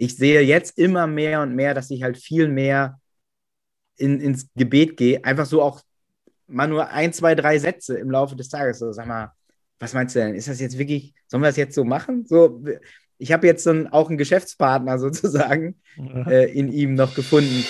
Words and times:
ich 0.00 0.16
sehe 0.16 0.40
jetzt 0.40 0.78
immer 0.78 1.06
mehr 1.06 1.42
und 1.42 1.54
mehr, 1.54 1.74
dass 1.74 1.90
ich 1.90 2.02
halt 2.02 2.16
viel 2.16 2.48
mehr 2.48 2.98
in, 3.98 4.18
ins 4.18 4.48
Gebet 4.56 4.96
gehe. 4.96 5.22
Einfach 5.22 5.44
so 5.44 5.60
auch 5.60 5.82
mal 6.46 6.66
nur 6.66 6.88
ein, 6.88 7.12
zwei, 7.12 7.34
drei 7.34 7.58
Sätze 7.58 7.98
im 7.98 8.10
Laufe 8.10 8.34
des 8.34 8.48
Tages. 8.48 8.78
So, 8.78 8.92
sag 8.92 9.06
mal, 9.06 9.32
was 9.78 9.92
meinst 9.92 10.16
du 10.16 10.20
denn? 10.20 10.34
Ist 10.34 10.48
das 10.48 10.58
jetzt 10.58 10.78
wirklich, 10.78 11.12
sollen 11.26 11.42
wir 11.42 11.48
das 11.48 11.58
jetzt 11.58 11.74
so 11.74 11.84
machen? 11.84 12.24
So, 12.24 12.64
ich 13.18 13.30
habe 13.30 13.46
jetzt 13.46 13.66
dann 13.66 13.88
auch 13.88 14.08
einen 14.08 14.16
Geschäftspartner 14.16 14.98
sozusagen 14.98 15.78
ja. 15.96 16.30
äh, 16.30 16.50
in 16.50 16.72
ihm 16.72 16.94
noch 16.94 17.14
gefunden. 17.14 17.62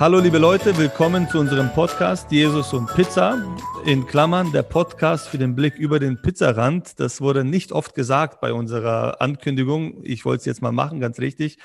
Hallo 0.00 0.18
liebe 0.18 0.38
Leute, 0.38 0.78
willkommen 0.78 1.28
zu 1.28 1.38
unserem 1.38 1.70
Podcast 1.74 2.32
Jesus 2.32 2.72
und 2.72 2.86
Pizza. 2.94 3.44
In 3.84 4.06
Klammern 4.06 4.50
der 4.50 4.62
Podcast 4.62 5.28
für 5.28 5.36
den 5.36 5.54
Blick 5.54 5.74
über 5.74 5.98
den 5.98 6.22
Pizzarand. 6.22 6.98
Das 6.98 7.20
wurde 7.20 7.44
nicht 7.44 7.70
oft 7.70 7.94
gesagt 7.94 8.40
bei 8.40 8.54
unserer 8.54 9.20
Ankündigung. 9.20 10.02
Ich 10.02 10.24
wollte 10.24 10.38
es 10.38 10.46
jetzt 10.46 10.62
mal 10.62 10.72
machen, 10.72 11.00
ganz 11.00 11.18
richtig. 11.18 11.58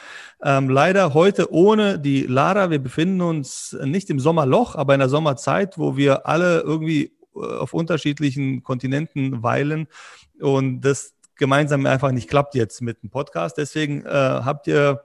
Ähm, 0.44 0.70
leider 0.70 1.14
heute 1.14 1.50
ohne 1.54 1.98
die 1.98 2.24
Lara. 2.24 2.70
Wir 2.72 2.80
befinden 2.80 3.22
uns 3.22 3.74
nicht 3.86 4.10
im 4.10 4.20
Sommerloch, 4.20 4.76
aber 4.76 4.96
in 4.96 5.00
der 5.00 5.08
Sommerzeit, 5.08 5.78
wo 5.78 5.96
wir 5.96 6.28
alle 6.28 6.60
irgendwie 6.60 7.14
äh, 7.38 7.40
auf 7.40 7.74
unterschiedlichen 7.74 8.64
Kontinenten 8.64 9.44
weilen 9.44 9.88
und 10.42 10.82
das 10.82 11.14
gemeinsam 11.38 11.86
einfach 11.86 12.12
nicht 12.12 12.30
klappt 12.30 12.54
jetzt 12.54 12.82
mit 12.82 13.02
dem 13.02 13.12
Podcast. 13.12 13.58
Deswegen 13.58 14.06
äh, 14.06 14.10
habt 14.10 14.68
ihr 14.68 15.04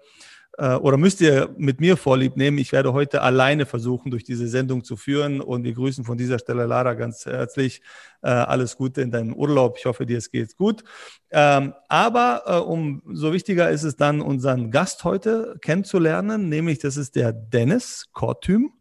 äh, 0.58 0.74
oder 0.74 0.96
müsst 0.96 1.20
ihr 1.20 1.54
mit 1.56 1.80
mir 1.80 1.96
vorlieb 1.96 2.36
nehmen. 2.36 2.58
Ich 2.58 2.72
werde 2.72 2.92
heute 2.92 3.22
alleine 3.22 3.66
versuchen, 3.66 4.10
durch 4.10 4.24
diese 4.24 4.48
Sendung 4.48 4.84
zu 4.84 4.96
führen 4.96 5.40
und 5.40 5.64
wir 5.64 5.72
grüßen 5.72 6.04
von 6.04 6.18
dieser 6.18 6.38
Stelle 6.38 6.66
Lara 6.66 6.94
ganz 6.94 7.26
herzlich. 7.26 7.82
Äh, 8.22 8.28
alles 8.28 8.76
Gute 8.76 9.00
in 9.02 9.10
deinem 9.10 9.34
Urlaub. 9.34 9.76
Ich 9.78 9.86
hoffe, 9.86 10.06
dir 10.06 10.18
es 10.18 10.30
geht 10.30 10.56
gut. 10.56 10.84
Ähm, 11.30 11.74
aber 11.88 12.42
äh, 12.46 12.58
umso 12.58 13.32
wichtiger 13.32 13.70
ist 13.70 13.84
es 13.84 13.96
dann, 13.96 14.20
unseren 14.20 14.70
Gast 14.70 15.04
heute 15.04 15.56
kennenzulernen, 15.62 16.48
nämlich 16.48 16.78
das 16.78 16.96
ist 16.96 17.16
der 17.16 17.32
Dennis 17.32 18.06
Kortüm. 18.12 18.72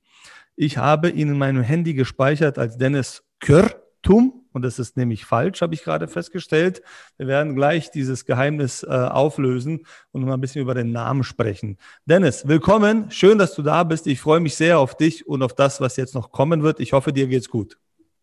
Ich 0.55 0.77
habe 0.77 1.09
ihn 1.09 1.29
in 1.29 1.37
meinem 1.37 1.63
Handy 1.63 1.93
gespeichert 1.93 2.57
als 2.57 2.77
Dennis 2.77 3.23
Körtum 4.01 4.45
und 4.51 4.63
das 4.63 4.79
ist 4.79 4.97
nämlich 4.97 5.25
falsch, 5.25 5.61
habe 5.61 5.73
ich 5.73 5.83
gerade 5.83 6.07
festgestellt. 6.07 6.81
Wir 7.17 7.27
werden 7.27 7.55
gleich 7.55 7.91
dieses 7.91 8.25
Geheimnis 8.25 8.83
äh, 8.83 8.87
auflösen 8.87 9.85
und 10.11 10.25
mal 10.25 10.33
ein 10.33 10.41
bisschen 10.41 10.61
über 10.61 10.73
den 10.73 10.91
Namen 10.91 11.23
sprechen. 11.23 11.77
Dennis, 12.05 12.47
willkommen. 12.47 13.11
Schön, 13.11 13.37
dass 13.37 13.53
du 13.55 13.61
da 13.61 13.83
bist. 13.83 14.07
Ich 14.07 14.19
freue 14.19 14.39
mich 14.39 14.55
sehr 14.55 14.79
auf 14.79 14.95
dich 14.95 15.27
und 15.27 15.43
auf 15.43 15.53
das, 15.53 15.81
was 15.81 15.97
jetzt 15.97 16.15
noch 16.15 16.31
kommen 16.31 16.63
wird. 16.63 16.79
Ich 16.79 16.93
hoffe, 16.93 17.13
dir 17.13 17.27
geht's 17.27 17.49
gut. 17.49 17.77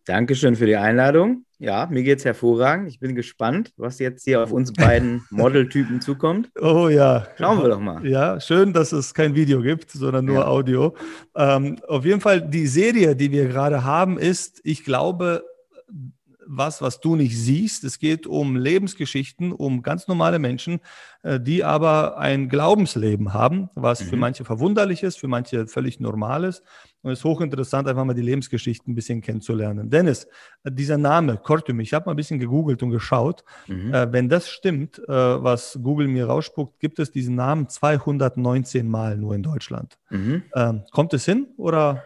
Dankeschön 0.07 0.57
für 0.57 0.67
die 0.67 0.77
Einladung. 0.77 1.45
Ja, 1.59 1.87
mir 1.91 2.03
geht's 2.03 2.25
hervorragend. 2.25 2.89
Ich 2.89 3.01
bin 3.01 3.15
gespannt, 3.15 3.73
was 3.77 3.99
jetzt 3.99 4.25
hier 4.25 4.43
auf 4.43 4.53
uns 4.53 4.73
beiden 4.73 5.25
Modeltypen 5.31 6.01
zukommt. 6.01 6.51
Oh 6.61 6.89
ja. 6.89 7.27
Schauen 7.39 7.63
wir 7.63 7.69
doch 7.69 7.81
mal. 7.81 8.07
Ja, 8.07 8.39
schön, 8.41 8.73
dass 8.73 8.93
es 8.93 9.15
kein 9.15 9.35
Video 9.35 9.63
gibt, 9.63 9.91
sondern 9.91 10.27
nur 10.27 10.41
ja. 10.41 10.47
Audio. 10.47 10.95
Ähm, 11.35 11.79
auf 11.89 12.05
jeden 12.05 12.21
Fall, 12.21 12.41
die 12.41 12.67
Serie, 12.67 13.17
die 13.17 13.33
wir 13.33 13.49
gerade 13.49 13.85
haben, 13.85 14.19
ist, 14.19 14.61
ich 14.65 14.85
glaube, 14.85 15.43
was, 16.47 16.81
was 16.81 17.01
du 17.01 17.17
nicht 17.17 17.37
siehst. 17.37 17.85
Es 17.85 17.99
geht 17.99 18.27
um 18.27 18.57
Lebensgeschichten, 18.57 19.53
um 19.53 19.83
ganz 19.83 20.09
normale 20.09 20.39
Menschen, 20.39 20.81
äh, 21.23 21.41
die 21.41 21.65
aber 21.65 22.19
ein 22.19 22.49
Glaubensleben 22.49 23.35
haben, 23.35 23.69
was 23.75 24.03
mhm. 24.03 24.07
für 24.07 24.17
manche 24.17 24.45
verwunderlich 24.45 25.03
ist, 25.03 25.19
für 25.19 25.29
manche 25.29 25.67
völlig 25.67 26.01
normal 26.01 26.45
ist. 26.45 26.63
Und 27.03 27.13
es 27.13 27.21
ist 27.21 27.25
hochinteressant, 27.25 27.89
einfach 27.89 28.05
mal 28.05 28.15
die 28.15 28.23
Lebensgeschichten 28.23 28.93
ein 28.93 28.95
bisschen 28.95 29.21
kennenzulernen. 29.21 29.91
Dennis, 29.91 30.27
äh, 30.65 30.73
dieser 30.73 30.99
Name, 30.99 31.37
Kortum, 31.37 31.81
ich 31.81 31.93
habe 31.93 32.07
mal 32.07 32.13
ein 32.13 32.17
bisschen 32.17 32.39
gegoogelt 32.39 32.83
und 32.83 32.91
geschaut. 32.91 33.45
Mhm. 33.67 33.93
Äh, 33.93 34.13
wenn 34.13 34.29
das 34.29 34.49
stimmt, 34.49 35.01
was 35.07 35.79
Google 35.83 36.09
mir 36.09 36.27
rausspuckt, 36.27 36.81
gibt 36.81 36.99
es 36.99 37.11
diesen 37.11 37.35
Namen 37.35 37.69
219 37.69 38.89
Mal 38.89 39.17
nur 39.17 39.35
in 39.35 39.43
Deutschland. 39.43 39.99
Mhm. 40.11 40.43
Ähm, 40.55 40.83
kommt 40.91 41.15
es 41.15 41.25
hin 41.25 41.49
oder? 41.57 42.03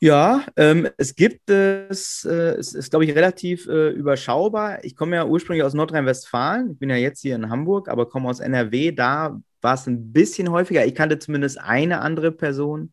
Ja, 0.00 0.44
ähm, 0.56 0.88
es 0.96 1.16
gibt 1.16 1.50
es, 1.50 2.24
äh, 2.24 2.54
es 2.54 2.72
ist, 2.72 2.90
glaube 2.90 3.04
ich, 3.04 3.14
relativ 3.16 3.66
äh, 3.66 3.88
überschaubar. 3.90 4.84
Ich 4.84 4.94
komme 4.94 5.16
ja 5.16 5.24
ursprünglich 5.26 5.64
aus 5.64 5.74
Nordrhein-Westfalen. 5.74 6.70
Ich 6.72 6.78
bin 6.78 6.88
ja 6.88 6.96
jetzt 6.96 7.20
hier 7.20 7.34
in 7.34 7.50
Hamburg, 7.50 7.88
aber 7.88 8.08
komme 8.08 8.28
aus 8.28 8.38
NRW. 8.38 8.92
Da 8.92 9.40
war 9.60 9.74
es 9.74 9.86
ein 9.88 10.12
bisschen 10.12 10.50
häufiger. 10.52 10.86
Ich 10.86 10.94
kannte 10.94 11.18
zumindest 11.18 11.58
eine 11.60 12.00
andere 12.00 12.30
Person, 12.30 12.92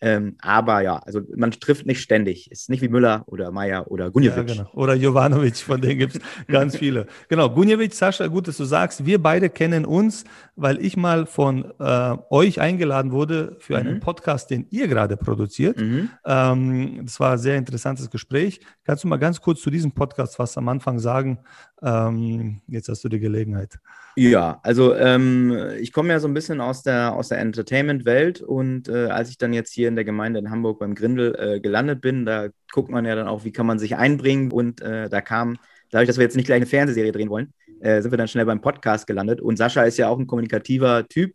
ähm, 0.00 0.36
aber 0.40 0.82
ja, 0.82 0.98
also 0.98 1.22
man 1.34 1.50
trifft 1.52 1.86
nicht 1.86 2.00
ständig. 2.00 2.50
Ist 2.50 2.68
nicht 2.68 2.82
wie 2.82 2.88
Müller 2.88 3.24
oder 3.26 3.50
Meier 3.50 3.90
oder 3.90 4.10
Gunjevic. 4.10 4.48
Ja, 4.48 4.54
genau. 4.54 4.70
Oder 4.74 4.94
Jovanovic, 4.94 5.56
von 5.56 5.80
denen 5.80 5.98
gibt 5.98 6.16
es 6.16 6.20
ganz 6.48 6.76
viele. 6.76 7.06
Genau, 7.28 7.48
Gunjevic, 7.48 7.94
Sascha, 7.94 8.26
gut, 8.26 8.46
dass 8.46 8.58
du 8.58 8.64
sagst, 8.64 9.06
wir 9.06 9.22
beide 9.22 9.48
kennen 9.48 9.86
uns, 9.86 10.24
weil 10.54 10.84
ich 10.84 10.96
mal 10.96 11.26
von 11.26 11.72
äh, 11.78 12.16
euch 12.30 12.60
eingeladen 12.60 13.10
wurde 13.12 13.56
für 13.58 13.78
einen 13.78 13.94
mhm. 13.94 14.00
Podcast, 14.00 14.50
den 14.50 14.66
ihr 14.70 14.86
gerade 14.86 15.16
produziert. 15.16 15.80
Mhm. 15.80 16.10
Ähm, 16.26 17.00
das 17.04 17.18
war 17.18 17.32
ein 17.32 17.38
sehr 17.38 17.56
interessantes 17.56 18.10
Gespräch. 18.10 18.60
Kannst 18.84 19.04
du 19.04 19.08
mal 19.08 19.16
ganz 19.16 19.40
kurz 19.40 19.62
zu 19.62 19.70
diesem 19.70 19.92
Podcast 19.92 20.38
was 20.38 20.58
am 20.58 20.68
Anfang 20.68 20.98
sagen? 20.98 21.38
Ähm, 21.82 22.60
jetzt 22.68 22.88
hast 22.88 23.04
du 23.04 23.08
die 23.08 23.20
Gelegenheit. 23.20 23.78
Ja, 24.16 24.60
also 24.62 24.94
ähm, 24.94 25.54
ich 25.78 25.92
komme 25.92 26.08
ja 26.08 26.20
so 26.20 26.26
ein 26.26 26.32
bisschen 26.32 26.62
aus 26.62 26.82
der, 26.82 27.14
aus 27.14 27.28
der 27.28 27.38
Entertainment-Welt 27.38 28.40
und 28.40 28.88
äh, 28.88 29.08
als 29.08 29.28
ich 29.28 29.36
dann 29.36 29.52
jetzt 29.52 29.72
hier 29.72 29.88
in 29.88 29.94
der 29.94 30.06
Gemeinde 30.06 30.38
in 30.38 30.50
Hamburg 30.50 30.78
beim 30.78 30.94
Grindel 30.94 31.34
äh, 31.38 31.60
gelandet 31.60 32.00
bin, 32.00 32.24
da 32.24 32.48
guckt 32.72 32.90
man 32.90 33.04
ja 33.04 33.14
dann 33.14 33.28
auch, 33.28 33.44
wie 33.44 33.52
kann 33.52 33.66
man 33.66 33.78
sich 33.78 33.96
einbringen 33.96 34.52
und 34.52 34.80
äh, 34.80 35.10
da 35.10 35.20
kam, 35.20 35.58
dadurch, 35.90 36.06
dass 36.06 36.16
wir 36.16 36.24
jetzt 36.24 36.36
nicht 36.36 36.46
gleich 36.46 36.56
eine 36.56 36.66
Fernsehserie 36.66 37.12
drehen 37.12 37.28
wollen, 37.28 37.52
äh, 37.80 38.00
sind 38.00 38.10
wir 38.10 38.16
dann 38.16 38.28
schnell 38.28 38.46
beim 38.46 38.62
Podcast 38.62 39.06
gelandet 39.06 39.42
und 39.42 39.58
Sascha 39.58 39.82
ist 39.82 39.98
ja 39.98 40.08
auch 40.08 40.18
ein 40.18 40.26
kommunikativer 40.26 41.06
Typ 41.06 41.34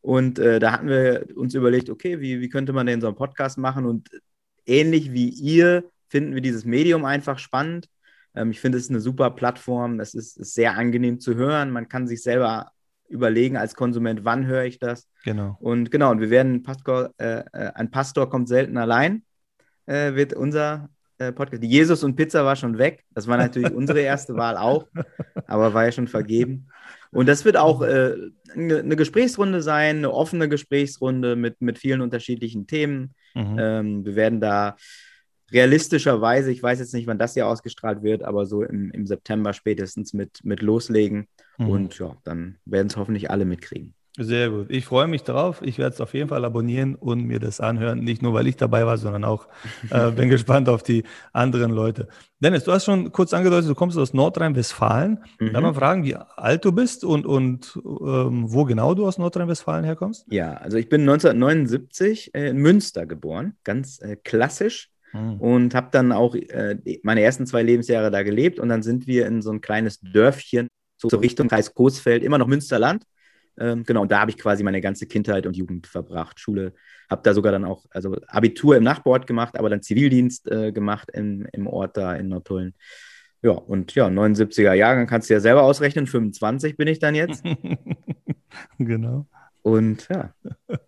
und 0.00 0.38
äh, 0.38 0.60
da 0.60 0.70
hatten 0.70 0.86
wir 0.86 1.26
uns 1.34 1.54
überlegt, 1.54 1.90
okay, 1.90 2.20
wie, 2.20 2.40
wie 2.40 2.48
könnte 2.48 2.72
man 2.72 2.86
denn 2.86 3.00
so 3.00 3.08
einen 3.08 3.16
Podcast 3.16 3.58
machen 3.58 3.84
und 3.84 4.10
ähnlich 4.64 5.12
wie 5.12 5.28
ihr 5.28 5.82
finden 6.08 6.34
wir 6.34 6.40
dieses 6.40 6.64
Medium 6.64 7.04
einfach 7.04 7.40
spannend 7.40 7.88
ähm, 8.34 8.50
ich 8.50 8.60
finde, 8.60 8.78
es 8.78 8.84
ist 8.84 8.90
eine 8.90 9.00
super 9.00 9.30
Plattform. 9.30 10.00
Es 10.00 10.14
ist, 10.14 10.36
ist, 10.38 10.54
sehr 10.54 10.76
angenehm 10.76 11.20
zu 11.20 11.34
hören. 11.34 11.70
Man 11.70 11.88
kann 11.88 12.06
sich 12.06 12.22
selber 12.22 12.70
überlegen 13.08 13.56
als 13.56 13.74
Konsument, 13.74 14.24
wann 14.24 14.46
höre 14.46 14.64
ich 14.64 14.78
das. 14.78 15.06
Genau. 15.24 15.56
Und 15.60 15.90
genau, 15.90 16.10
und 16.10 16.20
wir 16.20 16.30
werden, 16.30 16.62
Pastor, 16.62 17.10
äh, 17.18 17.40
äh, 17.52 17.72
ein 17.74 17.90
Pastor 17.90 18.30
kommt 18.30 18.48
selten 18.48 18.78
allein, 18.78 19.22
äh, 19.86 20.14
wird 20.14 20.32
unser 20.32 20.88
äh, 21.18 21.30
Podcast. 21.30 21.62
Die 21.62 21.68
Jesus 21.68 22.02
und 22.04 22.16
Pizza 22.16 22.44
war 22.44 22.56
schon 22.56 22.78
weg. 22.78 23.04
Das 23.10 23.26
war 23.26 23.36
natürlich 23.36 23.70
unsere 23.74 24.00
erste 24.00 24.34
Wahl 24.34 24.56
auch, 24.56 24.88
aber 25.46 25.74
war 25.74 25.84
ja 25.84 25.92
schon 25.92 26.08
vergeben. 26.08 26.68
Und 27.10 27.28
das 27.28 27.44
wird 27.44 27.58
auch 27.58 27.82
äh, 27.82 28.14
eine, 28.54 28.78
eine, 28.78 28.96
Gesprächsrunde 28.96 29.60
sein, 29.60 29.98
eine 29.98 30.12
offene 30.12 30.48
Gesprächsrunde 30.48 31.36
mit, 31.36 31.60
mit 31.60 31.78
vielen 31.78 32.00
unterschiedlichen 32.00 32.66
Themen. 32.66 33.14
Mhm. 33.34 33.56
Ähm, 33.58 34.04
wir 34.06 34.16
werden 34.16 34.40
da 34.40 34.76
realistischerweise, 35.52 36.50
ich 36.50 36.62
weiß 36.62 36.78
jetzt 36.78 36.94
nicht, 36.94 37.06
wann 37.06 37.18
das 37.18 37.34
hier 37.34 37.46
ausgestrahlt 37.46 38.02
wird, 38.02 38.22
aber 38.22 38.46
so 38.46 38.62
im, 38.62 38.90
im 38.90 39.06
September 39.06 39.52
spätestens 39.52 40.12
mit, 40.12 40.44
mit 40.44 40.62
loslegen. 40.62 41.28
Mhm. 41.58 41.68
Und 41.68 41.98
ja, 41.98 42.16
dann 42.24 42.58
werden 42.64 42.88
es 42.88 42.96
hoffentlich 42.96 43.30
alle 43.30 43.44
mitkriegen. 43.44 43.94
Sehr 44.18 44.50
gut. 44.50 44.66
Ich 44.68 44.84
freue 44.84 45.06
mich 45.06 45.22
drauf. 45.22 45.62
Ich 45.62 45.78
werde 45.78 45.94
es 45.94 46.00
auf 46.00 46.12
jeden 46.12 46.28
Fall 46.28 46.44
abonnieren 46.44 46.96
und 46.96 47.24
mir 47.24 47.40
das 47.40 47.60
anhören. 47.60 48.00
Nicht 48.00 48.20
nur, 48.20 48.34
weil 48.34 48.46
ich 48.46 48.58
dabei 48.58 48.84
war, 48.84 48.98
sondern 48.98 49.24
auch 49.24 49.48
äh, 49.88 50.10
bin 50.16 50.28
gespannt 50.28 50.68
auf 50.68 50.82
die 50.82 51.04
anderen 51.32 51.72
Leute. 51.72 52.08
Dennis, 52.38 52.64
du 52.64 52.72
hast 52.72 52.84
schon 52.84 53.10
kurz 53.10 53.32
angedeutet, 53.32 53.70
du 53.70 53.74
kommst 53.74 53.96
aus 53.96 54.12
Nordrhein-Westfalen. 54.12 55.24
Mhm. 55.40 55.52
Darf 55.54 55.62
man 55.62 55.74
fragen, 55.74 56.04
wie 56.04 56.14
alt 56.14 56.62
du 56.62 56.72
bist 56.72 57.04
und, 57.04 57.24
und 57.24 57.74
ähm, 57.84 58.52
wo 58.52 58.66
genau 58.66 58.94
du 58.94 59.06
aus 59.06 59.16
Nordrhein-Westfalen 59.16 59.84
herkommst? 59.86 60.26
Ja, 60.28 60.54
also 60.54 60.76
ich 60.76 60.90
bin 60.90 61.02
1979 61.02 62.34
in 62.34 62.58
Münster 62.58 63.06
geboren. 63.06 63.54
Ganz 63.64 63.98
äh, 64.02 64.16
klassisch. 64.16 64.91
Mhm. 65.12 65.40
Und 65.40 65.74
habe 65.74 65.88
dann 65.92 66.12
auch 66.12 66.34
äh, 66.34 66.76
meine 67.02 67.22
ersten 67.22 67.46
zwei 67.46 67.62
Lebensjahre 67.62 68.10
da 68.10 68.22
gelebt 68.22 68.58
und 68.58 68.68
dann 68.68 68.82
sind 68.82 69.06
wir 69.06 69.26
in 69.26 69.42
so 69.42 69.50
ein 69.50 69.60
kleines 69.60 70.00
Dörfchen, 70.00 70.68
so, 70.96 71.08
so 71.08 71.18
Richtung 71.18 71.48
Kreis 71.48 71.74
Coesfeld, 71.74 72.22
immer 72.22 72.38
noch 72.38 72.46
Münsterland. 72.46 73.04
Ähm, 73.58 73.84
genau, 73.84 74.02
und 74.02 74.10
da 74.10 74.20
habe 74.20 74.30
ich 74.30 74.38
quasi 74.38 74.62
meine 74.62 74.80
ganze 74.80 75.06
Kindheit 75.06 75.46
und 75.46 75.56
Jugend 75.56 75.86
verbracht. 75.86 76.40
Schule, 76.40 76.72
habe 77.10 77.22
da 77.22 77.34
sogar 77.34 77.52
dann 77.52 77.64
auch, 77.64 77.84
also 77.90 78.16
Abitur 78.26 78.76
im 78.76 78.84
Nachbarort 78.84 79.26
gemacht, 79.26 79.58
aber 79.58 79.68
dann 79.68 79.82
Zivildienst 79.82 80.50
äh, 80.50 80.72
gemacht 80.72 81.10
im, 81.12 81.46
im 81.52 81.66
Ort 81.66 81.96
da 81.96 82.14
in 82.14 82.28
Nordtullen. 82.28 82.74
Ja, 83.42 83.50
und 83.50 83.94
ja, 83.94 84.06
79er 84.06 84.72
Jahrgang 84.72 85.06
kannst 85.06 85.28
du 85.28 85.34
ja 85.34 85.40
selber 85.40 85.64
ausrechnen, 85.64 86.06
25 86.06 86.76
bin 86.76 86.88
ich 86.88 87.00
dann 87.00 87.14
jetzt. 87.14 87.44
genau. 88.78 89.26
Und 89.62 90.08
ja. 90.08 90.34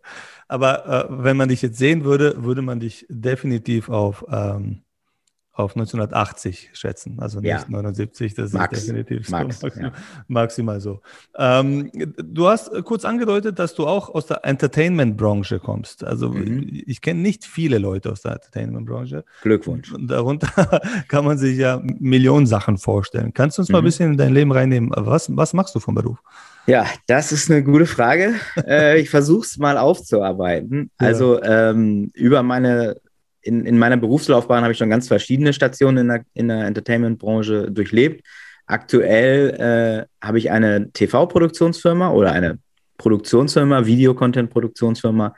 Aber 0.49 0.87
äh, 0.87 1.07
wenn 1.11 1.37
man 1.37 1.49
dich 1.49 1.63
jetzt 1.63 1.79
sehen 1.79 2.05
würde, 2.05 2.45
würde 2.45 2.63
man 2.63 2.81
dich 2.81 3.07
definitiv 3.09 3.89
auf, 3.89 4.25
ähm, 4.31 4.83
auf 5.53 5.77
1980 5.77 6.71
schätzen, 6.73 7.21
also 7.21 7.39
nicht 7.41 7.49
ja. 7.49 7.65
79, 7.69 8.35
das 8.35 8.53
Max, 8.53 8.79
ist 8.79 8.89
definitiv 8.89 9.31
Max, 9.31 9.61
so, 9.61 9.67
maximal, 9.69 9.91
ja. 9.91 9.97
maximal 10.27 10.81
so. 10.81 11.01
Ähm, 11.37 11.91
du 11.95 12.49
hast 12.49 12.73
kurz 12.83 13.05
angedeutet, 13.05 13.61
dass 13.61 13.75
du 13.75 13.87
auch 13.87 14.13
aus 14.13 14.27
der 14.27 14.45
Entertainment-Branche 14.45 15.61
kommst. 15.61 16.03
Also 16.03 16.31
mhm. 16.31 16.83
ich 16.87 17.01
kenne 17.01 17.21
nicht 17.21 17.45
viele 17.45 17.79
Leute 17.79 18.11
aus 18.11 18.23
der 18.23 18.33
Entertainment-Branche. 18.33 19.25
Glückwunsch. 19.43 19.93
Und 19.93 20.09
darunter 20.09 20.81
kann 21.09 21.25
man 21.25 21.39
sich 21.39 21.57
ja 21.57 21.81
Millionen 21.85 22.47
Sachen 22.47 22.77
vorstellen. 22.77 23.33
Kannst 23.33 23.59
du 23.59 23.63
uns 23.63 23.69
mhm. 23.69 23.75
mal 23.75 23.79
ein 23.79 23.85
bisschen 23.85 24.11
in 24.11 24.19
dein 24.19 24.35
Leben 24.35 24.51
reinnehmen? 24.51 24.91
Was, 24.95 25.35
was 25.37 25.55
machst 25.55 25.75
du 25.77 25.79
vom 25.79 25.95
Beruf? 25.95 26.21
Ja, 26.67 26.87
das 27.07 27.33
ist 27.33 27.51
eine 27.51 27.63
gute 27.63 27.87
Frage. 27.87 28.35
äh, 28.67 28.99
ich 29.01 29.11
versuche 29.11 29.45
es 29.47 29.59
mal 29.59 29.79
aufzuarbeiten. 29.79 30.91
Ja. 31.01 31.09
Also 31.09 31.43
ähm, 31.43 32.11
über 32.15 32.43
meine 32.43 32.97
in, 33.45 33.67
in 33.67 33.79
meiner 33.79 33.97
Berufslaufbahn 33.97 34.63
habe 34.63 34.73
ich 34.73 34.79
schon 34.79 34.91
ganz 34.91 35.07
verschiedene 35.07 35.53
Stationen 35.53 35.99
in 35.99 36.09
der, 36.09 36.25
in 36.33 36.49
der 36.49 36.65
Entertainment-Branche 36.65 37.71
durchlebt. 37.71 38.25
Aktuell 38.67 40.09
äh, 40.23 40.27
habe 40.27 40.39
ich 40.39 40.51
eine 40.51 40.91
TV-Produktionsfirma 40.93 42.11
oder 42.11 42.33
eine 42.33 42.59
Produktionsfirma, 42.97 43.85
Videocontent-Produktionsfirma, 43.85 45.35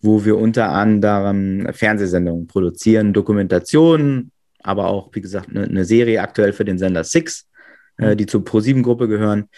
wo 0.00 0.24
wir 0.24 0.38
unter 0.38 0.70
anderem 0.70 1.68
Fernsehsendungen 1.72 2.46
produzieren, 2.46 3.12
Dokumentationen, 3.12 4.32
aber 4.62 4.86
auch, 4.86 5.10
wie 5.12 5.20
gesagt, 5.20 5.50
eine, 5.50 5.64
eine 5.64 5.84
Serie 5.84 6.22
aktuell 6.22 6.54
für 6.54 6.64
den 6.64 6.78
Sender 6.78 7.04
Six, 7.04 7.46
äh, 7.98 8.12
mhm. 8.12 8.16
die 8.16 8.26
zur 8.26 8.40
Pro7-Gruppe 8.40 9.08
gehören. 9.08 9.48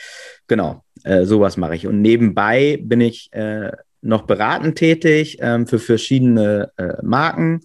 Genau, 0.48 0.82
äh, 1.04 1.24
sowas 1.24 1.56
mache 1.56 1.74
ich. 1.74 1.86
Und 1.86 2.00
nebenbei 2.00 2.78
bin 2.82 3.00
ich 3.00 3.32
äh, 3.32 3.72
noch 4.00 4.22
beratend 4.22 4.76
tätig 4.76 5.38
ähm, 5.40 5.66
für 5.66 5.78
verschiedene 5.78 6.72
äh, 6.76 6.94
Marken 7.02 7.60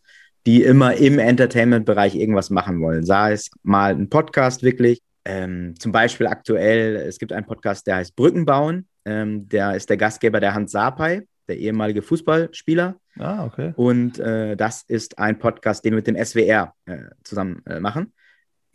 die 0.48 0.64
immer 0.64 0.96
im 0.96 1.20
Entertainment-Bereich 1.20 2.16
irgendwas 2.16 2.50
machen 2.50 2.80
wollen. 2.80 3.04
Sei 3.04 3.34
es 3.34 3.52
mal 3.64 3.94
ein 3.94 4.10
Podcast 4.10 4.64
wirklich. 4.64 5.02
Ähm, 5.26 5.76
zum 5.78 5.92
Beispiel 5.92 6.26
aktuell, 6.26 6.96
es 6.96 7.20
gibt 7.20 7.34
einen 7.34 7.46
Podcast, 7.46 7.86
der 7.86 7.98
heißt 7.98 8.16
Brücken 8.16 8.46
bauen. 8.46 8.88
Ähm, 9.04 9.50
der 9.50 9.76
ist 9.76 9.90
der 9.90 9.98
Gastgeber 9.98 10.40
der 10.40 10.54
Hans 10.54 10.72
Sapai, 10.72 11.28
der 11.50 11.58
ehemalige 11.58 12.02
Fußballspieler. 12.02 12.96
Ah, 13.20 13.46
okay. 13.46 13.74
Und 13.76 14.20
äh, 14.20 14.56
das 14.56 14.84
ist 14.88 15.20
ein 15.20 15.38
Podcast, 15.38 15.84
den 15.84 15.92
wir 15.92 15.98
mit 15.98 16.08
dem 16.08 16.16
SWR 16.16 16.74
äh, 16.86 16.98
zusammen 17.26 17.62
äh, 17.66 17.82
machen. 17.82 18.14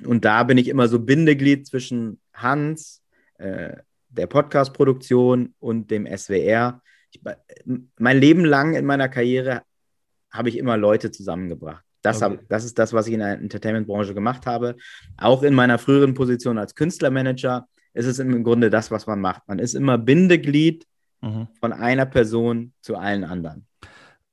Und 0.04 0.26
da 0.26 0.42
bin 0.42 0.58
ich 0.58 0.68
immer 0.68 0.88
so 0.88 0.98
Bindeglied 0.98 1.66
zwischen 1.66 2.20
Hans, 2.34 3.00
äh, 3.38 3.76
der 4.12 4.26
Podcast-Produktion 4.26 5.54
und 5.58 5.90
dem 5.90 6.06
SWR. 6.06 6.80
Ich, 7.10 7.20
mein 7.98 8.18
Leben 8.18 8.44
lang 8.44 8.74
in 8.74 8.84
meiner 8.84 9.08
Karriere 9.08 9.62
habe 10.30 10.48
ich 10.48 10.58
immer 10.58 10.76
Leute 10.76 11.10
zusammengebracht. 11.10 11.84
Das, 12.02 12.22
okay. 12.22 12.38
hab, 12.38 12.48
das 12.48 12.64
ist 12.64 12.78
das, 12.78 12.92
was 12.92 13.06
ich 13.06 13.14
in 13.14 13.20
der 13.20 13.38
Entertainment-Branche 13.38 14.14
gemacht 14.14 14.46
habe. 14.46 14.76
Auch 15.16 15.42
in 15.42 15.54
meiner 15.54 15.78
früheren 15.78 16.14
Position 16.14 16.58
als 16.58 16.74
Künstlermanager 16.74 17.68
ist 17.94 18.06
es 18.06 18.18
im 18.18 18.42
Grunde 18.42 18.70
das, 18.70 18.90
was 18.90 19.06
man 19.06 19.20
macht. 19.20 19.42
Man 19.46 19.58
ist 19.58 19.74
immer 19.74 19.98
Bindeglied 19.98 20.86
mhm. 21.20 21.48
von 21.60 21.72
einer 21.72 22.06
Person 22.06 22.72
zu 22.80 22.96
allen 22.96 23.24
anderen. 23.24 23.66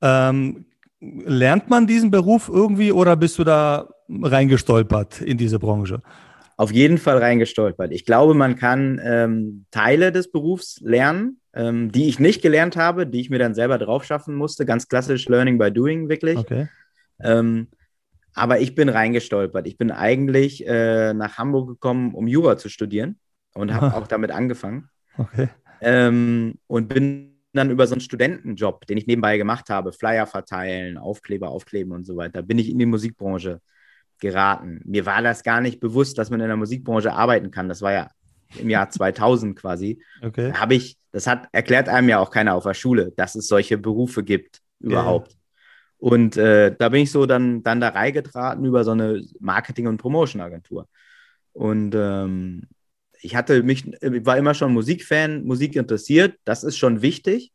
Ähm, 0.02 0.66
lernt 1.00 1.70
man 1.70 1.86
diesen 1.86 2.10
Beruf 2.10 2.48
irgendwie 2.48 2.92
oder 2.92 3.16
bist 3.16 3.38
du 3.38 3.44
da 3.44 3.88
reingestolpert 4.08 5.20
in 5.20 5.38
diese 5.38 5.58
Branche? 5.58 6.02
Auf 6.60 6.72
jeden 6.72 6.98
Fall 6.98 7.16
reingestolpert. 7.16 7.90
Ich 7.90 8.04
glaube, 8.04 8.34
man 8.34 8.54
kann 8.54 9.00
ähm, 9.02 9.64
Teile 9.70 10.12
des 10.12 10.30
Berufs 10.30 10.78
lernen, 10.82 11.40
ähm, 11.54 11.90
die 11.90 12.06
ich 12.06 12.18
nicht 12.18 12.42
gelernt 12.42 12.76
habe, 12.76 13.06
die 13.06 13.18
ich 13.18 13.30
mir 13.30 13.38
dann 13.38 13.54
selber 13.54 13.78
drauf 13.78 14.04
schaffen 14.04 14.34
musste. 14.34 14.66
Ganz 14.66 14.86
klassisch 14.86 15.26
Learning 15.26 15.56
by 15.56 15.72
Doing, 15.72 16.10
wirklich. 16.10 16.36
Okay. 16.36 16.68
Ähm, 17.22 17.68
aber 18.34 18.60
ich 18.60 18.74
bin 18.74 18.90
reingestolpert. 18.90 19.66
Ich 19.66 19.78
bin 19.78 19.90
eigentlich 19.90 20.66
äh, 20.66 21.14
nach 21.14 21.38
Hamburg 21.38 21.66
gekommen, 21.66 22.14
um 22.14 22.28
Jura 22.28 22.58
zu 22.58 22.68
studieren 22.68 23.18
und 23.54 23.72
habe 23.72 23.94
auch 23.96 24.06
damit 24.06 24.30
angefangen. 24.30 24.90
Okay. 25.16 25.48
Ähm, 25.80 26.58
und 26.66 26.88
bin 26.88 27.38
dann 27.54 27.70
über 27.70 27.86
so 27.86 27.94
einen 27.94 28.02
Studentenjob, 28.02 28.86
den 28.86 28.98
ich 28.98 29.06
nebenbei 29.06 29.38
gemacht 29.38 29.70
habe, 29.70 29.94
Flyer 29.94 30.26
verteilen, 30.26 30.98
Aufkleber 30.98 31.48
aufkleben 31.48 31.94
und 31.94 32.04
so 32.04 32.18
weiter, 32.18 32.42
bin 32.42 32.58
ich 32.58 32.68
in 32.68 32.78
die 32.78 32.84
Musikbranche 32.84 33.62
geraten. 34.20 34.80
Mir 34.84 35.06
war 35.06 35.22
das 35.22 35.42
gar 35.42 35.60
nicht 35.60 35.80
bewusst, 35.80 36.18
dass 36.18 36.30
man 36.30 36.40
in 36.40 36.48
der 36.48 36.56
Musikbranche 36.56 37.12
arbeiten 37.12 37.50
kann. 37.50 37.68
Das 37.68 37.82
war 37.82 37.92
ja 37.92 38.10
im 38.58 38.70
Jahr 38.70 38.90
2000 38.90 39.56
quasi, 39.56 40.02
okay. 40.22 40.52
habe 40.52 40.74
ich, 40.74 40.96
das 41.12 41.26
hat 41.26 41.48
erklärt 41.52 41.88
einem 41.88 42.08
ja 42.08 42.18
auch 42.18 42.30
keiner 42.30 42.54
auf 42.54 42.64
der 42.64 42.74
Schule, 42.74 43.12
dass 43.16 43.34
es 43.34 43.48
solche 43.48 43.78
Berufe 43.78 44.22
gibt 44.22 44.60
überhaupt. 44.78 45.32
Ja. 45.32 45.38
Und 45.98 46.36
äh, 46.38 46.74
da 46.78 46.88
bin 46.88 47.02
ich 47.02 47.10
so 47.10 47.26
dann, 47.26 47.62
dann 47.62 47.80
da 47.80 47.88
reingetraten 47.88 48.64
über 48.64 48.84
so 48.84 48.92
eine 48.92 49.22
Marketing- 49.38 49.86
und 49.86 49.98
Promotion-Agentur. 49.98 50.88
Und 51.52 51.94
ähm, 51.94 52.62
ich 53.20 53.36
hatte 53.36 53.62
mich, 53.62 53.86
ich 53.86 54.26
war 54.26 54.38
immer 54.38 54.54
schon 54.54 54.72
Musikfan, 54.72 55.44
Musik 55.44 55.76
interessiert. 55.76 56.36
Das 56.44 56.64
ist 56.64 56.78
schon 56.78 57.02
wichtig, 57.02 57.52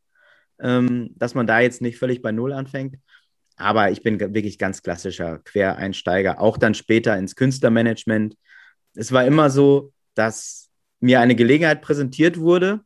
ähm, 0.60 1.10
dass 1.16 1.34
man 1.34 1.48
da 1.48 1.58
jetzt 1.58 1.82
nicht 1.82 1.98
völlig 1.98 2.22
bei 2.22 2.30
Null 2.30 2.52
anfängt. 2.52 2.98
Aber 3.56 3.90
ich 3.90 4.02
bin 4.02 4.20
wirklich 4.20 4.58
ganz 4.58 4.82
klassischer 4.82 5.38
Quereinsteiger, 5.38 6.40
auch 6.40 6.58
dann 6.58 6.74
später 6.74 7.16
ins 7.16 7.36
Künstlermanagement. 7.36 8.36
Es 8.94 9.12
war 9.12 9.24
immer 9.24 9.50
so, 9.50 9.92
dass 10.14 10.68
mir 11.00 11.20
eine 11.20 11.34
Gelegenheit 11.34 11.82
präsentiert 11.82 12.38
wurde. 12.38 12.80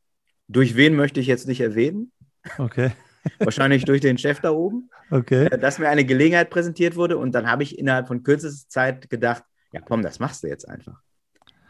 Durch 0.48 0.76
wen 0.76 0.94
möchte 0.94 1.20
ich 1.20 1.26
jetzt 1.26 1.48
nicht 1.48 1.60
erwähnen? 1.60 2.12
Okay. 2.58 2.92
Wahrscheinlich 3.38 3.84
durch 3.84 4.00
den 4.00 4.18
Chef 4.18 4.40
da 4.40 4.50
oben. 4.50 4.90
Okay. 5.10 5.46
Äh, 5.46 5.58
dass 5.58 5.78
mir 5.78 5.88
eine 5.88 6.04
Gelegenheit 6.04 6.50
präsentiert 6.50 6.96
wurde 6.96 7.18
und 7.18 7.32
dann 7.32 7.50
habe 7.50 7.62
ich 7.62 7.78
innerhalb 7.78 8.06
von 8.06 8.22
kürzester 8.22 8.68
Zeit 8.68 9.10
gedacht, 9.10 9.42
ja 9.72 9.80
komm, 9.80 10.02
das 10.02 10.18
machst 10.18 10.42
du 10.42 10.48
jetzt 10.48 10.68
einfach. 10.68 11.00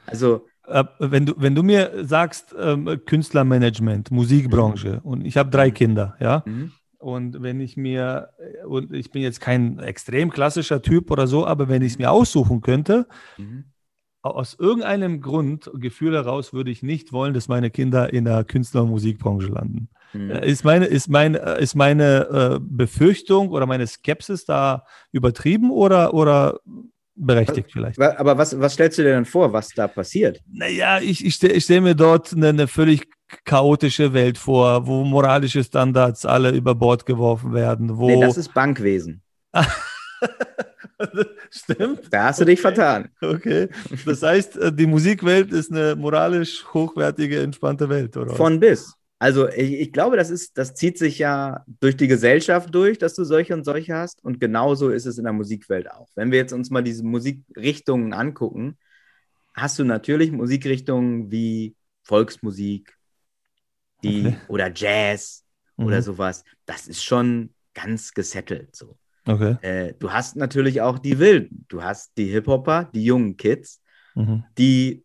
Also 0.07 0.47
äh, 0.67 0.85
wenn 0.99 1.27
du, 1.27 1.35
wenn 1.37 1.55
du 1.55 1.63
mir 1.63 2.05
sagst, 2.05 2.55
ähm, 2.59 3.01
Künstlermanagement, 3.07 4.11
Musikbranche 4.11 5.01
mhm. 5.03 5.11
und 5.11 5.27
ich 5.27 5.37
habe 5.37 5.51
drei 5.51 5.69
mhm. 5.69 5.75
Kinder, 5.75 6.17
ja, 6.21 6.43
mhm. 6.47 6.73
Und 7.01 7.43
wenn 7.43 7.61
ich 7.61 7.77
mir, 7.77 8.31
und 8.67 8.93
ich 8.93 9.11
bin 9.11 9.23
jetzt 9.23 9.41
kein 9.41 9.79
extrem 9.81 10.31
klassischer 10.31 10.83
Typ 10.83 11.11
oder 11.11 11.27
so, 11.27 11.47
aber 11.47 11.69
wenn 11.69 11.83
ich 11.83 11.93
es 11.93 11.99
mir 11.99 12.11
aussuchen 12.11 12.61
könnte, 12.61 13.07
mhm 13.37 13.65
aus 14.23 14.57
irgendeinem 14.59 15.21
Grund, 15.21 15.71
Gefühl 15.75 16.15
heraus, 16.15 16.53
würde 16.53 16.71
ich 16.71 16.83
nicht 16.83 17.13
wollen, 17.13 17.33
dass 17.33 17.49
meine 17.49 17.71
Kinder 17.71 18.13
in 18.13 18.25
der 18.25 18.45
Künstler- 18.45 18.83
und 18.83 18.91
Musikbranche 18.91 19.49
landen. 19.49 19.89
Mhm. 20.13 20.31
Ist 20.31 20.65
meine, 20.65 20.87
ist 20.87 21.09
mein, 21.09 21.35
ist 21.35 21.75
meine 21.75 22.59
äh, 22.59 22.59
Befürchtung 22.61 23.51
oder 23.51 23.67
meine 23.67 23.87
Skepsis 23.87 24.45
da 24.45 24.85
übertrieben 25.13 25.71
oder, 25.71 26.13
oder 26.13 26.61
berechtigt 27.15 27.71
vielleicht? 27.73 28.01
Aber 28.01 28.37
was, 28.37 28.59
was 28.59 28.75
stellst 28.75 28.99
du 28.99 29.03
dir 29.03 29.15
denn 29.15 29.25
vor, 29.25 29.53
was 29.53 29.71
da 29.71 29.89
passiert? 29.89 30.41
Naja, 30.53 31.01
ich, 31.01 31.25
ich, 31.25 31.43
ich 31.43 31.65
stelle 31.65 31.81
mir 31.81 31.95
dort 31.95 32.33
eine, 32.33 32.49
eine 32.49 32.67
völlig 32.67 33.09
chaotische 33.45 34.13
Welt 34.13 34.39
vor, 34.39 34.87
wo 34.87 35.05
moralische 35.05 35.63
Standards 35.65 36.27
alle 36.27 36.51
über 36.51 36.75
Bord 36.75 37.07
geworfen 37.07 37.53
werden. 37.53 37.97
Wo 37.97 38.07
nee, 38.07 38.21
das 38.21 38.37
ist 38.37 38.53
Bankwesen. 38.55 39.23
Stimmt. 41.51 42.03
Da 42.11 42.25
hast 42.25 42.41
du 42.41 42.45
dich 42.45 42.61
vertan. 42.61 43.09
Okay. 43.21 43.69
Das 44.05 44.23
heißt, 44.23 44.57
äh, 44.57 44.73
die 44.73 44.87
Musikwelt 44.87 45.53
ist 45.53 45.73
eine 45.73 45.97
moralisch 45.97 46.65
hochwertige, 46.73 47.41
entspannte 47.41 47.89
Welt, 47.89 48.17
oder? 48.17 48.35
Von 48.35 48.61
bis. 48.61 48.95
Also 49.19 49.49
ich, 49.49 49.73
ich, 49.75 49.93
glaube, 49.93 50.17
das 50.17 50.31
ist, 50.31 50.57
das 50.57 50.75
zieht 50.75 50.97
sich 50.97 51.19
ja 51.19 51.63
durch 51.81 51.97
die 51.97 52.09
Gesellschaft 52.09 52.75
durch, 52.75 52.97
dass 52.97 53.15
du 53.15 53.25
solche 53.25 53.53
und 53.53 53.65
solche 53.65 53.95
hast. 53.95 54.25
Und 54.25 54.41
genauso 54.41 54.89
ist 54.89 55.05
es 55.05 55.19
in 55.19 55.25
der 55.25 55.35
Musikwelt 55.35 55.91
auch. 55.91 56.09
Wenn 56.15 56.31
wir 56.31 56.39
jetzt 56.39 56.55
uns 56.55 56.71
mal 56.71 56.83
diese 56.83 57.05
Musikrichtungen 57.05 58.15
angucken, 58.15 58.79
hast 59.55 59.79
du 59.79 59.85
natürlich 59.85 60.33
Musikrichtungen 60.33 61.31
wie 61.31 61.75
Volksmusik, 62.03 62.97
die 64.03 64.27
okay. 64.27 64.37
oder 64.49 64.71
Jazz 64.75 65.45
mhm. 65.77 65.87
oder 65.87 66.03
sowas. 66.03 66.45
Das 66.67 66.89
ist 66.89 67.03
schon 67.03 67.51
ganz 67.75 68.13
gesettelt 68.13 68.75
so. 68.75 68.97
Okay. 69.27 69.57
Äh, 69.63 69.95
du 69.99 70.13
hast 70.13 70.37
natürlich 70.37 70.81
auch 70.81 70.99
die 70.99 71.19
Wilden. 71.19 71.65
Du 71.69 71.83
hast 71.83 72.13
die 72.17 72.27
Hip-Hopper, 72.27 72.91
die 72.95 73.05
jungen 73.05 73.37
Kids, 73.37 73.83
mhm. 74.15 74.45
die, 74.57 75.05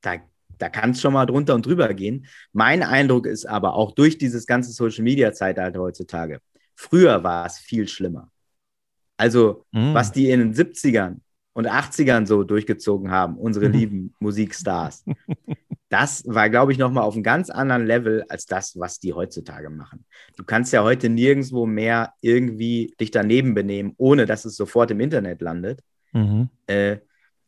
da, 0.00 0.16
da 0.58 0.68
kann 0.68 0.90
es 0.90 1.00
schon 1.00 1.12
mal 1.12 1.26
drunter 1.26 1.54
und 1.54 1.64
drüber 1.64 1.92
gehen. 1.94 2.26
Mein 2.52 2.82
Eindruck 2.82 3.26
ist 3.26 3.46
aber 3.46 3.74
auch 3.74 3.92
durch 3.92 4.18
dieses 4.18 4.46
ganze 4.46 4.72
Social-Media-Zeitalter 4.72 5.80
heutzutage, 5.80 6.40
früher 6.74 7.22
war 7.22 7.46
es 7.46 7.58
viel 7.58 7.88
schlimmer. 7.88 8.30
Also, 9.16 9.64
mhm. 9.72 9.94
was 9.94 10.12
die 10.12 10.30
in 10.30 10.40
den 10.40 10.54
70ern 10.54 11.20
und 11.54 11.68
80ern 11.68 12.26
so 12.26 12.44
durchgezogen 12.44 13.10
haben, 13.10 13.38
unsere 13.38 13.68
lieben 13.68 14.14
Musikstars, 14.18 15.04
das 15.88 16.24
war, 16.26 16.50
glaube 16.50 16.72
ich, 16.72 16.78
nochmal 16.78 17.04
auf 17.04 17.14
einem 17.14 17.22
ganz 17.22 17.48
anderen 17.48 17.86
Level 17.86 18.24
als 18.28 18.46
das, 18.46 18.78
was 18.78 18.98
die 18.98 19.12
heutzutage 19.12 19.70
machen. 19.70 20.04
Du 20.36 20.44
kannst 20.44 20.72
ja 20.72 20.82
heute 20.82 21.08
nirgendwo 21.08 21.66
mehr 21.66 22.12
irgendwie 22.20 22.94
dich 23.00 23.12
daneben 23.12 23.54
benehmen, 23.54 23.94
ohne 23.96 24.26
dass 24.26 24.44
es 24.44 24.56
sofort 24.56 24.90
im 24.90 25.00
Internet 25.00 25.40
landet. 25.40 25.80
Mhm. 26.12 26.48
Äh, 26.66 26.98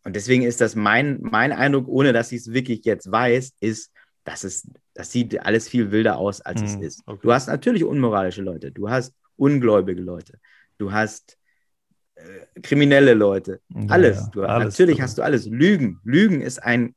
und 0.04 0.14
deswegen 0.14 0.45
ist 0.45 0.61
das 0.61 0.76
mein, 0.76 1.18
mein 1.21 1.52
Eindruck, 1.52 1.88
ohne 1.88 2.12
dass 2.12 2.30
ich 2.33 2.40
es 2.40 2.52
wirklich 2.52 2.85
jetzt 2.85 3.11
weiß, 3.11 3.54
ist, 3.61 3.92
dass 4.25 4.45
es, 4.45 4.71
das 4.95 5.11
sieht 5.11 5.45
alles 5.45 5.68
viel 5.68 5.90
wilder 5.90 6.18
aus, 6.18 6.40
als 6.40 6.61
mhm. 6.61 6.66
es 6.66 6.75
ist. 6.76 7.02
Okay. 7.07 7.21
Du 7.23 7.33
hast 7.33 7.49
natürlich 7.49 7.85
unmoralische 7.85 8.42
Leute, 8.42 8.71
du 8.71 8.88
hast 8.88 9.14
ungläubige 9.37 10.00
Leute, 10.00 10.38
du 10.78 10.92
hast 10.92 11.38
äh, 12.14 12.61
kriminelle 12.61 13.14
Leute. 13.14 13.61
Alles. 13.88 14.18
Ja, 14.18 14.30
du, 14.33 14.42
alles 14.45 14.75
natürlich 14.75 14.97
drin. 14.97 15.04
hast 15.04 15.18
du 15.18 15.23
alles. 15.23 15.47
Lügen. 15.47 16.00
Lügen 16.04 16.40
ist 16.40 16.62
ein, 16.62 16.95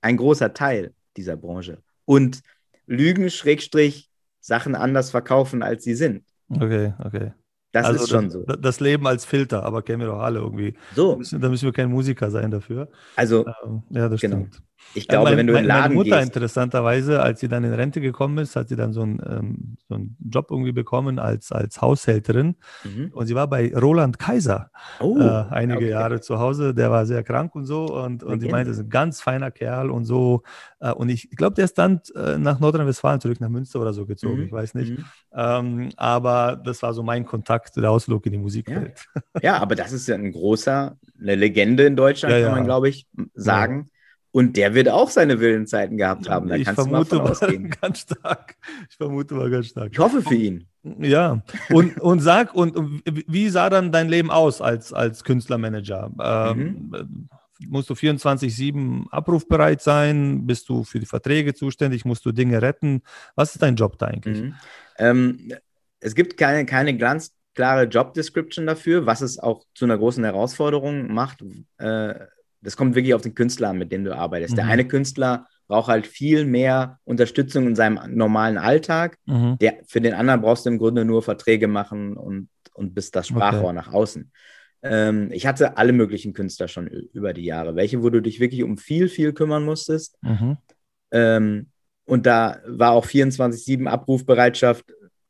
ein 0.00 0.16
großer 0.16 0.52
Teil 0.54 0.94
dieser 1.16 1.36
Branche. 1.36 1.82
Und 2.04 2.42
Lügen, 2.86 3.30
Schrägstrich, 3.30 4.10
Sachen 4.40 4.74
anders 4.74 5.10
verkaufen, 5.10 5.62
als 5.62 5.84
sie 5.84 5.94
sind. 5.94 6.24
Okay, 6.48 6.94
okay. 7.04 7.32
Das 7.72 7.86
also 7.86 8.04
ist 8.04 8.10
schon 8.10 8.24
das, 8.26 8.32
so. 8.32 8.44
Das 8.60 8.80
Leben 8.80 9.06
als 9.06 9.24
Filter, 9.24 9.62
aber 9.64 9.82
kennen 9.82 10.00
wir 10.00 10.08
doch 10.08 10.18
alle 10.20 10.40
irgendwie. 10.40 10.72
Da 10.72 10.78
So, 10.96 11.16
müssen, 11.16 11.40
da 11.40 11.48
müssen 11.48 11.66
wir 11.66 11.72
kein 11.72 11.90
Musiker 11.90 12.30
sein 12.30 12.50
dafür. 12.50 12.90
also 13.16 13.44
Ähm, 13.64 13.82
ja, 13.90 14.08
das 14.08 14.20
Genau. 14.20 14.36
stimmt. 14.36 14.62
Ich 14.94 15.06
glaube, 15.06 15.30
mein, 15.30 15.38
wenn 15.38 15.46
du 15.46 15.52
in 15.52 15.60
den 15.60 15.68
meine 15.68 15.80
Laden 15.82 15.94
Mutter 15.94 16.16
gehst, 16.18 16.28
interessanterweise, 16.28 17.22
als 17.22 17.40
sie 17.40 17.48
dann 17.48 17.62
in 17.64 17.72
Rente 17.72 18.00
gekommen 18.00 18.38
ist, 18.38 18.56
hat 18.56 18.68
sie 18.68 18.76
dann 18.76 18.92
so 18.92 19.02
einen, 19.02 19.20
ähm, 19.24 19.76
so 19.88 19.94
einen 19.94 20.16
Job 20.28 20.48
irgendwie 20.50 20.72
bekommen 20.72 21.18
als, 21.18 21.52
als 21.52 21.80
Haushälterin 21.80 22.56
mhm. 22.84 23.10
und 23.12 23.26
sie 23.26 23.34
war 23.34 23.46
bei 23.48 23.72
Roland 23.74 24.18
Kaiser 24.18 24.70
oh, 24.98 25.18
äh, 25.18 25.44
einige 25.50 25.78
okay. 25.78 25.90
Jahre 25.90 26.20
zu 26.20 26.38
Hause. 26.38 26.74
Der 26.74 26.90
war 26.90 27.06
sehr 27.06 27.22
krank 27.22 27.54
und 27.54 27.66
so 27.66 27.86
und, 27.86 28.24
und 28.24 28.40
sie 28.40 28.48
meinte, 28.48 28.70
das 28.70 28.78
ist 28.78 28.84
ein 28.84 28.90
ganz 28.90 29.20
feiner 29.20 29.50
Kerl 29.50 29.90
und 29.90 30.04
so. 30.06 30.42
Äh, 30.80 30.92
und 30.92 31.08
ich 31.08 31.30
glaube, 31.30 31.54
der 31.54 31.66
ist 31.66 31.78
dann 31.78 32.00
äh, 32.16 32.36
nach 32.38 32.58
Nordrhein-Westfalen 32.58 33.20
zurück 33.20 33.40
nach 33.40 33.48
Münster 33.48 33.80
oder 33.80 33.92
so 33.92 34.06
gezogen, 34.06 34.38
Mhm. 34.38 34.46
ich 34.46 34.52
weiß 34.52 34.74
nicht. 34.74 34.98
Mhm. 34.98 35.04
Ähm, 35.34 35.88
aber 35.96 36.60
das 36.64 36.82
war 36.82 36.94
so 36.94 37.02
mein 37.02 37.24
Kontakt, 37.24 37.76
der 37.76 37.90
Ausflug 37.90 38.26
in 38.26 38.32
die 38.32 38.38
Musikwelt. 38.38 39.06
Ja, 39.42 39.58
aber 39.58 39.74
das 39.74 39.92
ist 39.92 40.08
ja 40.08 40.16
ein 40.16 40.32
großer, 40.32 40.96
eine 41.20 41.34
Legende 41.34 41.84
in 41.84 41.96
Deutschland, 41.96 42.32
Ja, 42.34 42.40
kann 42.40 42.48
ja. 42.50 42.54
man, 42.56 42.64
glaube 42.64 42.88
ich, 42.88 43.06
sagen. 43.34 43.90
Und 44.32 44.56
der 44.56 44.74
wird 44.74 44.88
auch 44.88 45.10
seine 45.10 45.40
wilden 45.40 45.66
Zeiten 45.66 45.96
gehabt 45.96 46.28
haben. 46.28 46.48
Da 46.48 46.54
ich 46.54 46.64
kannst 46.64 46.78
du 46.78 46.84
mal 46.84 47.04
vermute 47.04 47.16
von 47.16 47.24
mal 47.24 47.30
ausgehen. 47.30 47.70
ganz 47.80 48.00
stark. 48.00 48.56
Ich 48.88 48.96
vermute 48.96 49.34
mal 49.34 49.50
ganz 49.50 49.66
stark. 49.66 49.90
Ich 49.92 49.98
hoffe 49.98 50.22
für 50.22 50.34
ihn. 50.34 50.66
Ja, 50.82 51.42
und, 51.70 52.00
und 52.00 52.20
sag, 52.20 52.54
und, 52.54 52.76
und 52.76 53.02
wie 53.04 53.48
sah 53.48 53.68
dann 53.68 53.92
dein 53.92 54.08
Leben 54.08 54.30
aus 54.30 54.62
als, 54.62 54.92
als 54.92 55.24
Künstlermanager? 55.24 56.10
Ähm, 56.22 56.90
Mhm. 56.90 57.28
Musst 57.68 57.90
du 57.90 57.94
24-7 57.94 59.10
abrufbereit 59.10 59.82
sein? 59.82 60.46
Bist 60.46 60.68
du 60.68 60.82
für 60.84 60.98
die 60.98 61.06
Verträge 61.06 61.52
zuständig? 61.52 62.04
Musst 62.04 62.24
du 62.24 62.32
Dinge 62.32 62.62
retten? 62.62 63.02
Was 63.34 63.52
ist 63.52 63.62
dein 63.62 63.76
Job 63.76 63.98
da 63.98 64.06
eigentlich? 64.06 64.40
Mhm. 64.40 64.54
Ähm, 64.98 65.52
es 66.00 66.14
gibt 66.14 66.38
keine, 66.38 66.64
keine 66.64 66.96
ganz 66.96 67.34
klare 67.54 67.84
Job 67.84 68.14
Description 68.14 68.66
dafür, 68.66 69.04
was 69.04 69.20
es 69.20 69.38
auch 69.38 69.66
zu 69.74 69.84
einer 69.84 69.98
großen 69.98 70.24
Herausforderung 70.24 71.12
macht. 71.12 71.44
Äh, 71.78 72.14
das 72.62 72.76
kommt 72.76 72.94
wirklich 72.94 73.14
auf 73.14 73.22
den 73.22 73.34
Künstler 73.34 73.70
an, 73.70 73.78
mit 73.78 73.90
dem 73.92 74.04
du 74.04 74.14
arbeitest. 74.14 74.56
Der 74.56 74.64
Mhm. 74.64 74.70
eine 74.70 74.86
Künstler 74.86 75.46
braucht 75.66 75.88
halt 75.88 76.06
viel 76.06 76.44
mehr 76.44 76.98
Unterstützung 77.04 77.66
in 77.66 77.76
seinem 77.76 78.00
normalen 78.14 78.58
Alltag. 78.58 79.16
Mhm. 79.26 79.56
Der, 79.60 79.78
für 79.86 80.00
den 80.00 80.14
anderen 80.14 80.40
brauchst 80.42 80.66
du 80.66 80.70
im 80.70 80.78
Grunde 80.78 81.04
nur 81.04 81.22
Verträge 81.22 81.68
machen 81.68 82.16
und, 82.16 82.48
und 82.74 82.94
bist 82.94 83.14
das 83.16 83.28
Sprachrohr 83.28 83.66
Okay. 83.70 83.74
nach 83.74 83.92
außen. 83.92 84.30
Ähm, 84.82 85.30
ich 85.32 85.46
hatte 85.46 85.76
alle 85.76 85.92
möglichen 85.92 86.32
Künstler 86.32 86.66
schon 86.68 86.86
über 86.86 87.32
die 87.32 87.44
Jahre. 87.44 87.76
Welche, 87.76 88.02
wo 88.02 88.10
du 88.10 88.20
dich 88.20 88.40
wirklich 88.40 88.62
um 88.62 88.78
viel, 88.78 89.08
viel 89.08 89.32
kümmern 89.32 89.64
musstest. 89.64 90.18
Mhm. 90.22 90.56
Ähm, 91.12 91.66
und 92.04 92.26
da 92.26 92.60
war 92.66 92.92
auch 92.92 93.04
24-7 93.06 93.86
Abrufbereitschaft 93.86 94.84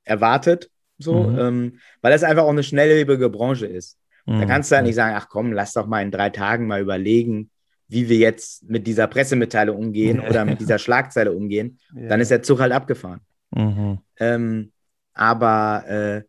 erwartet, 0.04 0.70
so, 0.98 1.24
Mhm. 1.30 1.38
ähm, 1.38 1.78
weil 2.00 2.12
das 2.12 2.22
einfach 2.24 2.44
auch 2.44 2.50
eine 2.50 2.62
schnelllebige 2.62 3.28
Branche 3.30 3.66
ist. 3.66 3.98
Da 4.30 4.44
Mhm. 4.44 4.46
kannst 4.48 4.70
du 4.70 4.76
halt 4.76 4.86
nicht 4.86 4.94
sagen, 4.94 5.16
ach 5.16 5.28
komm, 5.28 5.52
lass 5.52 5.72
doch 5.72 5.86
mal 5.88 6.02
in 6.02 6.12
drei 6.12 6.30
Tagen 6.30 6.68
mal 6.68 6.80
überlegen, 6.80 7.50
wie 7.88 8.08
wir 8.08 8.16
jetzt 8.18 8.62
mit 8.70 8.86
dieser 8.86 9.08
Pressemitteilung 9.08 9.76
umgehen 9.76 10.20
oder 10.20 10.44
mit 10.44 10.60
dieser 10.60 10.78
Schlagzeile 10.78 11.32
umgehen. 11.32 11.78
Ja. 11.96 12.08
Dann 12.08 12.20
ist 12.20 12.30
der 12.30 12.42
Zug 12.42 12.60
halt 12.60 12.72
abgefahren. 12.72 13.20
Mhm. 13.50 13.98
Ähm, 14.18 14.72
aber 15.14 15.84
äh, 15.88 16.22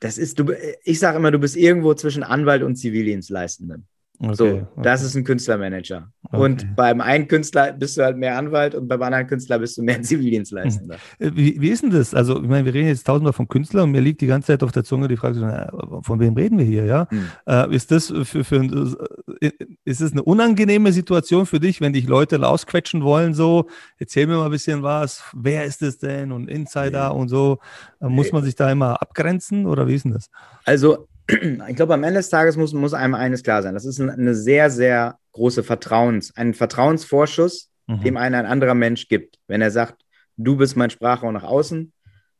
das 0.00 0.16
ist, 0.16 0.38
du, 0.38 0.52
ich 0.84 0.98
sage 0.98 1.18
immer, 1.18 1.30
du 1.30 1.38
bist 1.38 1.54
irgendwo 1.56 1.92
zwischen 1.94 2.22
Anwalt 2.22 2.62
und 2.62 2.76
Zivildienstleistendem. 2.76 3.84
Okay, 4.18 4.34
So, 4.36 4.46
okay. 4.46 4.66
das 4.82 5.02
ist 5.02 5.16
ein 5.16 5.24
Künstlermanager. 5.24 6.12
Okay. 6.24 6.36
Und 6.40 6.76
beim 6.76 7.00
einen 7.00 7.26
Künstler 7.26 7.72
bist 7.72 7.96
du 7.98 8.04
halt 8.04 8.16
mehr 8.16 8.38
Anwalt 8.38 8.74
und 8.76 8.86
beim 8.86 9.02
anderen 9.02 9.26
Künstler 9.26 9.58
bist 9.58 9.76
du 9.76 9.82
mehr 9.82 10.00
Zivildienstleistender. 10.02 10.94
Äh, 11.18 11.30
Wie, 11.34 11.60
wie 11.60 11.68
ist 11.70 11.82
denn 11.82 11.90
das? 11.90 12.14
Also, 12.14 12.40
ich 12.40 12.48
meine, 12.48 12.64
wir 12.64 12.72
reden 12.72 12.86
jetzt 12.86 13.04
tausendmal 13.04 13.32
von 13.32 13.48
Künstlern 13.48 13.84
und 13.84 13.90
mir 13.90 14.00
liegt 14.00 14.20
die 14.20 14.28
ganze 14.28 14.48
Zeit 14.48 14.62
auf 14.62 14.70
der 14.70 14.84
Zunge 14.84 15.08
die 15.08 15.16
Frage, 15.16 15.68
von 16.02 16.20
wem 16.20 16.34
reden 16.34 16.56
wir 16.58 16.64
hier, 16.64 16.84
ja? 16.84 17.08
Hm. 17.10 17.26
Äh, 17.46 17.74
ist 17.74 17.90
das 17.90 18.12
für, 18.24 18.44
für 18.44 19.00
äh, 19.40 19.50
ist 19.84 20.00
es 20.00 20.12
eine 20.12 20.22
unangenehme 20.22 20.92
Situation 20.92 21.44
für 21.44 21.58
dich, 21.58 21.80
wenn 21.80 21.92
dich 21.92 22.06
Leute 22.06 22.46
ausquetschen 22.46 23.02
wollen, 23.02 23.34
so, 23.34 23.66
erzähl 23.98 24.28
mir 24.28 24.36
mal 24.36 24.44
ein 24.44 24.50
bisschen 24.52 24.82
was, 24.84 25.24
wer 25.34 25.64
ist 25.64 25.82
es 25.82 25.98
denn 25.98 26.30
und 26.30 26.48
Insider 26.48 27.08
Nee. 27.12 27.18
und 27.20 27.28
so, 27.28 27.58
muss 27.98 28.26
Nee. 28.26 28.32
man 28.34 28.44
sich 28.44 28.54
da 28.54 28.70
immer 28.70 29.02
abgrenzen 29.02 29.66
oder 29.66 29.88
wie 29.88 29.94
ist 29.94 30.04
denn 30.04 30.12
das? 30.12 30.30
Also, 30.64 31.08
ich 31.68 31.76
glaube, 31.76 31.94
am 31.94 32.02
Ende 32.04 32.18
des 32.20 32.28
Tages 32.30 32.56
muss, 32.56 32.72
muss 32.72 32.94
einem 32.94 33.14
eines 33.14 33.42
klar 33.42 33.62
sein. 33.62 33.74
Das 33.74 33.84
ist 33.84 33.98
ein- 34.00 34.10
eine 34.10 34.34
sehr, 34.34 34.70
sehr 34.70 35.18
große 35.32 35.62
Vertrauens, 35.62 36.36
ein 36.36 36.54
Vertrauensvorschuss, 36.54 37.70
Mhm. 37.88 38.00
dem 38.02 38.16
einen 38.16 38.34
ein 38.36 38.46
anderer 38.46 38.74
Mensch 38.74 39.08
gibt. 39.08 39.38
Wenn 39.48 39.60
er 39.62 39.70
sagt, 39.70 40.04
du 40.36 40.56
bist 40.56 40.76
mein 40.76 40.90
Sprachrohr 40.90 41.32
nach 41.32 41.42
außen, 41.42 41.92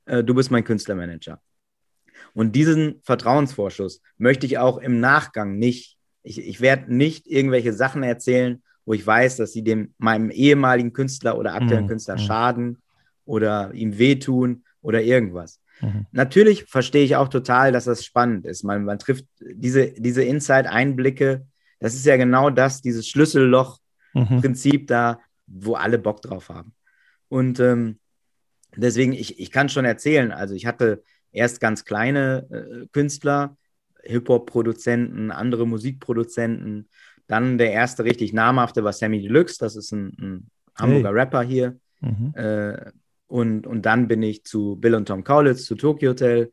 äh, 0.06 0.22
du 0.24 0.34
bist 0.34 0.50
mein 0.50 0.64
Künstlermanager. 0.64 1.40
Und 2.34 2.54
diesen 2.54 3.00
Vertrauensvorschuss 3.02 4.00
möchte 4.18 4.46
ich 4.46 4.58
auch 4.58 4.78
im 4.78 5.00
Nachgang 5.00 5.58
nicht, 5.58 5.98
ich, 6.22 6.38
ich 6.40 6.60
werde 6.60 6.94
nicht 6.94 7.26
irgendwelche 7.26 7.72
Sachen 7.72 8.02
erzählen, 8.02 8.62
wo 8.84 8.92
ich 8.94 9.06
weiß, 9.06 9.36
dass 9.36 9.52
sie 9.52 9.62
dem 9.62 9.94
meinem 9.98 10.30
ehemaligen 10.30 10.92
Künstler 10.92 11.36
oder 11.38 11.54
aktuellen 11.54 11.84
Mhm. 11.84 11.88
Künstler 11.88 12.14
Mhm. 12.14 12.20
schaden 12.20 12.78
oder 13.24 13.72
ihm 13.74 13.98
wehtun 13.98 14.64
oder 14.80 15.02
irgendwas. 15.02 15.60
Mhm. 15.82 16.06
Natürlich 16.12 16.64
verstehe 16.64 17.04
ich 17.04 17.16
auch 17.16 17.28
total, 17.28 17.72
dass 17.72 17.84
das 17.84 18.04
spannend 18.04 18.46
ist. 18.46 18.62
Man, 18.62 18.84
man 18.84 18.98
trifft 18.98 19.26
diese, 19.40 19.88
diese 19.92 20.22
Inside-Einblicke. 20.22 21.44
Das 21.80 21.94
ist 21.94 22.06
ja 22.06 22.16
genau 22.16 22.50
das, 22.50 22.80
dieses 22.80 23.08
Schlüsselloch-Prinzip 23.08 24.82
Mhm. 24.82 24.86
da, 24.86 25.20
wo 25.46 25.74
alle 25.74 25.98
Bock 25.98 26.22
drauf 26.22 26.48
haben. 26.48 26.72
Und 27.28 27.58
ähm, 27.60 27.98
deswegen, 28.76 29.12
ich, 29.12 29.40
ich 29.40 29.50
kann 29.50 29.68
schon 29.68 29.84
erzählen, 29.84 30.32
also 30.32 30.54
ich 30.54 30.66
hatte 30.66 31.02
erst 31.32 31.60
ganz 31.60 31.84
kleine 31.84 32.46
äh, 32.50 32.86
Künstler, 32.92 33.56
Hip-Hop-Produzenten, 34.04 35.30
andere 35.30 35.66
Musikproduzenten. 35.66 36.88
Dann 37.26 37.58
der 37.58 37.72
erste 37.72 38.04
richtig 38.04 38.32
namhafte 38.32 38.84
war 38.84 38.92
Sammy 38.92 39.20
Deluxe, 39.22 39.58
das 39.58 39.76
ist 39.76 39.92
ein, 39.92 40.16
ein 40.20 40.50
Hamburger 40.78 41.14
Rapper 41.14 41.42
hier. 41.42 41.78
Mhm. 42.00 42.32
Äh, 42.34 42.92
und, 43.32 43.66
und 43.66 43.86
dann 43.86 44.08
bin 44.08 44.22
ich 44.22 44.44
zu 44.44 44.76
Bill 44.76 44.94
und 44.94 45.06
Tom 45.06 45.24
Kaulitz, 45.24 45.64
zu 45.64 45.74
Tokyo 45.74 46.10
Hotel 46.10 46.52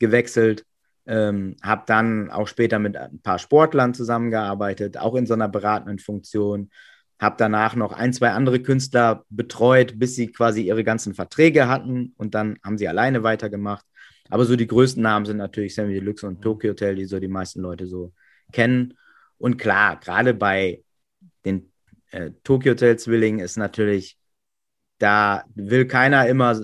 gewechselt. 0.00 0.66
Ähm, 1.06 1.54
habe 1.62 1.84
dann 1.86 2.32
auch 2.32 2.48
später 2.48 2.80
mit 2.80 2.96
ein 2.96 3.22
paar 3.22 3.38
Sportlern 3.38 3.94
zusammengearbeitet, 3.94 4.98
auch 4.98 5.14
in 5.14 5.26
so 5.26 5.34
einer 5.34 5.48
beratenden 5.48 6.00
Funktion. 6.00 6.70
Habe 7.20 7.36
danach 7.38 7.76
noch 7.76 7.92
ein, 7.92 8.12
zwei 8.12 8.30
andere 8.30 8.58
Künstler 8.60 9.24
betreut, 9.30 10.00
bis 10.00 10.16
sie 10.16 10.26
quasi 10.26 10.62
ihre 10.62 10.82
ganzen 10.82 11.14
Verträge 11.14 11.68
hatten 11.68 12.12
und 12.16 12.34
dann 12.34 12.58
haben 12.64 12.76
sie 12.76 12.88
alleine 12.88 13.22
weitergemacht. 13.22 13.86
Aber 14.28 14.46
so 14.46 14.56
die 14.56 14.66
größten 14.66 15.00
Namen 15.00 15.26
sind 15.26 15.36
natürlich 15.36 15.76
Sammy 15.76 15.94
Deluxe 15.94 16.26
und 16.26 16.42
Tokyo 16.42 16.70
Hotel, 16.70 16.96
die 16.96 17.04
so 17.04 17.20
die 17.20 17.28
meisten 17.28 17.60
Leute 17.60 17.86
so 17.86 18.12
kennen. 18.50 18.94
Und 19.38 19.58
klar, 19.58 20.00
gerade 20.00 20.34
bei 20.34 20.82
den 21.44 21.70
äh, 22.10 22.32
Tokyo 22.42 22.72
Hotel 22.72 22.98
Zwillingen 22.98 23.38
ist 23.38 23.56
natürlich, 23.56 24.18
da 24.98 25.44
will 25.54 25.86
keiner 25.86 26.26
immer 26.28 26.60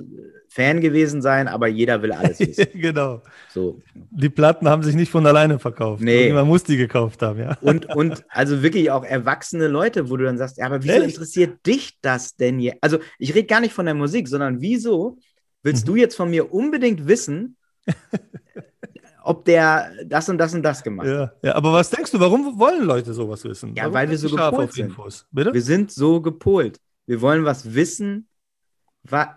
Fan 0.49 0.81
gewesen 0.83 1.23
sein, 1.23 1.49
aber 1.49 1.67
jeder 1.67 2.03
will 2.03 2.12
alles 2.12 2.39
wissen. 2.41 2.67
genau. 2.75 3.23
So. 3.49 3.81
Die 3.95 4.29
Platten 4.29 4.69
haben 4.69 4.83
sich 4.83 4.95
nicht 4.95 5.11
von 5.11 5.27
alleine 5.27 5.59
verkauft. 5.59 6.03
Nee. 6.03 6.31
Man 6.33 6.47
muss 6.47 6.62
die 6.65 6.77
gekauft 6.77 7.23
haben, 7.23 7.39
ja. 7.39 7.57
Und, 7.62 7.87
und 7.95 8.23
also 8.29 8.62
wirklich 8.62 8.91
auch 8.91 9.03
erwachsene 9.05 9.67
Leute, 9.69 10.11
wo 10.11 10.17
du 10.19 10.25
dann 10.25 10.37
sagst, 10.37 10.59
ja, 10.59 10.67
aber 10.67 10.83
wieso 10.83 10.93
Echt? 10.95 11.15
interessiert 11.15 11.67
dich 11.67 11.99
das 12.03 12.37
denn 12.37 12.59
hier? 12.59 12.75
Also 12.83 12.99
ich 13.19 13.35
rede 13.35 13.47
gar 13.47 13.61
nicht 13.61 13.73
von 13.73 13.87
der 13.87 13.95
Musik, 13.95 14.29
sondern 14.29 14.61
wieso 14.61 15.17
willst 15.62 15.87
Mhm. 15.87 15.91
du 15.93 15.97
jetzt 15.97 16.17
von 16.17 16.29
mir 16.29 16.53
unbedingt 16.53 17.07
wissen, 17.09 17.57
ob 19.25 19.45
der 19.45 19.91
das 20.07 20.29
und 20.29 20.39
das 20.39 20.55
und 20.55 20.62
das 20.62 20.83
gemacht 20.83 21.09
hat? 21.09 21.15
Ja, 21.43 21.49
ja, 21.51 21.55
aber 21.55 21.73
was 21.73 21.91
denkst 21.91 22.11
du, 22.11 22.21
warum 22.21 22.59
wollen 22.59 22.85
Leute 22.85 23.12
sowas 23.15 23.45
wissen? 23.45 23.75
Ja, 23.75 23.85
warum 23.85 23.95
weil 23.95 24.11
wir 24.11 24.19
so 24.19 24.29
gepolt 24.29 24.73
sind. 24.73 24.87
Infos? 24.87 25.27
Bitte? 25.31 25.55
Wir 25.55 25.62
sind 25.62 25.91
so 25.93 26.21
gepolt. 26.21 26.79
Wir 27.12 27.21
wollen 27.21 27.45
was 27.45 27.75
wissen, 27.75 28.26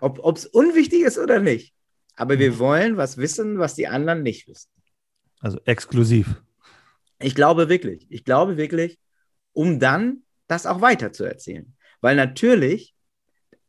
ob 0.00 0.34
es 0.38 0.46
unwichtig 0.46 1.02
ist 1.02 1.18
oder 1.18 1.40
nicht. 1.40 1.74
Aber 2.16 2.38
wir 2.38 2.52
Mhm. 2.52 2.58
wollen 2.58 2.96
was 2.96 3.18
wissen, 3.18 3.58
was 3.58 3.74
die 3.74 3.86
anderen 3.86 4.22
nicht 4.22 4.48
wissen. 4.48 4.70
Also 5.40 5.60
exklusiv. 5.66 6.40
Ich 7.18 7.34
glaube 7.34 7.68
wirklich. 7.68 8.06
Ich 8.08 8.24
glaube 8.24 8.56
wirklich, 8.56 8.98
um 9.52 9.78
dann 9.78 10.22
das 10.48 10.64
auch 10.64 10.80
weiter 10.80 11.12
zu 11.12 11.24
erzählen. 11.24 11.74
Weil 12.00 12.16
natürlich, 12.16 12.94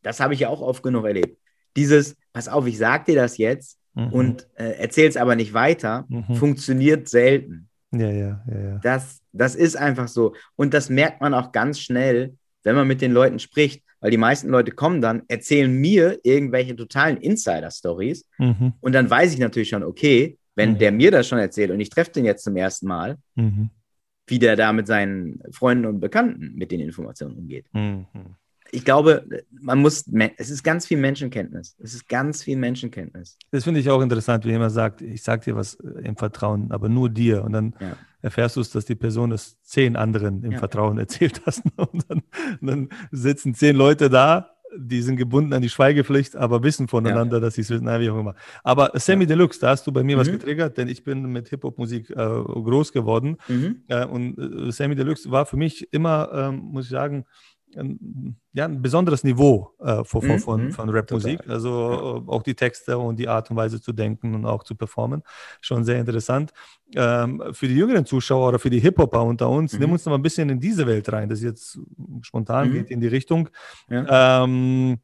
das 0.04 0.22
habe 0.22 0.34
ich 0.34 0.40
ja 0.40 0.48
auch 0.48 0.62
oft 0.62 0.84
genug 0.84 1.04
erlebt, 1.06 1.38
dieses, 1.76 2.16
pass 2.32 2.48
auf, 2.48 2.66
ich 2.66 2.78
sag 2.78 3.04
dir 3.08 3.16
das 3.16 3.38
jetzt 3.38 3.78
Mhm. 3.94 4.14
und 4.14 4.48
äh, 4.56 4.78
erzähl 4.78 5.10
es 5.10 5.18
aber 5.18 5.36
nicht 5.36 5.54
weiter, 5.54 6.06
Mhm. 6.08 6.36
funktioniert 6.36 7.10
selten. 7.10 7.68
Ja, 7.92 8.10
ja, 8.10 8.42
ja, 8.50 8.60
ja. 8.60 8.78
Das, 8.84 9.20
das 9.34 9.54
ist 9.56 9.76
einfach 9.76 10.08
so. 10.08 10.34
Und 10.56 10.74
das 10.74 10.90
merkt 10.90 11.20
man 11.20 11.34
auch 11.34 11.52
ganz 11.52 11.82
schnell, 11.82 12.38
wenn 12.64 12.76
man 12.76 12.88
mit 12.88 13.02
den 13.02 13.12
Leuten 13.12 13.40
spricht, 13.40 13.84
weil 14.00 14.12
die 14.12 14.18
meisten 14.18 14.50
Leute 14.50 14.72
kommen 14.72 15.02
dann, 15.02 15.24
erzählen 15.28 15.72
mir 15.72 16.20
irgendwelche 16.24 16.76
totalen 16.76 17.18
Insider-Stories 17.18 18.26
Mhm. 18.38 18.74
und 18.82 18.94
dann 18.94 19.10
weiß 19.10 19.34
ich 19.34 19.40
natürlich 19.40 19.70
schon, 19.70 19.84
okay, 19.84 20.38
wenn 20.56 20.74
Mhm. 20.74 20.78
der 20.80 20.92
mir 20.92 21.12
das 21.12 21.28
schon 21.28 21.40
erzählt 21.40 21.72
und 21.72 21.80
ich 21.80 21.90
treffe 21.90 22.12
den 22.12 22.26
jetzt 22.26 22.44
zum 22.44 22.56
ersten 22.56 22.88
Mal, 22.88 23.18
Mhm. 23.36 23.70
wie 24.28 24.40
der 24.40 24.56
da 24.56 24.74
mit 24.74 24.88
seinen 24.88 25.40
Freunden 25.52 25.86
und 25.86 26.00
Bekannten 26.00 26.54
mit 26.56 26.72
den 26.72 26.80
Informationen 26.82 27.36
umgeht. 27.38 27.66
Mhm. 27.74 28.06
Ich 28.72 28.84
glaube, 28.84 29.26
man 29.52 29.80
muss, 29.80 30.04
es 30.38 30.50
ist 30.50 30.62
ganz 30.62 30.86
viel 30.86 30.98
Menschenkenntnis. 30.98 31.78
Es 31.80 31.94
ist 31.94 32.10
ganz 32.10 32.44
viel 32.44 32.58
Menschenkenntnis. 32.58 33.38
Das 33.52 33.64
finde 33.64 33.80
ich 33.80 33.90
auch 33.90 34.02
interessant, 34.02 34.44
wie 34.44 34.50
jemand 34.50 34.74
sagt, 34.74 35.02
ich 35.02 35.24
sage 35.24 35.46
dir 35.46 35.56
was 35.56 35.76
im 35.76 36.18
Vertrauen, 36.18 36.70
aber 36.72 36.90
nur 36.90 37.10
dir. 37.10 37.44
Und 37.46 37.54
dann 37.54 37.74
Ja. 37.80 37.96
Erfährst 38.28 38.56
du 38.58 38.62
es, 38.62 38.70
dass 38.70 38.86
die 38.86 38.96
Person 38.96 39.32
es 39.32 39.62
zehn 39.64 39.96
anderen 39.96 40.44
im 40.44 40.52
Ja. 40.54 40.60
Vertrauen 40.60 40.98
erzählt 41.06 41.46
hat. 41.46 41.62
Und 41.78 42.06
dann, 42.10 42.22
dann 42.62 42.90
sitzen 43.12 43.54
zehn 43.54 43.76
Leute 43.76 44.10
da, 44.10 44.52
die 44.78 45.02
sind 45.02 45.16
gebunden 45.16 45.54
an 45.54 45.62
die 45.62 45.70
Schweigepflicht, 45.70 46.36
aber 46.36 46.62
wissen 46.62 46.90
voneinander, 46.90 47.40
dass 47.40 47.56
sie 47.56 47.62
es 47.62 47.70
wissen, 47.70 47.86
na, 47.86 48.02
wie 48.02 48.10
auch 48.10 48.20
immer. 48.20 48.36
Aber 48.64 48.92
Sammy 48.96 49.26
Deluxe, 49.26 49.60
da 49.62 49.70
hast 49.70 49.88
du 49.88 49.94
bei 49.94 50.04
mir 50.04 50.18
was 50.18 50.28
Mhm. 50.28 50.34
getriggert, 50.34 50.78
denn 50.78 50.90
ich 50.90 51.06
bin 51.06 51.24
mit 51.32 51.48
Hip-Hop-Musik 51.48 52.10
äh, 52.10 52.16
groß 52.16 52.92
geworden. 52.92 53.38
Mhm. 53.48 53.84
Äh, 53.88 54.06
und 54.06 54.38
äh, 54.38 54.72
Sammy 54.72 54.96
Deluxe 54.96 55.32
war 55.32 55.46
für 55.46 55.56
mich 55.58 55.88
immer, 55.94 56.30
ähm, 56.34 56.58
muss 56.58 56.84
ich 56.86 56.92
sagen, 56.92 57.26
ein, 57.76 58.38
ja, 58.54 58.66
ein 58.66 58.82
besonderes 58.82 59.24
Niveau 59.24 59.72
äh, 59.80 60.04
von, 60.04 60.22
von, 60.22 60.28
Mhm, 60.30 60.40
von, 60.40 60.64
mhm. 60.66 60.72
von 60.72 60.90
Rap-Musik. 60.90 61.48
Also 61.50 62.24
äh, 62.28 62.32
auch 62.32 62.44
die 62.44 62.56
Texte 62.56 62.98
und 62.98 63.18
die 63.18 63.28
Art 63.28 63.50
und 63.52 63.58
Weise 63.58 63.82
zu 63.82 63.92
denken 63.94 64.34
und 64.36 64.46
auch 64.46 64.64
zu 64.64 64.76
performen. 64.76 65.22
Schon 65.62 65.84
sehr 65.84 66.00
interessant. 66.00 66.52
Ähm, 66.96 67.44
für 67.52 67.68
die 67.68 67.76
jüngeren 67.76 68.06
Zuschauer 68.06 68.48
oder 68.50 68.60
für 68.60 68.70
die 68.70 68.80
Hip-Hopper 68.80 69.22
unter 69.24 69.50
uns, 69.50 69.74
Mhm. 69.74 69.80
nimm 69.80 69.92
uns 69.92 70.06
noch 70.06 70.12
mal 70.12 70.18
ein 70.18 70.24
bisschen 70.24 70.50
in 70.50 70.60
diese 70.60 70.88
Welt 70.88 71.12
rein, 71.12 71.28
das 71.30 71.42
jetzt 71.42 71.80
spontan 72.22 72.70
Mhm. 72.70 72.74
geht 72.74 72.90
in 72.92 73.02
die 73.02 73.08
Richtung. 73.08 73.50
Ja. 73.90 74.44
Ähm, 74.44 75.00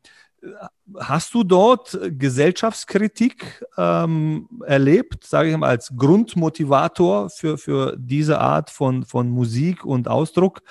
Hast 0.99 1.33
du 1.33 1.45
dort 1.45 1.97
Gesellschaftskritik 2.19 3.63
ähm, 3.77 4.49
erlebt, 4.65 5.23
sage 5.23 5.49
ich 5.49 5.57
mal, 5.57 5.69
als 5.69 5.93
Grundmotivator 5.95 7.29
für, 7.29 7.57
für 7.57 7.95
diese 7.97 8.39
Art 8.39 8.69
von, 8.69 9.03
von 9.03 9.29
Musik 9.29 9.85
und 9.85 10.07
Ausdruck, 10.09 10.61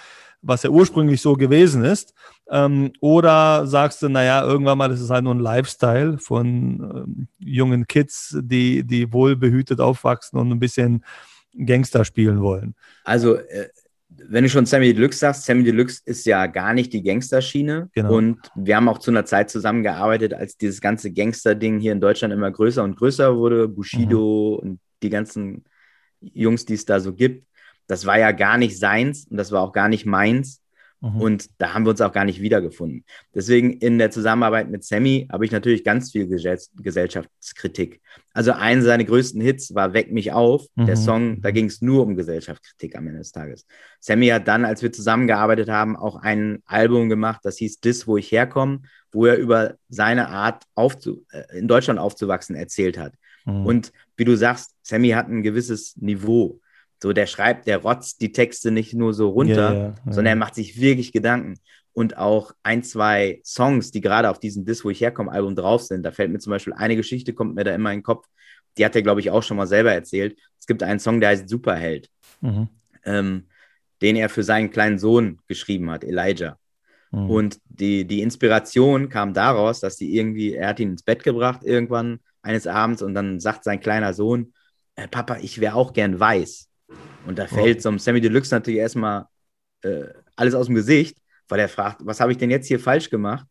was 0.43 0.65
ja 0.65 0.71
ursprünglich 0.71 1.21
so 1.21 1.35
gewesen 1.35 1.85
ist? 1.85 2.15
Ähm, 2.51 2.93
oder 3.01 3.67
sagst 3.67 4.03
du, 4.03 4.09
naja, 4.09 4.45
irgendwann 4.45 4.77
mal, 4.77 4.89
das 4.89 5.01
ist 5.01 5.11
halt 5.11 5.25
nur 5.25 5.35
ein 5.35 5.41
Lifestyle 5.41 6.19
von 6.19 7.07
ähm, 7.07 7.29
jungen 7.39 7.87
Kids, 7.87 8.37
die, 8.41 8.85
die 8.85 9.13
wohlbehütet 9.13 9.81
aufwachsen 9.81 10.39
und 10.39 10.51
ein 10.51 10.59
bisschen 10.59 11.05
Gangster 11.57 12.05
spielen 12.05 12.43
wollen? 12.43 12.75
Also, 13.05 13.37
äh, 13.37 13.69
wenn 14.29 14.45
du 14.45 14.51
schon 14.51 14.67
Sammy 14.67 14.93
Deluxe 14.93 15.19
sagst, 15.19 15.45
Sammy 15.45 15.65
Deluxe 15.65 16.03
ist 16.05 16.27
ja 16.27 16.47
gar 16.47 16.75
nicht 16.75 16.93
die 16.93 17.03
Gangsterschiene. 17.03 17.89
Genau. 17.95 18.15
Und 18.15 18.39
wir 18.55 18.77
haben 18.77 18.89
auch 18.89 18.99
zu 18.99 19.11
einer 19.11 19.25
Zeit 19.25 19.51
zusammengearbeitet, 19.51 20.35
als 20.35 20.57
dieses 20.57 20.81
ganze 20.81 21.13
Gangster-Ding 21.13 21.79
hier 21.81 21.93
in 21.93 22.01
Deutschland 22.01 22.35
immer 22.35 22.51
größer 22.51 22.85
und 22.85 22.97
größer 22.97 23.37
wurde. 23.37 23.69
Bushido 23.69 24.61
und 24.63 24.81
die 25.03 25.11
ganzen 25.11 25.65
Jungs, 26.21 26.65
die 26.65 26.75
es 26.75 26.85
da 26.85 27.01
so 27.01 27.15
gibt. 27.15 27.47
Das 27.87 28.07
war 28.07 28.19
ja 28.19 28.33
gar 28.33 28.59
nicht 28.59 28.79
seins 28.79 29.27
und 29.27 29.37
das 29.37 29.53
war 29.53 29.62
auch 29.62 29.73
gar 29.73 29.89
nicht 29.89 30.07
meins. 30.07 30.62
Mhm. 31.03 31.21
Und 31.21 31.51
da 31.61 31.75
haben 31.75 31.85
wir 31.85 31.91
uns 31.91 32.01
auch 32.01 32.12
gar 32.12 32.25
nicht 32.25 32.41
wiedergefunden. 32.41 33.05
Deswegen 33.35 33.73
in 33.73 33.99
der 33.99 34.12
Zusammenarbeit 34.12 34.71
mit 34.71 34.85
Sammy 34.85 35.27
habe 35.31 35.45
ich 35.45 35.51
natürlich 35.51 35.83
ganz 35.83 36.12
viel 36.12 36.29
Gesell 36.29 36.59
Gesellschaftskritik. 36.77 38.01
Also 38.33 38.53
einer 38.53 38.83
seiner 38.83 39.03
größten 39.03 39.41
Hits 39.41 39.75
war 39.75 39.95
Weck 39.95 40.12
mich 40.12 40.33
auf. 40.33 40.67
Mhm. 40.77 40.87
Der 40.87 40.97
Song, 40.97 41.43
da 41.43 41.51
ging 41.51 41.67
es 41.67 41.83
nur 41.83 42.05
um 42.07 42.15
Gesellschaftskritik 42.15 42.97
am 42.97 43.09
Ende 43.09 43.19
des 43.19 43.33
Tages. 43.33 43.67
Sammy 43.99 44.29
hat 44.29 44.47
dann, 44.47 44.65
als 44.65 44.81
wir 44.81 44.93
zusammengearbeitet 44.93 45.69
haben, 45.69 45.97
auch 45.97 46.17
ein 46.17 46.62
Album 46.67 47.09
gemacht, 47.09 47.41
das 47.43 47.59
hieß 47.59 47.81
Dis, 47.81 48.07
wo 48.07 48.17
ich 48.17 48.31
herkomme, 48.31 48.83
wo 49.11 49.27
er 49.27 49.37
über 49.37 49.75
seine 49.89 50.29
Art 50.29 50.65
äh, 50.77 51.59
in 51.59 51.67
Deutschland 51.67 51.99
aufzuwachsen 51.99 52.55
erzählt 52.55 52.97
hat. 52.97 53.15
Mhm. 53.45 53.67
Und 53.67 53.93
wie 54.17 54.25
du 54.25 54.37
sagst, 54.37 54.77
Sammy 54.83 55.11
hat 55.11 55.29
ein 55.29 55.43
gewisses 55.43 55.97
Niveau. 55.97 56.61
So, 57.03 57.13
der 57.13 57.27
schreibt, 57.27 57.67
der 57.67 57.79
rotzt 57.79 58.21
die 58.21 58.31
Texte 58.31 58.71
nicht 58.71 58.95
nur 58.95 59.13
so 59.13 59.29
runter, 59.31 59.75
ja, 59.75 59.81
ja. 59.89 59.95
sondern 60.05 60.27
er 60.27 60.37
macht 60.37 60.55
sich 60.55 60.81
wirklich 60.81 61.13
Gedanken. 61.13 61.59
Und 61.95 62.17
auch 62.17 62.53
ein, 62.63 62.83
zwei 62.85 63.41
Songs, 63.45 63.91
die 63.91 64.01
gerade 64.01 64.31
auf 64.31 64.39
diesem 64.39 64.65
Dis, 64.65 64.85
wo 64.85 64.91
ich 64.91 65.01
herkomme, 65.01 65.31
Album 65.31 65.57
drauf 65.57 65.83
sind. 65.83 66.05
Da 66.05 66.13
fällt 66.13 66.31
mir 66.31 66.39
zum 66.39 66.53
Beispiel 66.53 66.73
eine 66.73 66.97
Geschichte, 66.97 67.35
kommt 67.35 67.55
mir 67.55 67.65
da 67.65 67.75
immer 67.75 67.93
in 67.93 67.99
den 67.99 68.05
Kopf. 68.05 68.27
Die 68.79 68.85
hat 68.85 68.97
er, 68.97 69.03
glaube 69.03 69.21
ich, 69.21 69.31
auch 69.31 69.43
schon 69.43 69.59
mal 69.59 69.67
selber 69.67 69.93
erzählt. 69.93 70.39
Es 70.59 70.67
gibt 70.67 70.83
einen 70.83 71.01
Song, 71.01 71.21
der 71.21 71.31
heißt 71.31 71.49
Superheld, 71.49 72.09
Mhm. 72.41 72.69
ähm, 73.05 73.49
den 74.01 74.17
er 74.17 74.29
für 74.29 74.43
seinen 74.43 74.71
kleinen 74.71 74.99
Sohn 74.99 75.41
geschrieben 75.49 75.91
hat, 75.91 76.05
Elijah. 76.05 76.57
Mhm. 77.11 77.31
Und 77.31 77.59
die, 77.69 78.07
die 78.07 78.23
Inspiration 78.23 79.09
kam 79.09 79.35
daraus, 79.35 79.81
dass 79.81 79.97
die 79.97 80.17
irgendwie, 80.17 80.55
er 80.55 80.69
hat 80.69 80.81
ihn 80.81 80.93
ins 80.93 81.03
Bett 81.03 81.23
gebracht 81.25 81.62
irgendwann 81.65 82.21
eines 82.43 82.67
Abends 82.67 83.03
und 83.03 83.15
dann 83.15 83.38
sagt 83.38 83.65
sein 83.65 83.81
kleiner 83.81 84.15
Sohn, 84.15 84.55
äh, 84.97 85.09
Papa, 85.09 85.38
ich 85.43 85.61
wäre 85.61 85.75
auch 85.75 85.93
gern 85.93 86.19
weiß. 86.19 86.69
Und 87.26 87.38
da 87.38 87.46
fällt 87.46 87.83
so 87.83 87.88
einem 87.88 87.98
Sammy 87.98 88.20
Deluxe 88.20 88.55
natürlich 88.55 88.81
erstmal 88.81 89.26
äh, 89.83 90.05
alles 90.37 90.55
aus 90.55 90.66
dem 90.66 90.74
Gesicht, 90.74 91.18
weil 91.48 91.61
er 91.61 91.68
fragt, 91.68 92.05
was 92.05 92.20
habe 92.20 92.33
ich 92.33 92.38
denn 92.38 92.50
jetzt 92.50 92.66
hier 92.66 92.81
falsch 92.81 93.11
gemacht? 93.11 93.46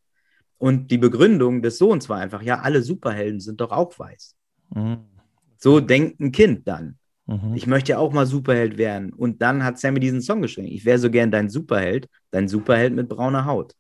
Und 0.58 0.92
die 0.92 0.98
Begründung 0.98 1.62
des 1.62 1.78
Sohns 1.78 2.10
war 2.10 2.20
einfach, 2.20 2.42
ja, 2.42 2.60
alle 2.60 2.82
Superhelden 2.82 3.40
sind 3.40 3.62
doch 3.62 3.72
auch 3.72 3.98
weiß. 3.98 4.36
Mhm. 4.76 5.00
So 5.58 5.80
denkt 5.80 6.20
ein 6.20 6.32
Kind 6.32 6.68
dann. 6.68 6.98
Mhm. 7.26 7.54
Ich 7.56 7.68
möchte 7.68 7.92
ja 7.94 7.98
auch 7.98 8.14
mal 8.14 8.26
Superheld 8.26 8.78
werden. 8.78 9.14
Und 9.14 9.42
dann 9.42 9.64
hat 9.64 9.80
Sammy 9.80 10.00
diesen 10.00 10.22
Song 10.22 10.42
geschrieben. 10.42 10.68
Ich 10.68 10.86
wäre 10.86 11.00
so 11.00 11.10
gern 11.10 11.32
dein 11.32 11.50
Superheld, 11.50 12.08
dein 12.32 12.48
Superheld 12.48 12.94
mit 12.94 13.10
brauner 13.10 13.46
Haut. 13.46 13.74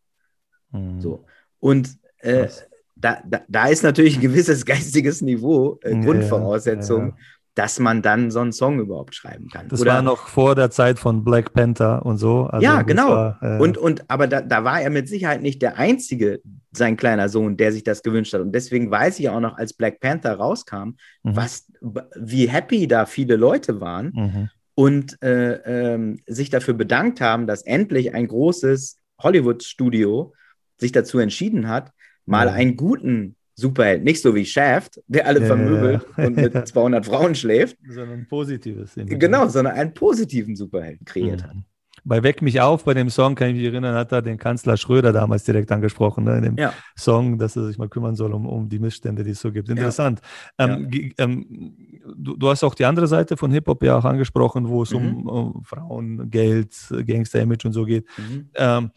Mhm. 0.72 1.02
So. 1.02 1.26
Und 1.60 1.98
äh, 2.20 2.48
da, 2.96 3.22
da, 3.26 3.42
da 3.48 3.68
ist 3.68 3.84
natürlich 3.84 4.16
ein 4.16 4.22
gewisses 4.22 4.66
geistiges 4.66 5.22
Niveau, 5.22 5.80
äh, 5.84 5.94
Ja, 5.94 6.02
Grundvoraussetzung, 6.02 7.10
ja, 7.10 7.16
dass 7.56 7.80
man 7.80 8.02
dann 8.02 8.32
so 8.32 8.40
einen 8.40 8.54
Song 8.54 8.80
überhaupt 8.80 9.14
schreiben 9.14 9.50
kann. 9.50 9.68
Das 9.68 9.82
Oder, 9.82 9.96
war 9.96 10.02
noch 10.02 10.28
vor 10.28 10.56
der 10.56 10.72
Zeit 10.72 11.00
von 11.00 11.24
Black 11.24 11.52
Panther 11.54 12.06
und 12.06 12.18
so. 12.18 12.46
Also 12.46 12.64
ja, 12.64 12.82
genau. 12.82 13.10
War, 13.10 13.40
äh, 13.42 13.60
und, 13.60 13.78
und 13.78 14.10
aber 14.10 14.28
da, 14.28 14.40
da 14.42 14.64
war 14.64 14.80
er 14.82 14.90
mit 14.90 15.10
Sicherheit 15.10 15.42
nicht 15.42 15.62
der 15.62 15.78
einzige, 15.78 16.40
sein 16.72 16.96
kleiner 16.96 17.28
Sohn, 17.28 17.58
der 17.58 17.74
sich 17.74 17.84
das 17.84 18.04
gewünscht 18.04 18.34
hat. 18.34 18.40
Und 18.42 18.54
deswegen 18.54 18.90
weiß 18.90 19.20
ich 19.20 19.28
auch 19.30 19.42
noch, 19.42 19.58
als 19.58 19.74
Black 19.74 20.00
Panther 20.00 20.34
rauskam, 20.36 20.96
Mhm. 21.24 21.36
was, 21.36 21.70
wie 22.16 22.48
happy 22.48 22.88
da 22.88 23.06
viele 23.06 23.36
Leute 23.36 23.82
waren 23.82 24.12
Mhm. 24.16 24.50
und 24.76 25.22
äh, 25.22 25.56
ähm, 25.94 26.20
sich 26.28 26.50
dafür 26.52 26.74
bedankt 26.74 27.20
haben, 27.20 27.48
dass 27.48 27.64
endlich 27.64 28.14
ein 28.16 28.28
großes 28.28 28.98
Hollywood-Studio 29.22 30.34
sich 30.80 30.92
dazu 30.94 31.20
entschieden 31.20 31.68
hat, 31.68 31.92
mal 32.26 32.48
Ja. 32.48 32.54
einen 32.54 32.78
guten 32.78 33.36
Superheld, 33.56 34.04
nicht 34.04 34.22
so 34.22 34.34
wie 34.36 34.46
Shaft, 34.46 35.00
der 35.08 35.28
alle 35.28 35.42
Ja, 35.42 35.46
vermöbelt 35.48 36.06
ja, 36.18 36.26
und 36.26 36.36
mit 36.38 36.54
200 36.68 37.06
Frauen 37.06 37.36
schläft, 37.36 37.78
Sondern 37.88 38.20
ein 38.22 38.28
positives. 38.28 38.96
Image. 38.98 39.20
genau, 39.20 39.48
sondern 39.48 39.76
einen 39.76 39.94
positiven 39.94 40.56
Superhelden 40.56 41.06
kreiert 41.06 41.44
hat. 41.44 41.56
Mhm. 41.56 41.64
Bei 42.04 42.24
Weck 42.24 42.42
mich 42.42 42.60
auf, 42.60 42.84
bei 42.86 42.96
dem 42.96 43.12
Song, 43.12 43.36
kann 43.36 43.50
ich 43.50 43.56
mich 43.58 43.66
erinnern, 43.66 43.94
hat 43.94 44.12
er 44.12 44.24
den 44.24 44.40
Kanzler 44.40 44.76
Schröder 44.76 45.14
damals 45.14 45.44
direkt 45.44 45.72
angesprochen, 45.72 46.24
ne, 46.24 46.38
in 46.38 46.44
dem 46.44 46.58
Ja. 46.58 46.74
Song, 46.98 47.38
dass 47.38 47.56
er 47.56 47.68
sich 47.68 47.78
mal 47.78 47.90
kümmern 47.90 48.16
soll 48.16 48.34
um, 48.34 48.48
um 48.48 48.68
die 48.70 48.80
Missstände, 48.80 49.24
die 49.24 49.32
es 49.32 49.40
so 49.42 49.52
gibt. 49.52 49.70
Interessant. 49.70 50.20
Ähm, 50.58 50.90
ähm, 51.20 51.76
du, 52.18 52.36
du 52.38 52.50
hast 52.50 52.64
auch 52.64 52.74
die 52.74 52.86
andere 52.86 53.06
Seite 53.08 53.38
von 53.38 53.52
Hip-Hop 53.52 53.84
ja 53.84 54.00
auch 54.00 54.06
angesprochen, 54.06 54.68
wo 54.68 54.82
es 54.82 54.94
um, 54.94 55.04
Mhm. 55.22 55.28
um 55.28 55.64
Frauen, 55.64 56.32
Geld, 56.32 56.74
Gangster-Image 57.06 57.66
und 57.66 57.74
so 57.74 57.86
geht. 57.86 58.08
Mhm. 58.18 58.50
Ähm, 58.56 58.92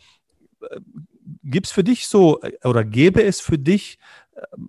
Gibt 1.42 1.66
es 1.66 1.72
für 1.72 1.84
dich 1.84 2.06
so 2.06 2.40
äh, 2.42 2.52
oder 2.66 2.84
gäbe 2.84 3.22
es 3.22 3.40
für 3.40 3.58
dich 3.58 3.98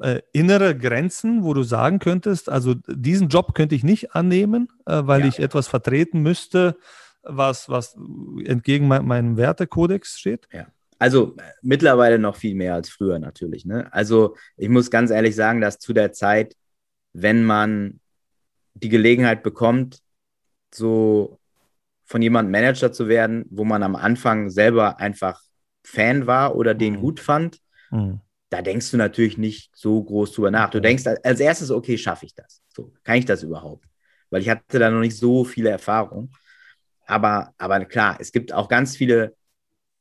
äh, 0.02 0.22
innere 0.32 0.78
Grenzen, 0.78 1.44
wo 1.44 1.54
du 1.54 1.64
sagen 1.64 2.00
könntest, 2.00 2.50
also 2.50 2.76
diesen 2.88 3.30
Job 3.30 3.56
könnte 3.56 3.76
ich 3.76 3.84
nicht 3.84 4.16
annehmen, 4.16 4.70
äh, 4.86 5.02
weil 5.06 5.22
Ja. 5.22 5.28
ich 5.28 5.40
etwas 5.40 5.68
vertreten 5.68 6.22
müsste, 6.22 6.78
was, 7.24 7.70
was 7.70 7.96
entgegen 8.46 8.88
mein, 8.88 9.06
meinem 9.06 9.38
Wertekodex 9.38 10.20
steht? 10.20 10.48
Also 11.00 11.36
äh, 11.38 11.42
mittlerweile 11.62 12.20
noch 12.20 12.36
viel 12.36 12.56
mehr 12.56 12.76
als 12.76 12.90
früher 12.90 13.20
natürlich. 13.20 13.66
Ne? 13.66 13.92
Also 13.92 14.36
ich 14.58 14.70
muss 14.70 14.92
ganz 14.92 15.12
ehrlich 15.12 15.36
sagen, 15.36 15.60
dass 15.62 15.80
zu 15.80 15.92
der 15.94 16.14
Zeit, 16.14 16.56
wenn 17.14 17.44
man 17.44 18.00
die 18.76 18.90
Gelegenheit 18.90 19.42
bekommt, 19.44 20.00
so 20.74 21.40
von 22.06 22.22
jemandem 22.22 22.52
Manager 22.52 22.92
zu 22.92 23.08
werden, 23.08 23.46
wo 23.50 23.64
man 23.66 23.82
am 23.84 23.96
Anfang 23.96 24.50
selber 24.50 25.00
einfach 25.00 25.42
Fan 25.84 26.28
war 26.28 26.56
oder 26.56 26.74
den 26.76 26.94
Mhm. 26.96 27.00
gut 27.02 27.20
fand, 27.20 27.60
Hm. 27.90 28.20
Da 28.56 28.62
denkst 28.62 28.92
du 28.92 28.98
natürlich 28.98 29.38
nicht 29.38 29.76
so 29.76 30.02
groß 30.02 30.32
drüber 30.32 30.50
nach. 30.50 30.70
Du 30.70 30.80
denkst 30.80 31.04
als 31.24 31.40
erstes, 31.42 31.72
okay, 31.72 31.98
schaffe 31.98 32.26
ich 32.26 32.34
das? 32.34 32.62
So, 32.70 32.94
kann 33.04 33.18
ich 33.18 33.26
das 33.26 33.44
überhaupt? 33.44 33.86
Weil 34.30 34.42
ich 34.42 34.50
hatte 34.50 34.80
da 34.80 34.90
noch 34.90 35.02
nicht 35.02 35.18
so 35.18 35.44
viele 35.44 35.70
Erfahrungen. 35.70 36.32
Aber, 37.06 37.54
aber 37.58 37.84
klar, 37.84 38.18
es 38.20 38.32
gibt 38.32 38.54
auch 38.54 38.70
ganz 38.70 38.96
viele, 38.96 39.36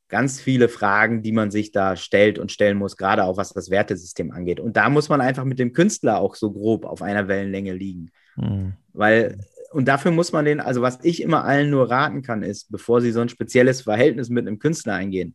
ganz 0.08 0.40
viele 0.40 0.68
Fragen, 0.68 1.22
die 1.22 1.32
man 1.32 1.50
sich 1.50 1.72
da 1.72 1.96
stellt 1.96 2.38
und 2.38 2.52
stellen 2.52 2.78
muss, 2.78 2.96
gerade 2.96 3.24
auch 3.24 3.36
was 3.36 3.52
das 3.52 3.70
Wertesystem 3.70 4.30
angeht. 4.30 4.60
Und 4.60 4.76
da 4.76 4.88
muss 4.88 5.08
man 5.08 5.20
einfach 5.20 5.44
mit 5.44 5.58
dem 5.58 5.72
Künstler 5.72 6.18
auch 6.20 6.36
so 6.36 6.52
grob 6.52 6.84
auf 6.84 7.02
einer 7.02 7.26
Wellenlänge 7.26 7.72
liegen. 7.72 8.12
Hm. 8.36 8.74
Weil, 8.92 9.36
und 9.72 9.88
dafür 9.88 10.12
muss 10.12 10.30
man 10.30 10.44
den, 10.44 10.60
also 10.60 10.80
was 10.80 11.00
ich 11.02 11.20
immer 11.22 11.44
allen 11.44 11.70
nur 11.70 11.90
raten 11.90 12.22
kann, 12.22 12.44
ist, 12.44 12.70
bevor 12.70 13.00
sie 13.00 13.10
so 13.10 13.20
ein 13.20 13.28
spezielles 13.28 13.82
Verhältnis 13.82 14.28
mit 14.28 14.46
einem 14.46 14.60
Künstler 14.60 14.94
eingehen, 14.94 15.34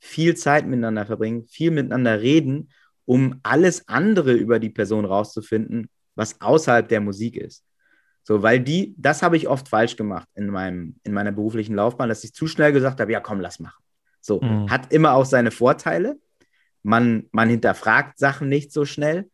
viel 0.00 0.34
Zeit 0.34 0.66
miteinander 0.66 1.06
verbringen, 1.06 1.46
viel 1.46 1.70
miteinander 1.70 2.20
reden, 2.20 2.70
um 3.04 3.38
alles 3.42 3.86
andere 3.88 4.32
über 4.32 4.58
die 4.58 4.70
Person 4.70 5.04
rauszufinden, 5.04 5.88
was 6.14 6.40
außerhalb 6.40 6.88
der 6.88 7.00
Musik 7.00 7.36
ist. 7.36 7.64
So, 8.22 8.42
weil 8.42 8.60
die, 8.60 8.94
das 8.98 9.22
habe 9.22 9.36
ich 9.36 9.48
oft 9.48 9.68
falsch 9.68 9.96
gemacht 9.96 10.28
in, 10.34 10.48
meinem, 10.48 10.96
in 11.04 11.12
meiner 11.12 11.32
beruflichen 11.32 11.74
Laufbahn, 11.74 12.08
dass 12.08 12.24
ich 12.24 12.34
zu 12.34 12.46
schnell 12.46 12.72
gesagt 12.72 13.00
habe, 13.00 13.12
ja 13.12 13.20
komm, 13.20 13.40
lass 13.40 13.60
machen. 13.60 13.82
So, 14.20 14.40
mhm. 14.40 14.70
hat 14.70 14.92
immer 14.92 15.12
auch 15.12 15.24
seine 15.24 15.50
Vorteile. 15.50 16.18
Man, 16.82 17.26
man 17.32 17.48
hinterfragt 17.48 18.18
Sachen 18.18 18.48
nicht 18.48 18.72
so 18.72 18.84
schnell. 18.84 19.30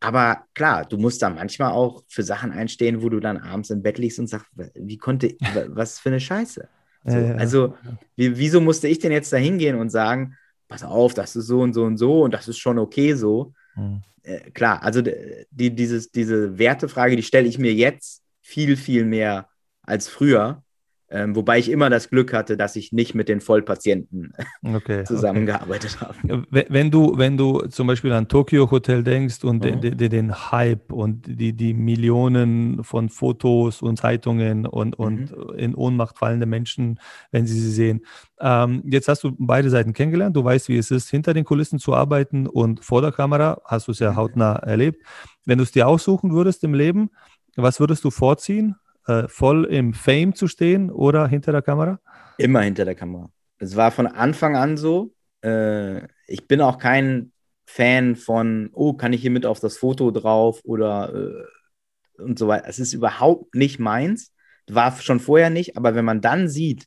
Aber 0.00 0.44
klar, 0.54 0.86
du 0.86 0.96
musst 0.96 1.20
da 1.22 1.28
manchmal 1.28 1.72
auch 1.72 2.02
für 2.08 2.22
Sachen 2.22 2.52
einstehen, 2.52 3.02
wo 3.02 3.10
du 3.10 3.20
dann 3.20 3.36
abends 3.36 3.70
im 3.70 3.82
Bett 3.82 3.98
liegst 3.98 4.18
und 4.18 4.28
sagst, 4.28 4.46
wie 4.74 4.96
konnte, 4.96 5.36
was 5.68 5.98
für 5.98 6.08
eine 6.08 6.20
Scheiße. 6.20 6.68
So, 7.04 7.16
ja, 7.16 7.20
ja. 7.20 7.34
Also, 7.36 7.76
wie, 8.16 8.36
wieso 8.36 8.60
musste 8.60 8.88
ich 8.88 8.98
denn 8.98 9.12
jetzt 9.12 9.32
da 9.32 9.36
hingehen 9.36 9.76
und 9.76 9.90
sagen, 9.90 10.36
pass 10.68 10.84
auf, 10.84 11.14
das 11.14 11.36
ist 11.36 11.46
so 11.46 11.60
und 11.60 11.72
so 11.72 11.84
und 11.84 11.96
so 11.96 12.22
und 12.22 12.32
das 12.32 12.48
ist 12.48 12.58
schon 12.58 12.78
okay 12.78 13.14
so. 13.14 13.52
Mhm. 13.74 14.02
Äh, 14.22 14.50
klar, 14.50 14.82
also 14.82 15.02
die, 15.02 15.74
dieses, 15.74 16.10
diese 16.10 16.58
Wertefrage, 16.58 17.16
die 17.16 17.22
stelle 17.22 17.48
ich 17.48 17.58
mir 17.58 17.74
jetzt 17.74 18.22
viel, 18.42 18.76
viel 18.76 19.04
mehr 19.04 19.48
als 19.82 20.08
früher. 20.08 20.62
Ähm, 21.12 21.34
wobei 21.34 21.58
ich 21.58 21.68
immer 21.68 21.90
das 21.90 22.08
Glück 22.08 22.32
hatte, 22.32 22.56
dass 22.56 22.76
ich 22.76 22.92
nicht 22.92 23.16
mit 23.16 23.28
den 23.28 23.40
Vollpatienten 23.40 24.32
okay, 24.62 25.02
zusammengearbeitet 25.06 25.98
okay. 26.00 26.30
habe. 26.30 26.46
Wenn 26.50 26.92
du, 26.92 27.18
wenn 27.18 27.36
du 27.36 27.66
zum 27.66 27.88
Beispiel 27.88 28.12
an 28.12 28.28
Tokyo 28.28 28.70
Hotel 28.70 29.02
denkst 29.02 29.42
und 29.42 29.64
mhm. 29.64 29.80
den, 29.80 30.10
den, 30.10 30.52
Hype 30.52 30.92
und 30.92 31.26
die, 31.26 31.52
die 31.52 31.74
Millionen 31.74 32.84
von 32.84 33.08
Fotos 33.08 33.82
und 33.82 33.96
Zeitungen 33.96 34.66
und, 34.66 34.96
und 34.96 35.36
mhm. 35.36 35.54
in 35.56 35.74
Ohnmacht 35.74 36.16
fallende 36.16 36.46
Menschen, 36.46 37.00
wenn 37.32 37.44
sie 37.44 37.58
sie 37.58 37.72
sehen. 37.72 38.02
Ähm, 38.40 38.84
jetzt 38.86 39.08
hast 39.08 39.24
du 39.24 39.32
beide 39.36 39.68
Seiten 39.68 39.92
kennengelernt. 39.92 40.36
Du 40.36 40.44
weißt, 40.44 40.68
wie 40.68 40.78
es 40.78 40.92
ist, 40.92 41.10
hinter 41.10 41.34
den 41.34 41.44
Kulissen 41.44 41.80
zu 41.80 41.92
arbeiten 41.92 42.46
und 42.46 42.84
vor 42.84 43.02
der 43.02 43.10
Kamera. 43.10 43.60
Hast 43.64 43.88
du 43.88 43.92
es 43.92 43.98
ja 43.98 44.12
mhm. 44.12 44.16
hautnah 44.16 44.54
erlebt. 44.56 45.04
Wenn 45.44 45.58
du 45.58 45.64
es 45.64 45.72
dir 45.72 45.88
aussuchen 45.88 46.32
würdest 46.32 46.62
im 46.62 46.74
Leben, 46.74 47.10
was 47.56 47.80
würdest 47.80 48.04
du 48.04 48.10
vorziehen? 48.10 48.76
Äh, 49.10 49.28
voll 49.28 49.64
im 49.64 49.92
Fame 49.94 50.34
zu 50.34 50.46
stehen 50.46 50.90
oder 50.90 51.26
hinter 51.26 51.52
der 51.52 51.62
Kamera? 51.62 52.00
Immer 52.38 52.62
hinter 52.62 52.84
der 52.84 52.94
Kamera. 52.94 53.30
Es 53.58 53.76
war 53.76 53.90
von 53.90 54.06
Anfang 54.06 54.56
an 54.56 54.76
so. 54.76 55.12
Äh, 55.42 56.06
ich 56.26 56.46
bin 56.46 56.60
auch 56.60 56.78
kein 56.78 57.32
Fan 57.66 58.16
von, 58.16 58.70
oh, 58.72 58.94
kann 58.94 59.12
ich 59.12 59.20
hier 59.20 59.30
mit 59.30 59.46
auf 59.46 59.60
das 59.60 59.76
Foto 59.76 60.10
drauf 60.10 60.60
oder 60.64 61.14
äh, 61.14 62.22
und 62.22 62.38
so 62.38 62.48
weiter. 62.48 62.68
Es 62.68 62.78
ist 62.78 62.92
überhaupt 62.92 63.54
nicht 63.54 63.78
meins. 63.78 64.32
War 64.68 64.96
schon 64.96 65.20
vorher 65.20 65.50
nicht, 65.50 65.76
aber 65.76 65.94
wenn 65.94 66.04
man 66.04 66.20
dann 66.20 66.48
sieht, 66.48 66.86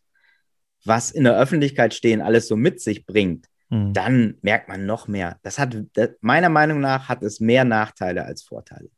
was 0.85 1.11
in 1.11 1.23
der 1.23 1.37
Öffentlichkeit 1.37 1.93
stehen 1.93 2.21
alles 2.21 2.47
so 2.47 2.55
mit 2.55 2.81
sich 2.81 3.05
bringt, 3.05 3.47
mhm. 3.69 3.93
dann 3.93 4.37
merkt 4.41 4.69
man 4.69 4.85
noch 4.85 5.07
mehr. 5.07 5.37
Das 5.43 5.59
hat, 5.59 5.75
das, 5.93 6.09
meiner 6.21 6.49
Meinung 6.49 6.79
nach, 6.79 7.09
hat 7.09 7.23
es 7.23 7.39
mehr 7.39 7.65
Nachteile 7.65 8.25
als 8.25 8.43
Vorteile. 8.43 8.89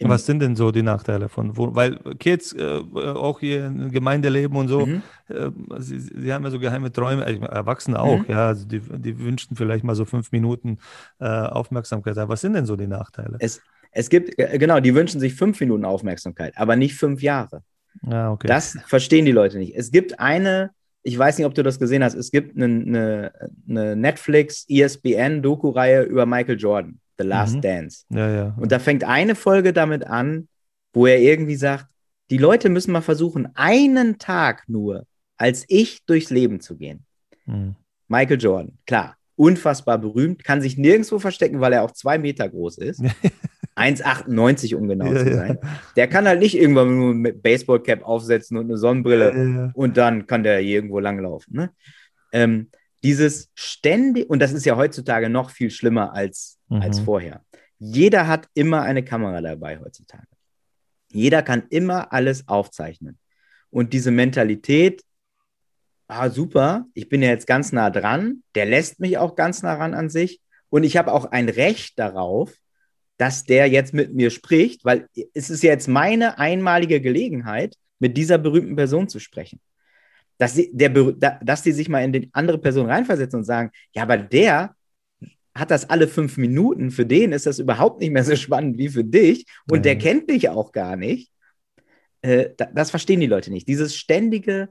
Was 0.00 0.26
sind 0.26 0.40
denn 0.40 0.56
so 0.56 0.72
die 0.72 0.82
Nachteile 0.82 1.28
von, 1.28 1.56
wo, 1.56 1.74
weil 1.74 1.98
Kids 2.18 2.52
äh, 2.52 2.82
auch 2.92 3.38
hier 3.38 3.66
in 3.66 3.92
Gemeinde 3.92 4.28
leben 4.28 4.56
und 4.56 4.66
so, 4.66 4.86
mhm. 4.86 5.02
äh, 5.28 5.50
sie, 5.78 6.00
sie, 6.00 6.32
haben 6.32 6.42
ja 6.44 6.50
so 6.50 6.58
geheime 6.58 6.90
Träume, 6.90 7.24
äh, 7.24 7.38
Erwachsene 7.38 8.00
auch, 8.00 8.18
mhm. 8.18 8.24
ja, 8.28 8.48
also 8.48 8.66
die, 8.66 8.80
die 8.80 9.18
wünschen 9.20 9.56
vielleicht 9.56 9.84
mal 9.84 9.94
so 9.94 10.04
fünf 10.04 10.32
Minuten 10.32 10.78
äh, 11.20 11.26
Aufmerksamkeit. 11.26 12.16
Was 12.16 12.40
sind 12.40 12.54
denn 12.54 12.66
so 12.66 12.74
die 12.74 12.88
Nachteile? 12.88 13.36
Es, 13.38 13.62
es 13.92 14.10
gibt, 14.10 14.36
äh, 14.38 14.58
genau, 14.58 14.80
die 14.80 14.94
wünschen 14.94 15.20
sich 15.20 15.34
fünf 15.34 15.60
Minuten 15.60 15.84
Aufmerksamkeit, 15.84 16.54
aber 16.56 16.74
nicht 16.74 16.96
fünf 16.96 17.22
Jahre. 17.22 17.62
Ja, 18.02 18.32
okay. 18.32 18.48
Das 18.48 18.76
verstehen 18.86 19.24
die 19.24 19.32
Leute 19.32 19.58
nicht. 19.58 19.76
Es 19.76 19.92
gibt 19.92 20.18
eine, 20.18 20.70
ich 21.04 21.16
weiß 21.16 21.38
nicht, 21.38 21.46
ob 21.46 21.54
du 21.54 21.62
das 21.62 21.78
gesehen 21.78 22.02
hast, 22.02 22.14
es 22.14 22.32
gibt 22.32 22.56
eine, 22.56 22.64
eine, 22.64 23.32
eine 23.68 23.96
Netflix, 23.96 24.66
ESPN 24.68 25.40
Doku-Reihe 25.42 26.02
über 26.02 26.26
Michael 26.26 26.58
Jordan. 26.58 26.98
The 27.18 27.24
Last 27.24 27.56
mhm. 27.56 27.60
Dance. 27.60 28.04
Ja, 28.10 28.30
ja. 28.30 28.54
Und 28.58 28.72
da 28.72 28.78
fängt 28.78 29.04
eine 29.04 29.34
Folge 29.34 29.72
damit 29.72 30.04
an, 30.06 30.48
wo 30.92 31.06
er 31.06 31.20
irgendwie 31.20 31.56
sagt, 31.56 31.86
die 32.30 32.38
Leute 32.38 32.68
müssen 32.68 32.92
mal 32.92 33.02
versuchen, 33.02 33.48
einen 33.54 34.18
Tag 34.18 34.64
nur 34.68 35.06
als 35.36 35.64
ich 35.68 36.04
durchs 36.06 36.30
Leben 36.30 36.60
zu 36.60 36.76
gehen. 36.76 37.04
Mhm. 37.46 37.74
Michael 38.08 38.40
Jordan, 38.40 38.78
klar, 38.86 39.16
unfassbar 39.36 39.98
berühmt, 39.98 40.44
kann 40.44 40.62
sich 40.62 40.78
nirgendwo 40.78 41.18
verstecken, 41.18 41.60
weil 41.60 41.72
er 41.72 41.82
auch 41.82 41.90
zwei 41.90 42.18
Meter 42.18 42.48
groß 42.48 42.78
ist. 42.78 43.02
1,98 43.76 44.76
um 44.76 44.86
genau 44.86 45.12
ja, 45.12 45.24
zu 45.24 45.34
sein. 45.34 45.58
Ja. 45.60 45.68
Der 45.96 46.06
kann 46.06 46.28
halt 46.28 46.38
nicht 46.38 46.56
irgendwann 46.56 46.96
nur 46.96 47.12
mit 47.12 47.42
Baseballcap 47.42 48.04
aufsetzen 48.04 48.56
und 48.56 48.66
eine 48.66 48.78
Sonnenbrille 48.78 49.34
ja, 49.36 49.70
und 49.74 49.96
dann 49.96 50.28
kann 50.28 50.44
der 50.44 50.60
irgendwo 50.60 51.00
langlaufen. 51.00 51.56
Ne? 51.56 51.70
Ähm, 52.32 52.70
dieses 53.02 53.50
ständig, 53.54 54.30
und 54.30 54.40
das 54.40 54.52
ist 54.52 54.64
ja 54.64 54.76
heutzutage 54.76 55.28
noch 55.28 55.50
viel 55.50 55.70
schlimmer 55.70 56.14
als, 56.14 56.58
mhm. 56.74 56.82
als 56.82 57.00
vorher. 57.00 57.42
Jeder 57.78 58.26
hat 58.26 58.48
immer 58.54 58.82
eine 58.82 59.04
Kamera 59.04 59.40
dabei 59.40 59.78
heutzutage. 59.78 60.26
Jeder 61.10 61.42
kann 61.42 61.64
immer 61.70 62.12
alles 62.12 62.48
aufzeichnen. 62.48 63.18
Und 63.70 63.92
diese 63.92 64.10
Mentalität, 64.10 65.02
ah, 66.08 66.30
super, 66.30 66.86
ich 66.94 67.08
bin 67.08 67.22
ja 67.22 67.28
jetzt 67.28 67.46
ganz 67.46 67.72
nah 67.72 67.90
dran, 67.90 68.42
der 68.54 68.66
lässt 68.66 69.00
mich 69.00 69.18
auch 69.18 69.34
ganz 69.36 69.62
nah 69.62 69.74
ran 69.74 69.94
an 69.94 70.10
sich. 70.10 70.40
Und 70.70 70.84
ich 70.84 70.96
habe 70.96 71.12
auch 71.12 71.26
ein 71.26 71.48
Recht 71.48 71.98
darauf, 71.98 72.52
dass 73.16 73.44
der 73.44 73.68
jetzt 73.68 73.94
mit 73.94 74.12
mir 74.14 74.30
spricht, 74.30 74.84
weil 74.84 75.08
es 75.34 75.50
ist 75.50 75.62
jetzt 75.62 75.86
meine 75.86 76.38
einmalige 76.38 77.00
Gelegenheit, 77.00 77.76
mit 78.00 78.16
dieser 78.16 78.38
berühmten 78.38 78.74
Person 78.74 79.08
zu 79.08 79.20
sprechen 79.20 79.60
dass, 80.38 80.54
sie, 80.54 80.70
der, 80.72 80.90
dass 81.42 81.62
die 81.62 81.72
sich 81.72 81.88
mal 81.88 82.02
in 82.02 82.12
die 82.12 82.30
andere 82.32 82.58
Person 82.58 82.86
reinversetzen 82.86 83.40
und 83.40 83.44
sagen, 83.44 83.70
ja, 83.94 84.02
aber 84.02 84.18
der 84.18 84.73
hat 85.54 85.70
das 85.70 85.88
alle 85.88 86.08
fünf 86.08 86.36
Minuten, 86.36 86.90
für 86.90 87.06
den 87.06 87.32
ist 87.32 87.46
das 87.46 87.58
überhaupt 87.58 88.00
nicht 88.00 88.10
mehr 88.10 88.24
so 88.24 88.34
spannend 88.36 88.76
wie 88.76 88.88
für 88.88 89.04
dich 89.04 89.46
und 89.70 89.78
mhm. 89.78 89.82
der 89.82 89.98
kennt 89.98 90.30
dich 90.30 90.48
auch 90.48 90.72
gar 90.72 90.96
nicht. 90.96 91.30
Äh, 92.22 92.50
das 92.72 92.90
verstehen 92.90 93.20
die 93.20 93.26
Leute 93.26 93.52
nicht. 93.52 93.68
Dieses 93.68 93.96
ständige 93.96 94.70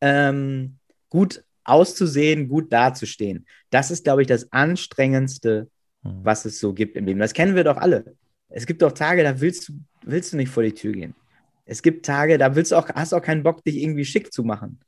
ähm, 0.00 0.78
gut 1.08 1.42
auszusehen, 1.64 2.48
gut 2.48 2.72
dazustehen, 2.72 3.46
das 3.70 3.90
ist, 3.90 4.04
glaube 4.04 4.22
ich, 4.22 4.28
das 4.28 4.52
Anstrengendste, 4.52 5.68
mhm. 6.02 6.20
was 6.22 6.44
es 6.44 6.60
so 6.60 6.72
gibt 6.72 6.96
im 6.96 7.06
Leben. 7.06 7.18
Das 7.18 7.32
kennen 7.32 7.56
wir 7.56 7.64
doch 7.64 7.76
alle. 7.76 8.14
Es 8.48 8.66
gibt 8.66 8.82
doch 8.82 8.92
Tage, 8.92 9.24
da 9.24 9.40
willst 9.40 9.68
du, 9.68 9.72
willst 10.04 10.32
du 10.32 10.36
nicht 10.36 10.50
vor 10.50 10.62
die 10.62 10.72
Tür 10.72 10.92
gehen. 10.92 11.14
Es 11.64 11.82
gibt 11.82 12.06
Tage, 12.06 12.38
da 12.38 12.54
willst 12.54 12.70
du 12.70 12.76
auch, 12.76 12.88
hast 12.90 13.12
auch 13.12 13.22
keinen 13.22 13.42
Bock, 13.42 13.64
dich 13.64 13.76
irgendwie 13.76 14.04
schick 14.04 14.32
zu 14.32 14.44
machen. 14.44 14.78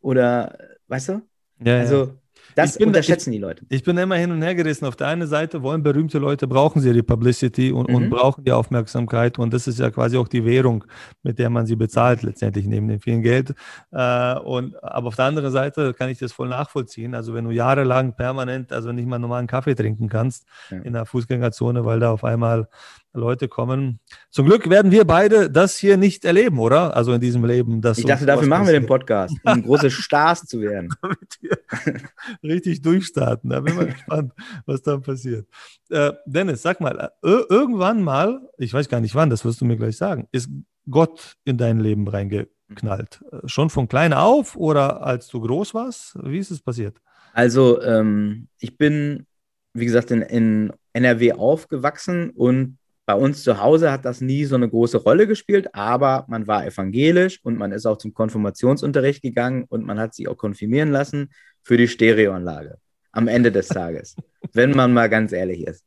Oder, 0.00 0.56
weißt 0.86 1.08
du? 1.08 1.22
Ja, 1.62 1.78
also, 1.78 2.14
das 2.54 2.78
bin, 2.78 2.88
unterschätzen 2.88 3.30
ich, 3.30 3.36
die 3.36 3.42
Leute. 3.42 3.64
Ich 3.68 3.82
bin 3.82 3.96
immer 3.98 4.16
hin 4.16 4.30
und 4.30 4.42
her 4.42 4.54
gerissen. 4.54 4.86
Auf 4.86 4.96
der 4.96 5.08
einen 5.08 5.26
Seite 5.26 5.62
wollen 5.62 5.82
berühmte 5.82 6.18
Leute, 6.18 6.46
brauchen 6.46 6.80
sie 6.80 6.92
die 6.92 7.02
Publicity 7.02 7.72
und, 7.72 7.88
mhm. 7.88 7.94
und, 7.94 8.10
brauchen 8.10 8.44
die 8.44 8.52
Aufmerksamkeit. 8.52 9.38
Und 9.38 9.52
das 9.52 9.66
ist 9.66 9.78
ja 9.78 9.90
quasi 9.90 10.16
auch 10.16 10.28
die 10.28 10.44
Währung, 10.44 10.84
mit 11.22 11.38
der 11.38 11.50
man 11.50 11.66
sie 11.66 11.76
bezahlt, 11.76 12.22
letztendlich 12.22 12.66
neben 12.66 12.88
dem 12.88 13.00
vielen 13.00 13.22
Geld. 13.22 13.54
Äh, 13.92 14.38
und, 14.38 14.82
aber 14.82 15.08
auf 15.08 15.16
der 15.16 15.26
anderen 15.26 15.50
Seite 15.50 15.94
kann 15.94 16.08
ich 16.08 16.18
das 16.18 16.32
voll 16.32 16.48
nachvollziehen. 16.48 17.14
Also 17.14 17.34
wenn 17.34 17.44
du 17.44 17.50
jahrelang 17.50 18.14
permanent, 18.14 18.72
also 18.72 18.92
nicht 18.92 19.06
mal 19.06 19.18
normalen 19.18 19.46
Kaffee 19.46 19.74
trinken 19.74 20.08
kannst 20.08 20.46
ja. 20.70 20.78
in 20.78 20.92
der 20.92 21.06
Fußgängerzone, 21.06 21.84
weil 21.84 22.00
da 22.00 22.10
auf 22.10 22.24
einmal 22.24 22.68
Leute 23.12 23.48
kommen. 23.48 23.98
Zum 24.30 24.46
Glück 24.46 24.70
werden 24.70 24.92
wir 24.92 25.04
beide 25.04 25.50
das 25.50 25.76
hier 25.76 25.96
nicht 25.96 26.24
erleben, 26.24 26.58
oder? 26.58 26.96
Also 26.96 27.12
in 27.12 27.20
diesem 27.20 27.44
Leben. 27.44 27.80
ich 27.96 28.04
dachte, 28.04 28.26
dafür 28.26 28.46
machen 28.46 28.66
wir 28.66 28.72
den 28.72 28.86
Podcast, 28.86 29.36
um 29.42 29.62
große 29.64 29.90
Stars 29.90 30.44
zu 30.46 30.60
werden. 30.60 30.90
Richtig 32.42 32.82
durchstarten. 32.82 33.50
Da 33.50 33.60
bin 33.60 33.72
ich 33.72 33.78
mal 33.78 33.86
gespannt, 33.92 34.32
was 34.66 34.82
dann 34.82 35.02
passiert. 35.02 35.48
Äh, 35.90 36.12
Dennis, 36.24 36.62
sag 36.62 36.80
mal, 36.80 37.10
äh, 37.22 37.28
irgendwann 37.48 38.02
mal, 38.02 38.48
ich 38.58 38.72
weiß 38.72 38.88
gar 38.88 39.00
nicht 39.00 39.14
wann, 39.14 39.30
das 39.30 39.44
wirst 39.44 39.60
du 39.60 39.64
mir 39.64 39.76
gleich 39.76 39.96
sagen, 39.96 40.28
ist 40.30 40.48
Gott 40.88 41.36
in 41.44 41.58
dein 41.58 41.80
Leben 41.80 42.06
reingeknallt? 42.06 43.24
Äh, 43.32 43.48
schon 43.48 43.70
von 43.70 43.88
klein 43.88 44.12
auf 44.12 44.56
oder 44.56 45.04
als 45.04 45.26
du 45.28 45.40
groß 45.40 45.74
warst? 45.74 46.16
Wie 46.22 46.38
ist 46.38 46.50
es 46.50 46.60
passiert? 46.60 46.98
Also, 47.32 47.82
ähm, 47.82 48.48
ich 48.58 48.76
bin, 48.76 49.26
wie 49.72 49.86
gesagt, 49.86 50.10
in, 50.10 50.22
in 50.22 50.72
NRW 50.92 51.32
aufgewachsen 51.32 52.30
und 52.30 52.78
bei 53.10 53.16
uns 53.16 53.42
zu 53.42 53.60
Hause 53.60 53.90
hat 53.90 54.04
das 54.04 54.20
nie 54.20 54.44
so 54.44 54.54
eine 54.54 54.68
große 54.68 54.98
Rolle 54.98 55.26
gespielt, 55.26 55.74
aber 55.74 56.26
man 56.28 56.46
war 56.46 56.64
evangelisch 56.64 57.40
und 57.42 57.58
man 57.58 57.72
ist 57.72 57.84
auch 57.84 57.98
zum 57.98 58.14
Konfirmationsunterricht 58.14 59.20
gegangen 59.20 59.64
und 59.68 59.84
man 59.84 59.98
hat 59.98 60.14
sich 60.14 60.28
auch 60.28 60.36
konfirmieren 60.36 60.92
lassen 60.92 61.32
für 61.64 61.76
die 61.76 61.88
Stereoanlage 61.88 62.78
am 63.10 63.26
Ende 63.26 63.50
des 63.50 63.66
Tages, 63.66 64.14
wenn 64.52 64.70
man 64.70 64.92
mal 64.92 65.08
ganz 65.08 65.32
ehrlich 65.32 65.66
ist. 65.66 65.84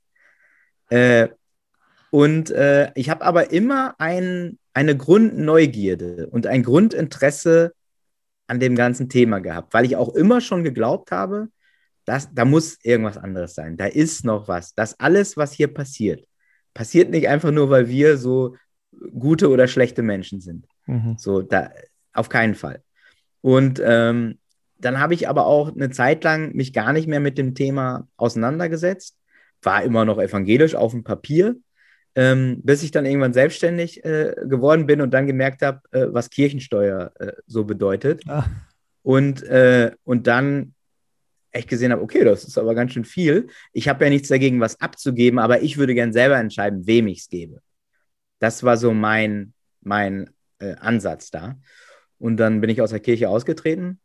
Äh, 0.89 1.29
und 2.11 2.51
äh, 2.51 2.91
ich 2.95 3.09
habe 3.09 3.23
aber 3.23 3.51
immer 3.51 3.95
ein, 3.99 4.59
eine 4.73 4.97
Grundneugierde 4.97 6.27
und 6.27 6.45
ein 6.45 6.61
Grundinteresse 6.61 7.71
an 8.47 8.59
dem 8.59 8.75
ganzen 8.75 9.07
Thema 9.07 9.39
gehabt, 9.39 9.73
weil 9.73 9.85
ich 9.85 9.95
auch 9.95 10.13
immer 10.13 10.41
schon 10.41 10.65
geglaubt 10.65 11.11
habe, 11.11 11.47
dass 12.03 12.33
da 12.33 12.43
muss 12.43 12.79
irgendwas 12.83 13.17
anderes 13.17 13.55
sein. 13.55 13.77
Da 13.77 13.85
ist 13.85 14.25
noch 14.25 14.49
was. 14.49 14.75
Das 14.75 14.99
alles, 14.99 15.37
was 15.37 15.53
hier 15.53 15.73
passiert, 15.73 16.27
passiert 16.73 17.09
nicht 17.09 17.27
einfach 17.27 17.51
nur, 17.51 17.69
weil 17.69 17.87
wir 17.87 18.17
so 18.17 18.55
gute 19.17 19.49
oder 19.49 19.67
schlechte 19.67 20.01
Menschen 20.01 20.41
sind. 20.41 20.65
Mhm. 20.85 21.15
So, 21.17 21.41
da, 21.41 21.69
auf 22.13 22.29
keinen 22.29 22.55
Fall. 22.55 22.81
Und 23.41 23.81
ähm, 23.83 24.37
dann 24.77 24.99
habe 24.99 25.13
ich 25.13 25.27
aber 25.27 25.45
auch 25.45 25.73
eine 25.73 25.89
Zeit 25.89 26.23
lang 26.23 26.53
mich 26.53 26.73
gar 26.73 26.93
nicht 26.93 27.07
mehr 27.07 27.19
mit 27.19 27.37
dem 27.37 27.55
Thema 27.55 28.07
auseinandergesetzt, 28.17 29.17
war 29.61 29.83
immer 29.83 30.05
noch 30.05 30.19
evangelisch 30.19 30.75
auf 30.75 30.91
dem 30.91 31.03
Papier, 31.03 31.55
ähm, 32.15 32.61
bis 32.63 32.83
ich 32.83 32.91
dann 32.91 33.05
irgendwann 33.05 33.33
selbstständig 33.33 34.03
äh, 34.05 34.35
geworden 34.43 34.85
bin 34.85 35.01
und 35.01 35.13
dann 35.13 35.25
gemerkt 35.25 35.61
habe, 35.61 35.81
äh, 35.91 36.07
was 36.09 36.29
Kirchensteuer 36.29 37.11
äh, 37.19 37.31
so 37.47 37.63
bedeutet. 37.63 38.23
Ah. 38.27 38.45
Und, 39.01 39.43
äh, 39.43 39.91
und 40.03 40.27
dann 40.27 40.73
echt 41.53 41.69
gesehen 41.69 41.91
habe, 41.91 42.01
okay, 42.01 42.23
das 42.23 42.43
ist 42.43 42.57
aber 42.57 42.75
ganz 42.75 42.93
schön 42.93 43.05
viel. 43.05 43.47
Ich 43.71 43.87
habe 43.87 44.03
ja 44.03 44.09
nichts 44.09 44.27
dagegen, 44.27 44.59
was 44.59 44.81
abzugeben, 44.81 45.39
aber 45.39 45.61
ich 45.61 45.77
würde 45.77 45.93
gern 45.93 46.13
selber 46.13 46.37
entscheiden, 46.37 46.85
wem 46.85 47.07
ich 47.07 47.19
es 47.19 47.29
gebe. 47.29 47.61
Das 48.39 48.63
war 48.63 48.77
so 48.77 48.93
mein, 48.93 49.53
mein 49.81 50.29
äh, 50.59 50.75
Ansatz 50.75 51.31
da. 51.31 51.57
Und 52.19 52.37
dann 52.37 52.61
bin 52.61 52.69
ich 52.69 52.81
aus 52.81 52.89
der 52.89 52.99
Kirche 52.99 53.29
ausgetreten. 53.29 53.99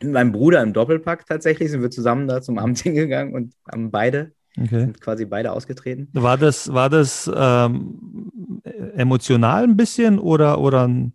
Mit 0.00 0.12
meinem 0.12 0.32
Bruder 0.32 0.62
im 0.62 0.72
Doppelpack 0.72 1.26
tatsächlich 1.26 1.70
sind 1.70 1.82
wir 1.82 1.90
zusammen 1.90 2.28
da 2.28 2.40
zum 2.40 2.58
Amt 2.58 2.78
hingegangen 2.80 3.34
und 3.34 3.54
haben 3.70 3.90
beide 3.90 4.32
Okay. 4.56 4.80
Sind 4.80 5.00
quasi 5.00 5.24
beide 5.24 5.52
ausgetreten. 5.52 6.08
War 6.12 6.38
das, 6.38 6.72
war 6.72 6.88
das 6.88 7.30
ähm, 7.34 8.62
emotional 8.94 9.64
ein 9.64 9.76
bisschen 9.76 10.18
oder, 10.18 10.60
oder 10.60 10.86
ein 10.86 11.12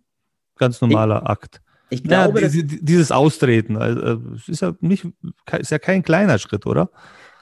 ganz 0.56 0.80
normaler 0.80 1.22
ich, 1.22 1.28
Akt? 1.30 1.62
Ich 1.90 2.04
glaube, 2.04 2.40
ja, 2.40 2.48
diese, 2.48 2.64
dieses 2.64 3.12
Austreten, 3.12 3.76
also, 3.76 4.22
ist 4.46 4.62
ja 4.62 4.74
nicht, 4.80 5.06
ist 5.58 5.70
ja 5.70 5.78
kein 5.78 6.02
kleiner 6.02 6.38
Schritt, 6.38 6.66
oder? 6.66 6.90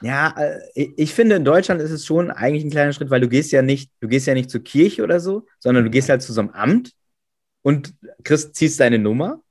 Ja, 0.01 0.33
äh, 0.37 0.89
ich 0.95 1.13
finde, 1.13 1.35
in 1.35 1.45
Deutschland 1.45 1.81
ist 1.81 1.91
es 1.91 2.05
schon 2.05 2.31
eigentlich 2.31 2.63
ein 2.63 2.71
kleiner 2.71 2.93
Schritt, 2.93 3.09
weil 3.09 3.21
du 3.21 3.29
gehst 3.29 3.51
ja 3.51 3.61
nicht, 3.61 3.91
du 3.99 4.07
gehst 4.07 4.27
ja 4.27 4.33
nicht 4.33 4.49
zur 4.49 4.63
Kirche 4.63 5.03
oder 5.03 5.19
so, 5.19 5.45
sondern 5.59 5.83
du 5.83 5.89
gehst 5.89 6.09
halt 6.09 6.21
zu 6.21 6.33
so 6.33 6.41
einem 6.41 6.51
Amt 6.51 6.93
und 7.61 7.93
kriegst, 8.23 8.55
ziehst 8.55 8.79
deine 8.79 8.99
Nummer 8.99 9.41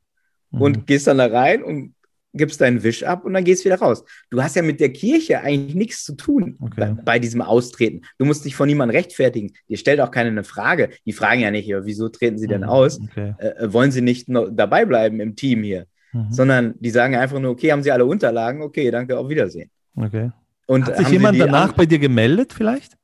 mhm. 0.51 0.61
und 0.61 0.87
gehst 0.87 1.07
dann 1.07 1.19
da 1.19 1.27
rein 1.27 1.63
und 1.63 1.95
gibst 2.35 2.61
deinen 2.61 2.83
Wisch 2.83 3.03
ab 3.03 3.25
und 3.25 3.35
dann 3.35 3.45
gehst 3.45 3.65
du 3.65 3.67
wieder 3.67 3.79
raus. 3.79 4.05
Du 4.31 4.43
hast 4.43 4.57
ja 4.57 4.63
mit 4.63 4.81
der 4.81 4.93
Kirche 4.93 5.41
eigentlich 5.41 5.75
nichts 5.75 6.05
zu 6.05 6.15
tun 6.15 6.57
okay. 6.61 6.75
bei, 6.77 7.03
bei, 7.03 7.19
diesem 7.19 7.43
Austreten. 7.43 8.03
Du 8.19 8.25
musst 8.25 8.45
dich 8.45 8.55
von 8.55 8.69
niemandem 8.69 8.97
rechtfertigen. 8.97 9.53
Dir 9.69 9.77
stellt 9.77 10.01
auch 10.01 10.11
keiner 10.11 10.31
eine 10.31 10.45
Frage. 10.45 10.91
Die 11.07 11.13
fragen 11.13 11.41
ja 11.41 11.51
nicht, 11.51 11.69
wieso 11.69 12.09
treten 12.09 12.39
sie 12.39 12.47
denn 12.47 12.63
mhm. 12.63 12.69
aus? 12.69 13.01
Okay. 13.01 13.35
Äh, 13.39 13.47
äh, 13.47 13.73
wollen 13.73 13.91
sie 13.91 14.03
nicht 14.03 14.29
dabei 14.29 14.85
bleiben 14.85 15.21
im 15.21 15.37
Team 15.37 15.63
hier? 15.63 15.87
Mhm. 16.13 16.31
Sondern 16.31 16.75
die 16.79 16.91
sagen 16.91 17.17
einfach 17.17 17.39
nur, 17.39 17.53
okay, 17.53 17.73
haben 17.73 17.83
sie 17.83 17.93
alle 17.93 18.07
Unterlagen? 18.07 18.63
Okay, 18.63 18.91
danke, 18.91 19.19
auf 19.19 19.29
Wiedersehen. 19.29 19.71
Okay. 19.97 20.31
Und 20.67 20.87
Hat 20.87 20.99
sich 20.99 21.09
jemand 21.09 21.41
danach 21.41 21.73
bei 21.73 21.87
dir 21.87 21.99
gemeldet 21.99 22.53
vielleicht? 22.53 22.99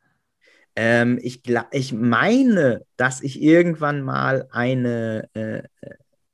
Ähm, 0.77 1.19
ich, 1.23 1.43
ich 1.71 1.93
meine, 1.93 2.83
dass 2.97 3.23
ich 3.23 3.41
irgendwann 3.41 4.03
mal 4.03 4.49
eine 4.51 5.29
äh, 5.35 5.63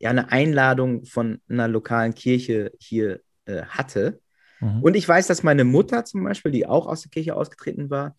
ja 0.01 0.11
eine 0.11 0.33
Einladung 0.33 1.05
von 1.05 1.41
einer 1.49 1.69
lokalen 1.69 2.15
Kirche 2.15 2.73
hier 2.81 3.21
äh, 3.45 3.63
hatte. 3.63 4.21
Mhm. 4.61 4.83
Und 4.83 4.97
ich 4.97 5.07
weiß, 5.07 5.27
dass 5.27 5.43
meine 5.43 5.65
Mutter 5.65 6.05
zum 6.05 6.25
Beispiel, 6.25 6.51
die 6.51 6.67
auch 6.67 6.87
aus 6.87 7.03
der 7.03 7.11
Kirche 7.11 7.37
ausgetreten 7.37 7.91
war, 7.91 8.17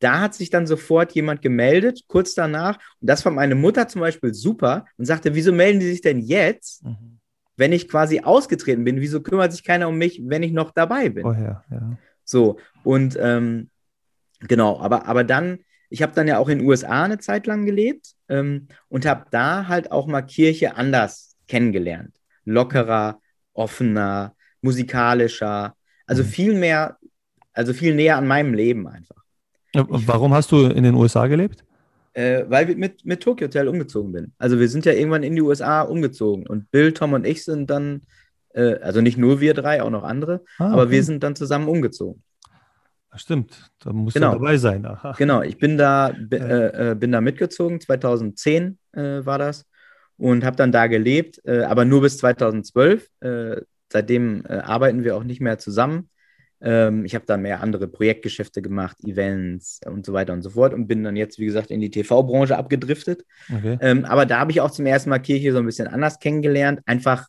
da 0.00 0.20
hat 0.20 0.34
sich 0.34 0.50
dann 0.50 0.66
sofort 0.66 1.12
jemand 1.12 1.42
gemeldet, 1.42 2.04
kurz 2.08 2.34
danach. 2.34 2.78
Und 3.00 3.08
das 3.08 3.22
fand 3.22 3.36
meine 3.36 3.54
Mutter 3.54 3.86
zum 3.86 4.00
Beispiel 4.00 4.34
super 4.34 4.86
und 4.96 5.04
sagte, 5.04 5.34
wieso 5.34 5.52
melden 5.52 5.78
die 5.78 5.86
sich 5.86 6.00
denn 6.00 6.20
jetzt, 6.20 6.84
mhm. 6.84 7.20
wenn 7.56 7.72
ich 7.72 7.88
quasi 7.88 8.20
ausgetreten 8.20 8.84
bin? 8.84 9.00
Wieso 9.00 9.20
kümmert 9.20 9.52
sich 9.52 9.62
keiner 9.62 9.88
um 9.88 9.98
mich, 9.98 10.20
wenn 10.24 10.42
ich 10.42 10.52
noch 10.52 10.72
dabei 10.72 11.10
bin? 11.10 11.26
Ja, 11.26 11.64
ja. 11.70 11.98
So, 12.24 12.58
und 12.82 13.18
ähm, 13.20 13.70
genau, 14.40 14.80
aber, 14.80 15.06
aber 15.06 15.22
dann 15.22 15.60
ich 15.90 16.02
habe 16.02 16.12
dann 16.14 16.28
ja 16.28 16.38
auch 16.38 16.48
in 16.48 16.60
den 16.60 16.68
USA 16.68 17.04
eine 17.04 17.18
Zeit 17.18 17.46
lang 17.46 17.66
gelebt 17.66 18.14
ähm, 18.28 18.68
und 18.88 19.04
habe 19.04 19.26
da 19.30 19.66
halt 19.66 19.92
auch 19.92 20.06
mal 20.06 20.22
Kirche 20.22 20.76
anders 20.76 21.36
kennengelernt. 21.48 22.14
Lockerer, 22.44 23.20
offener, 23.52 24.34
musikalischer, 24.62 25.74
also 26.06 26.22
mhm. 26.22 26.28
viel 26.28 26.54
mehr, 26.54 26.96
also 27.52 27.72
viel 27.72 27.94
näher 27.94 28.16
an 28.16 28.26
meinem 28.26 28.54
Leben 28.54 28.86
einfach. 28.86 29.16
Warum 29.74 30.32
hast 30.32 30.50
du 30.52 30.66
in 30.66 30.82
den 30.82 30.94
USA 30.94 31.26
gelebt? 31.26 31.64
Äh, 32.12 32.44
weil 32.48 32.70
ich 32.70 32.76
mit, 32.76 33.04
mit 33.04 33.22
Tokyo 33.22 33.46
Hotel 33.46 33.68
umgezogen 33.68 34.12
bin. 34.12 34.32
Also 34.38 34.58
wir 34.58 34.68
sind 34.68 34.84
ja 34.84 34.92
irgendwann 34.92 35.22
in 35.22 35.36
die 35.36 35.42
USA 35.42 35.82
umgezogen 35.82 36.46
und 36.46 36.70
Bill, 36.70 36.92
Tom 36.92 37.12
und 37.12 37.24
ich 37.24 37.44
sind 37.44 37.70
dann, 37.70 38.02
äh, 38.52 38.74
also 38.80 39.00
nicht 39.00 39.16
nur 39.16 39.40
wir 39.40 39.54
drei, 39.54 39.82
auch 39.82 39.90
noch 39.90 40.02
andere, 40.02 40.44
ah, 40.58 40.72
aber 40.72 40.90
wir 40.90 41.04
sind 41.04 41.22
dann 41.22 41.36
zusammen 41.36 41.68
umgezogen. 41.68 42.22
Stimmt, 43.16 43.70
da 43.80 43.92
muss 43.92 44.14
genau. 44.14 44.32
dabei 44.32 44.56
sein. 44.56 44.86
Aha. 44.86 45.14
Genau, 45.18 45.42
ich 45.42 45.58
bin 45.58 45.76
da, 45.76 46.10
äh, 46.10 46.90
äh, 46.90 46.94
bin 46.94 47.10
da 47.10 47.20
mitgezogen, 47.20 47.80
2010 47.80 48.78
äh, 48.92 49.00
war 49.24 49.38
das 49.38 49.66
und 50.16 50.44
habe 50.44 50.56
dann 50.56 50.70
da 50.70 50.86
gelebt, 50.86 51.40
äh, 51.44 51.62
aber 51.62 51.84
nur 51.84 52.02
bis 52.02 52.18
2012. 52.18 53.08
Äh, 53.20 53.62
seitdem 53.92 54.46
arbeiten 54.46 55.02
wir 55.02 55.16
auch 55.16 55.24
nicht 55.24 55.40
mehr 55.40 55.58
zusammen. 55.58 56.10
Ähm, 56.62 57.04
ich 57.04 57.14
habe 57.14 57.24
dann 57.26 57.42
mehr 57.42 57.60
andere 57.62 57.88
Projektgeschäfte 57.88 58.60
gemacht, 58.60 59.02
Events 59.02 59.80
und 59.86 60.04
so 60.04 60.12
weiter 60.12 60.32
und 60.32 60.42
so 60.42 60.50
fort 60.50 60.74
und 60.74 60.86
bin 60.86 61.02
dann 61.02 61.16
jetzt, 61.16 61.38
wie 61.38 61.46
gesagt, 61.46 61.70
in 61.70 61.80
die 61.80 61.90
TV-Branche 61.90 62.56
abgedriftet. 62.56 63.24
Okay. 63.52 63.78
Ähm, 63.80 64.04
aber 64.04 64.26
da 64.26 64.38
habe 64.40 64.50
ich 64.50 64.60
auch 64.60 64.70
zum 64.70 64.86
ersten 64.86 65.10
Mal 65.10 65.20
Kirche 65.20 65.52
so 65.52 65.58
ein 65.58 65.66
bisschen 65.66 65.88
anders 65.88 66.18
kennengelernt, 66.18 66.80
einfach 66.84 67.26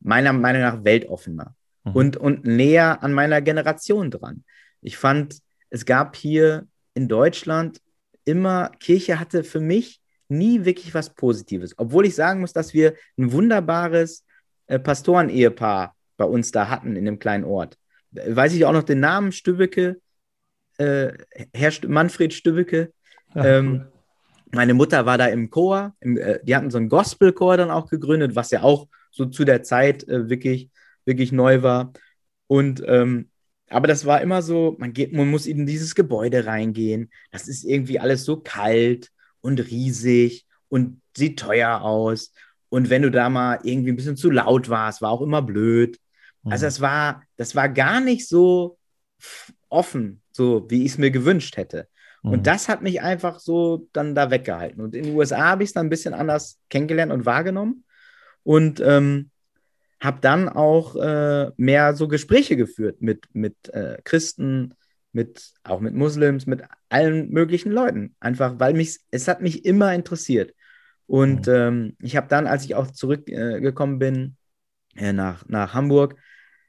meiner 0.00 0.32
Meinung 0.32 0.62
nach 0.62 0.84
weltoffener 0.84 1.54
mhm. 1.84 1.92
und, 1.92 2.16
und 2.16 2.46
näher 2.46 3.02
an 3.02 3.12
meiner 3.12 3.40
Generation 3.40 4.10
dran. 4.10 4.44
Ich 4.80 4.96
fand, 4.96 5.38
es 5.70 5.84
gab 5.84 6.16
hier 6.16 6.66
in 6.94 7.08
Deutschland 7.08 7.80
immer, 8.24 8.70
Kirche 8.80 9.18
hatte 9.18 9.44
für 9.44 9.60
mich 9.60 10.00
nie 10.28 10.64
wirklich 10.64 10.94
was 10.94 11.14
Positives. 11.14 11.74
Obwohl 11.78 12.06
ich 12.06 12.14
sagen 12.14 12.40
muss, 12.40 12.52
dass 12.52 12.74
wir 12.74 12.94
ein 13.16 13.32
wunderbares 13.32 14.24
äh, 14.66 14.78
Pastorenehepaar 14.78 15.94
bei 16.16 16.24
uns 16.24 16.50
da 16.50 16.68
hatten 16.68 16.96
in 16.96 17.04
dem 17.04 17.18
kleinen 17.18 17.44
Ort. 17.44 17.78
Weiß 18.10 18.52
ich 18.54 18.64
auch 18.64 18.72
noch 18.72 18.82
den 18.82 19.00
Namen 19.00 19.32
Stübbeke, 19.32 20.00
äh, 20.78 21.12
Herr 21.54 21.70
St 21.70 21.88
Manfred 21.88 22.34
Stübbeke. 22.34 22.92
Ähm. 23.34 23.86
Meine 24.50 24.72
Mutter 24.72 25.04
war 25.04 25.18
da 25.18 25.26
im 25.26 25.50
Chor, 25.50 25.94
im, 26.00 26.16
äh, 26.16 26.40
die 26.42 26.56
hatten 26.56 26.70
so 26.70 26.78
einen 26.78 26.88
Gospelchor 26.88 27.58
dann 27.58 27.70
auch 27.70 27.90
gegründet, 27.90 28.34
was 28.34 28.50
ja 28.50 28.62
auch 28.62 28.88
so 29.10 29.26
zu 29.26 29.44
der 29.44 29.62
Zeit 29.62 30.08
äh, 30.08 30.30
wirklich, 30.30 30.70
wirklich 31.04 31.32
neu 31.32 31.62
war. 31.62 31.92
Und 32.46 32.82
ähm, 32.86 33.28
aber 33.70 33.86
das 33.86 34.06
war 34.06 34.20
immer 34.20 34.42
so, 34.42 34.76
man 34.78 34.92
geht, 34.92 35.12
man 35.12 35.30
muss 35.30 35.46
in 35.46 35.66
dieses 35.66 35.94
Gebäude 35.94 36.46
reingehen. 36.46 37.10
Das 37.30 37.48
ist 37.48 37.64
irgendwie 37.64 38.00
alles 38.00 38.24
so 38.24 38.38
kalt 38.38 39.10
und 39.40 39.60
riesig 39.60 40.46
und 40.68 41.00
sieht 41.16 41.38
teuer 41.38 41.82
aus. 41.82 42.32
Und 42.70 42.90
wenn 42.90 43.02
du 43.02 43.10
da 43.10 43.28
mal 43.28 43.60
irgendwie 43.62 43.92
ein 43.92 43.96
bisschen 43.96 44.16
zu 44.16 44.30
laut 44.30 44.68
warst, 44.68 45.02
war 45.02 45.10
auch 45.10 45.22
immer 45.22 45.42
blöd. 45.42 45.98
Mhm. 46.42 46.52
Also 46.52 46.66
das 46.66 46.80
war, 46.80 47.22
das 47.36 47.54
war 47.54 47.68
gar 47.68 48.00
nicht 48.00 48.28
so 48.28 48.78
offen, 49.68 50.22
so 50.30 50.66
wie 50.68 50.84
ich 50.84 50.92
es 50.92 50.98
mir 50.98 51.10
gewünscht 51.10 51.56
hätte. 51.56 51.88
Mhm. 52.22 52.32
Und 52.32 52.46
das 52.46 52.68
hat 52.68 52.82
mich 52.82 53.02
einfach 53.02 53.38
so 53.38 53.88
dann 53.92 54.14
da 54.14 54.30
weggehalten. 54.30 54.82
Und 54.82 54.94
in 54.94 55.04
den 55.04 55.16
USA 55.16 55.38
habe 55.38 55.62
ich 55.62 55.70
es 55.70 55.74
dann 55.74 55.86
ein 55.86 55.90
bisschen 55.90 56.14
anders 56.14 56.58
kennengelernt 56.68 57.12
und 57.12 57.26
wahrgenommen. 57.26 57.84
Und 58.42 58.80
ähm, 58.80 59.30
habe 60.00 60.18
dann 60.20 60.48
auch 60.48 60.96
äh, 60.96 61.50
mehr 61.56 61.94
so 61.94 62.08
Gespräche 62.08 62.56
geführt 62.56 63.02
mit, 63.02 63.26
mit 63.32 63.68
äh, 63.70 63.98
Christen, 64.04 64.74
mit, 65.12 65.52
auch 65.64 65.80
mit 65.80 65.94
Muslims, 65.94 66.46
mit 66.46 66.62
allen 66.88 67.30
möglichen 67.30 67.72
Leuten. 67.72 68.14
Einfach, 68.20 68.54
weil 68.58 68.74
mich, 68.74 68.98
es 69.10 69.26
hat 69.26 69.40
mich 69.40 69.64
immer 69.64 69.92
interessiert. 69.94 70.54
Und 71.06 71.46
mhm. 71.46 71.52
ähm, 71.52 71.96
ich 72.00 72.16
habe 72.16 72.28
dann, 72.28 72.46
als 72.46 72.64
ich 72.64 72.74
auch 72.74 72.90
zurückgekommen 72.90 73.96
äh, 73.96 73.98
bin 73.98 74.36
äh, 74.94 75.12
nach, 75.12 75.48
nach 75.48 75.74
Hamburg, 75.74 76.16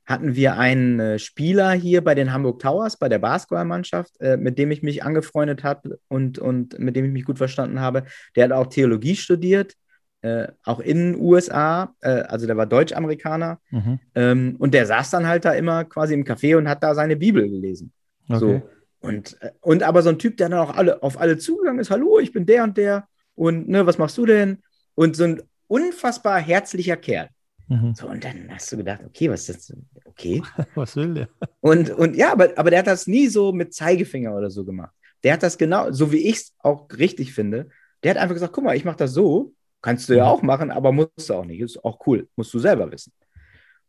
hatten 0.05 0.35
wir 0.35 0.57
einen 0.57 0.99
äh, 0.99 1.19
Spieler 1.19 1.71
hier 1.73 2.03
bei 2.03 2.15
den 2.15 2.33
Hamburg 2.33 2.59
Towers, 2.59 2.97
bei 2.97 3.09
der 3.09 3.19
Basketballmannschaft, 3.19 4.19
äh, 4.21 4.37
mit 4.37 4.57
dem 4.57 4.71
ich 4.71 4.81
mich 4.81 5.03
angefreundet 5.03 5.63
habe 5.63 5.99
und, 6.07 6.39
und 6.39 6.79
mit 6.79 6.95
dem 6.95 7.05
ich 7.05 7.11
mich 7.11 7.25
gut 7.25 7.37
verstanden 7.37 7.79
habe. 7.79 8.05
Der 8.35 8.45
hat 8.45 8.51
auch 8.51 8.65
Theologie 8.67 9.15
studiert 9.15 9.75
äh, 10.21 10.47
auch 10.63 10.79
in 10.79 11.13
den 11.13 11.21
USA, 11.21 11.95
äh, 12.01 12.09
also 12.09 12.45
der 12.45 12.57
war 12.57 12.65
Deutsch-Amerikaner, 12.65 13.59
mhm. 13.71 13.99
ähm, 14.15 14.55
und 14.59 14.73
der 14.73 14.85
saß 14.85 15.11
dann 15.11 15.27
halt 15.27 15.45
da 15.45 15.53
immer 15.53 15.85
quasi 15.85 16.13
im 16.13 16.25
Café 16.25 16.57
und 16.57 16.67
hat 16.67 16.83
da 16.83 16.93
seine 16.93 17.15
Bibel 17.15 17.49
gelesen. 17.49 17.93
Okay. 18.27 18.39
So. 18.39 18.61
Und, 19.01 19.41
äh, 19.41 19.51
und 19.61 19.83
aber 19.83 20.01
so 20.01 20.09
ein 20.09 20.19
Typ, 20.19 20.37
der 20.37 20.49
dann 20.49 20.59
auch 20.59 20.75
alle, 20.75 21.01
auf 21.03 21.19
alle 21.19 21.37
zugegangen 21.37 21.79
ist, 21.79 21.89
hallo, 21.89 22.19
ich 22.19 22.33
bin 22.33 22.45
der 22.45 22.63
und 22.63 22.77
der 22.77 23.07
und 23.35 23.69
ne, 23.69 23.85
was 23.85 23.97
machst 23.97 24.17
du 24.17 24.25
denn? 24.25 24.61
Und 24.95 25.15
so 25.15 25.23
ein 25.23 25.41
unfassbar 25.67 26.39
herzlicher 26.39 26.97
Kerl. 26.97 27.29
Mhm. 27.69 27.93
So, 27.95 28.07
und 28.07 28.23
dann 28.23 28.49
hast 28.49 28.71
du 28.71 28.77
gedacht, 28.77 29.01
okay, 29.05 29.29
was 29.29 29.47
ist 29.47 29.69
das? 29.69 29.77
Okay. 30.03 30.41
was 30.75 30.95
will 30.97 31.13
der? 31.13 31.29
Und, 31.61 31.91
und 31.91 32.17
ja, 32.17 32.33
aber, 32.33 32.49
aber 32.57 32.71
der 32.71 32.79
hat 32.79 32.87
das 32.87 33.07
nie 33.07 33.27
so 33.27 33.53
mit 33.53 33.73
Zeigefinger 33.73 34.35
oder 34.35 34.49
so 34.49 34.65
gemacht. 34.65 34.91
Der 35.23 35.33
hat 35.33 35.43
das 35.43 35.57
genau, 35.57 35.91
so 35.91 36.11
wie 36.11 36.27
ich 36.27 36.35
es 36.35 36.53
auch 36.59 36.87
richtig 36.97 37.33
finde, 37.33 37.69
der 38.03 38.11
hat 38.11 38.17
einfach 38.17 38.35
gesagt, 38.35 38.53
guck 38.53 38.63
mal, 38.63 38.75
ich 38.75 38.85
mache 38.85 38.97
das 38.97 39.13
so 39.13 39.53
Kannst 39.81 40.09
du 40.09 40.13
ja 40.13 40.25
mhm. 40.25 40.29
auch 40.29 40.41
machen, 40.41 40.71
aber 40.71 40.91
musst 40.91 41.29
du 41.29 41.33
auch 41.33 41.45
nicht. 41.45 41.61
Ist 41.61 41.83
auch 41.83 42.05
cool. 42.05 42.27
Musst 42.35 42.53
du 42.53 42.59
selber 42.59 42.91
wissen. 42.91 43.13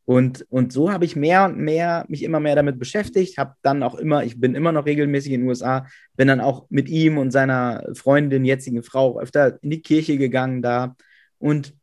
Und, 0.05 0.45
und 0.51 0.73
so 0.73 0.91
habe 0.91 1.05
ich 1.05 1.15
mehr 1.15 1.45
und 1.45 1.59
mehr 1.59 2.05
mich 2.09 2.25
immer 2.25 2.41
mehr 2.41 2.57
damit 2.57 2.81
beschäftigt, 2.81 3.39
habe 3.39 3.55
dann 3.63 3.83
auch 3.85 3.95
immer, 3.95 4.25
ich 4.25 4.41
bin 4.41 4.57
immer 4.57 4.73
noch 4.73 4.87
regelmäßig 4.87 5.33
in 5.33 5.43
den 5.43 5.49
USA, 5.49 5.87
bin 6.17 6.27
dann 6.27 6.41
auch 6.41 6.67
mit 6.69 6.89
ihm 6.89 7.17
und 7.17 7.31
seiner 7.31 7.85
Freundin, 7.95 8.45
jetzigen 8.45 8.83
Frau, 8.83 9.21
öfter 9.21 9.63
in 9.63 9.71
die 9.71 9.83
Kirche 9.83 10.19
gegangen 10.19 10.63
da 10.63 10.97
und 11.39 11.75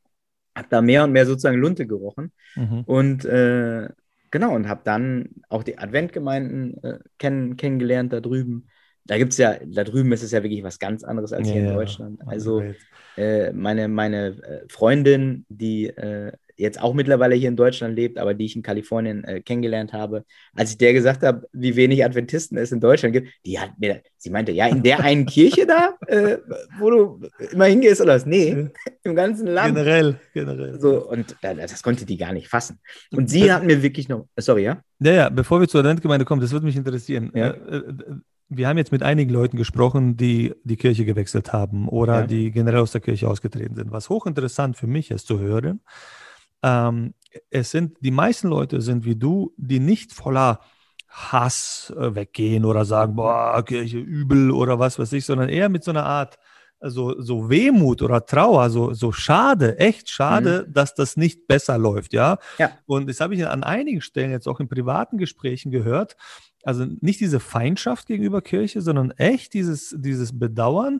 habe 0.57 0.67
da 0.69 0.81
mehr 0.81 1.05
und 1.05 1.13
mehr 1.13 1.25
sozusagen 1.25 1.57
Lunte 1.57 1.87
gerochen. 1.87 2.33
Mhm. 2.55 2.81
Und 2.85 3.23
äh, 3.23 3.87
genau, 4.29 4.55
und 4.55 4.67
habe 4.67 4.81
dann 4.83 5.29
auch 5.47 5.63
die 5.63 5.77
Adventgemeinden 5.77 6.83
äh, 6.83 6.99
kenn, 7.19 7.55
kennengelernt 7.55 8.11
da 8.11 8.19
drüben 8.19 8.67
da 9.07 9.17
gibt 9.17 9.31
es 9.31 9.37
ja, 9.37 9.55
da 9.65 9.83
drüben 9.83 10.11
ist 10.11 10.23
es 10.23 10.31
ja 10.31 10.43
wirklich 10.43 10.63
was 10.63 10.79
ganz 10.79 11.03
anderes 11.03 11.33
als 11.33 11.47
ja, 11.47 11.55
hier 11.55 11.69
in 11.69 11.73
Deutschland. 11.73 12.19
Also 12.25 12.63
äh, 13.17 13.51
meine, 13.53 13.87
meine 13.87 14.27
äh, 14.27 14.65
Freundin, 14.69 15.45
die 15.49 15.87
äh, 15.87 16.31
jetzt 16.57 16.81
auch 16.81 16.93
mittlerweile 16.93 17.35
hier 17.35 17.49
in 17.49 17.55
Deutschland 17.55 17.95
lebt, 17.95 18.17
aber 18.17 18.33
die 18.33 18.45
ich 18.45 18.55
in 18.55 18.63
Kalifornien 18.63 19.23
äh, 19.23 19.41
kennengelernt 19.41 19.93
habe, 19.93 20.25
als 20.55 20.71
ich 20.71 20.77
der 20.77 20.93
gesagt 20.93 21.23
habe, 21.23 21.47
wie 21.53 21.75
wenig 21.75 22.03
Adventisten 22.03 22.57
es 22.57 22.71
in 22.71 22.79
Deutschland 22.79 23.13
gibt, 23.13 23.29
die 23.45 23.59
hat 23.59 23.71
mir, 23.79 24.01
sie 24.17 24.29
meinte, 24.29 24.51
ja, 24.51 24.67
in 24.67 24.83
der 24.83 24.99
einen 24.99 25.25
Kirche 25.25 25.67
da, 25.67 25.95
äh, 26.07 26.37
wo 26.79 26.89
du 26.89 27.21
immer 27.51 27.65
hingehst 27.65 28.01
oder 28.01 28.15
was? 28.15 28.25
Nee, 28.25 28.69
im 29.03 29.15
ganzen 29.15 29.47
Land. 29.47 29.75
Generell, 29.75 30.19
generell. 30.33 30.79
So, 30.79 31.07
und 31.07 31.35
äh, 31.41 31.55
das 31.55 31.83
konnte 31.83 32.05
die 32.05 32.17
gar 32.17 32.33
nicht 32.33 32.47
fassen. 32.47 32.79
Und 33.11 33.29
sie 33.29 33.51
hat 33.51 33.63
mir 33.63 33.81
wirklich 33.83 34.09
noch, 34.09 34.27
sorry, 34.37 34.63
ja? 34.63 34.81
Ja, 34.99 35.11
ja, 35.11 35.29
bevor 35.29 35.59
wir 35.59 35.67
zur 35.67 35.81
Adventgemeinde 35.81 36.25
kommen, 36.25 36.41
das 36.41 36.51
würde 36.51 36.65
mich 36.65 36.75
interessieren. 36.75 37.31
Ja. 37.35 37.55
Wir 38.49 38.67
haben 38.67 38.77
jetzt 38.77 38.91
mit 38.91 39.03
einigen 39.03 39.31
Leuten 39.31 39.57
gesprochen, 39.57 40.15
die 40.15 40.53
die 40.63 40.77
Kirche 40.77 41.05
gewechselt 41.05 41.51
haben 41.51 41.88
oder 41.89 42.21
ja. 42.21 42.27
die 42.27 42.51
generell 42.51 42.81
aus 42.81 42.93
der 42.93 43.01
Kirche 43.01 43.27
ausgetreten 43.27 43.75
sind. 43.75 43.91
Was 43.91 44.10
hochinteressant 44.10 44.77
für 44.77 44.88
mich 44.88 45.12
ist 45.12 45.27
zu 45.27 45.39
hören, 45.39 45.81
ähm, 46.63 47.13
es 47.49 47.71
sind, 47.71 47.97
die 48.01 48.12
meisten 48.12 48.47
Leute 48.47 48.81
sind 48.81 49.05
wie 49.05 49.15
du, 49.15 49.53
die 49.57 49.79
nicht 49.79 50.13
voller 50.13 50.62
Hass 51.10 51.93
äh, 51.97 52.15
weggehen 52.15 52.65
oder 52.65 52.86
sagen, 52.86 53.15
boah, 53.15 53.63
Kirche 53.63 53.99
übel 53.99 54.51
oder 54.51 54.79
was 54.79 54.97
weiß 54.97 55.13
ich, 55.13 55.25
sondern 55.25 55.49
eher 55.49 55.69
mit 55.69 55.83
so 55.83 55.91
einer 55.91 56.05
Art 56.05 56.38
so, 56.79 57.19
so 57.19 57.49
Wehmut 57.49 58.01
oder 58.01 58.25
Trauer, 58.25 58.69
so, 58.69 58.93
so 58.93 59.12
schade, 59.12 59.79
echt 59.79 60.10
schade, 60.10 60.65
mhm. 60.67 60.73
dass 60.73 60.93
das 60.93 61.17
nicht 61.17 61.47
besser 61.47 61.77
läuft, 61.77 62.13
ja. 62.13 62.38
ja. 62.57 62.71
Und 62.86 63.10
das 63.10 63.19
habe 63.19 63.33
ich 63.33 63.47
an 63.47 63.63
einigen 63.63 64.01
Stellen 64.01 64.31
jetzt 64.31 64.47
auch 64.47 64.60
in 64.60 64.69
privaten 64.69 65.17
Gesprächen 65.17 65.71
gehört. 65.71 66.15
Also 66.67 66.86
nicht 66.99 67.21
diese 67.21 67.39
Feindschaft 67.39 68.08
gegenüber 68.08 68.41
Kirche, 68.41 68.82
sondern 68.82 69.12
echt 69.12 69.53
dieses, 69.53 69.95
dieses 69.97 70.38
Bedauern. 70.38 70.99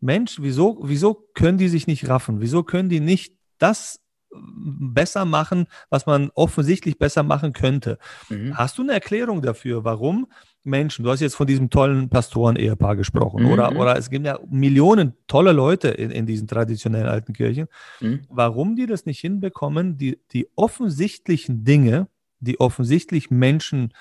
Mensch, 0.00 0.38
wieso, 0.40 0.78
wieso 0.84 1.14
können 1.34 1.58
die 1.58 1.68
sich 1.68 1.88
nicht 1.88 2.08
raffen? 2.08 2.40
Wieso 2.40 2.62
können 2.62 2.88
die 2.88 3.00
nicht 3.00 3.34
das 3.58 4.00
besser 4.30 5.24
machen, 5.24 5.66
was 5.90 6.06
man 6.06 6.30
offensichtlich 6.34 6.98
besser 6.98 7.22
machen 7.22 7.52
könnte. 7.52 7.98
Mhm. 8.28 8.56
Hast 8.56 8.78
du 8.78 8.82
eine 8.82 8.92
Erklärung 8.92 9.42
dafür, 9.42 9.84
warum 9.84 10.26
Menschen, 10.64 11.04
du 11.04 11.10
hast 11.10 11.20
jetzt 11.20 11.34
von 11.34 11.46
diesem 11.46 11.70
tollen 11.70 12.10
Pastoren-Ehepaar 12.10 12.96
gesprochen, 12.96 13.44
mhm. 13.44 13.50
oder, 13.50 13.74
oder 13.74 13.96
es 13.96 14.10
gibt 14.10 14.26
ja 14.26 14.38
Millionen 14.50 15.14
tolle 15.26 15.52
Leute 15.52 15.88
in, 15.88 16.10
in 16.10 16.26
diesen 16.26 16.46
traditionellen 16.46 17.08
alten 17.08 17.32
Kirchen, 17.32 17.68
mhm. 18.00 18.20
warum 18.28 18.76
die 18.76 18.86
das 18.86 19.06
nicht 19.06 19.20
hinbekommen, 19.20 19.96
die, 19.96 20.18
die 20.32 20.48
offensichtlichen 20.56 21.64
Dinge, 21.64 22.08
die 22.40 22.60
offensichtlich 22.60 23.30
Menschen 23.30 23.94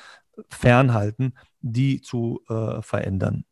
fernhalten, 0.49 1.33
die 1.61 2.01
zu 2.01 2.41
äh, 2.49 2.81
verändern. 2.81 3.45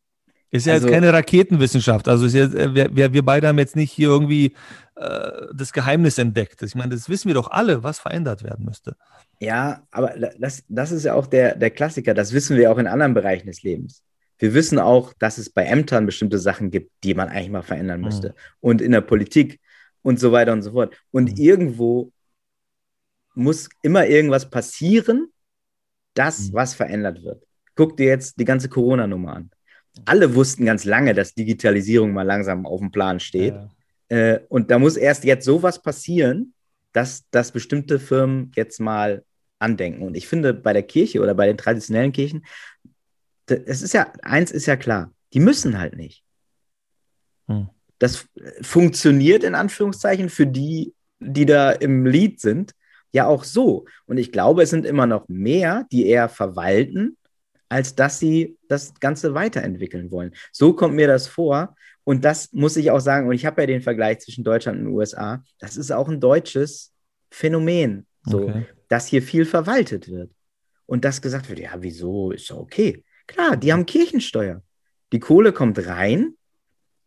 Ist 0.50 0.66
ja 0.66 0.74
also, 0.74 0.86
jetzt 0.86 0.94
keine 0.94 1.12
Raketenwissenschaft. 1.12 2.08
Also 2.08 2.26
ja, 2.26 2.44
äh, 2.44 2.94
wir, 2.94 3.12
wir 3.12 3.24
beide 3.24 3.48
haben 3.48 3.58
jetzt 3.58 3.76
nicht 3.76 3.92
hier 3.92 4.08
irgendwie 4.08 4.54
äh, 4.94 5.30
das 5.54 5.72
Geheimnis 5.72 6.18
entdeckt. 6.18 6.62
Ich 6.62 6.74
meine, 6.74 6.94
das 6.94 7.08
wissen 7.08 7.28
wir 7.28 7.34
doch 7.34 7.50
alle, 7.50 7.82
was 7.82 7.98
verändert 7.98 8.42
werden 8.42 8.64
müsste. 8.64 8.96
Ja, 9.40 9.82
aber 9.90 10.14
das, 10.38 10.64
das 10.68 10.92
ist 10.92 11.04
ja 11.04 11.14
auch 11.14 11.26
der, 11.26 11.56
der 11.56 11.70
Klassiker. 11.70 12.14
Das 12.14 12.32
wissen 12.32 12.56
wir 12.56 12.70
auch 12.70 12.78
in 12.78 12.86
anderen 12.86 13.14
Bereichen 13.14 13.46
des 13.46 13.62
Lebens. 13.62 14.02
Wir 14.38 14.54
wissen 14.54 14.78
auch, 14.78 15.12
dass 15.14 15.38
es 15.38 15.50
bei 15.50 15.64
Ämtern 15.64 16.06
bestimmte 16.06 16.38
Sachen 16.38 16.70
gibt, 16.70 16.92
die 17.02 17.14
man 17.14 17.28
eigentlich 17.28 17.50
mal 17.50 17.62
verändern 17.62 18.00
mhm. 18.00 18.06
müsste. 18.06 18.28
Mhm. 18.28 18.34
Und 18.60 18.82
in 18.82 18.92
der 18.92 19.00
Politik 19.00 19.60
und 20.02 20.20
so 20.20 20.30
weiter 20.32 20.52
und 20.52 20.62
so 20.62 20.72
fort. 20.72 20.96
Und 21.10 21.32
mhm. 21.32 21.36
irgendwo 21.36 22.12
muss 23.34 23.68
immer 23.82 24.06
irgendwas 24.06 24.48
passieren, 24.48 25.28
das, 26.16 26.48
mhm. 26.48 26.54
was 26.54 26.74
verändert 26.74 27.22
wird. 27.22 27.44
Guck 27.74 27.96
dir 27.96 28.06
jetzt 28.06 28.38
die 28.40 28.44
ganze 28.44 28.68
Corona-Nummer 28.68 29.34
an 29.34 29.50
alle 30.04 30.34
wussten 30.34 30.66
ganz 30.66 30.84
lange, 30.84 31.14
dass 31.14 31.34
Digitalisierung 31.34 32.12
mal 32.12 32.22
langsam 32.22 32.66
auf 32.66 32.80
dem 32.80 32.90
Plan 32.90 33.20
steht. 33.20 33.54
Ja. 33.54 33.70
Äh, 34.08 34.40
und 34.48 34.70
da 34.70 34.78
muss 34.78 34.96
erst 34.96 35.24
jetzt 35.24 35.44
sowas 35.44 35.80
passieren, 35.80 36.54
dass, 36.92 37.28
dass 37.30 37.52
bestimmte 37.52 37.98
Firmen 37.98 38.52
jetzt 38.54 38.80
mal 38.80 39.24
andenken. 39.58 40.02
Und 40.02 40.16
ich 40.16 40.28
finde, 40.28 40.52
bei 40.52 40.72
der 40.72 40.82
Kirche 40.82 41.20
oder 41.20 41.34
bei 41.34 41.46
den 41.46 41.56
traditionellen 41.56 42.12
Kirchen, 42.12 42.44
es 43.48 43.82
ist 43.82 43.94
ja, 43.94 44.12
eins 44.22 44.50
ist 44.50 44.66
ja 44.66 44.76
klar, 44.76 45.12
die 45.32 45.40
müssen 45.40 45.78
halt 45.78 45.96
nicht. 45.96 46.24
Hm. 47.48 47.68
Das 47.98 48.26
funktioniert 48.60 49.44
in 49.44 49.54
Anführungszeichen 49.54 50.28
für 50.28 50.46
die, 50.46 50.94
die 51.20 51.46
da 51.46 51.70
im 51.70 52.04
Lied 52.04 52.40
sind, 52.40 52.72
ja 53.12 53.26
auch 53.26 53.44
so. 53.44 53.86
Und 54.06 54.18
ich 54.18 54.32
glaube, 54.32 54.62
es 54.62 54.70
sind 54.70 54.86
immer 54.86 55.06
noch 55.06 55.28
mehr, 55.28 55.86
die 55.90 56.06
eher 56.06 56.28
verwalten 56.28 57.16
als 57.68 57.94
dass 57.94 58.18
sie 58.18 58.56
das 58.68 58.94
Ganze 59.00 59.34
weiterentwickeln 59.34 60.10
wollen. 60.10 60.32
So 60.52 60.72
kommt 60.72 60.94
mir 60.94 61.06
das 61.06 61.26
vor. 61.28 61.74
Und 62.04 62.24
das 62.24 62.52
muss 62.52 62.76
ich 62.76 62.90
auch 62.90 63.00
sagen, 63.00 63.28
und 63.28 63.34
ich 63.34 63.44
habe 63.44 63.62
ja 63.62 63.66
den 63.66 63.82
Vergleich 63.82 64.20
zwischen 64.20 64.44
Deutschland 64.44 64.78
und 64.78 64.84
den 64.86 64.94
USA, 64.94 65.42
das 65.58 65.76
ist 65.76 65.90
auch 65.90 66.08
ein 66.08 66.20
deutsches 66.20 66.92
Phänomen, 67.30 68.06
so, 68.22 68.44
okay. 68.44 68.66
dass 68.88 69.06
hier 69.06 69.22
viel 69.22 69.44
verwaltet 69.44 70.08
wird. 70.08 70.30
Und 70.86 71.04
dass 71.04 71.20
gesagt 71.20 71.48
wird, 71.48 71.58
ja, 71.58 71.74
wieso, 71.78 72.30
ist 72.30 72.48
doch 72.50 72.58
okay. 72.58 73.04
Klar, 73.26 73.56
die 73.56 73.72
haben 73.72 73.86
Kirchensteuer. 73.86 74.62
Die 75.12 75.18
Kohle 75.18 75.52
kommt 75.52 75.84
rein 75.84 76.34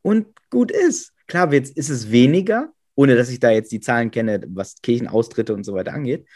und 0.01 0.27
gut 0.49 0.71
ist. 0.71 1.13
Klar 1.27 1.53
jetzt 1.53 1.77
ist 1.77 1.89
es 1.89 2.11
weniger, 2.11 2.73
ohne 2.99 3.15
dass 3.15 3.29
ich 3.29 3.39
da 3.39 3.49
jetzt 3.49 3.71
die 3.71 3.79
Zahlen 3.79 4.11
kenne, 4.11 4.41
was 4.49 4.81
Kirchenaustritte 4.81 5.53
und 5.53 5.63
so 5.63 5.73
weiter 5.73 5.93
angeht. 5.93 6.27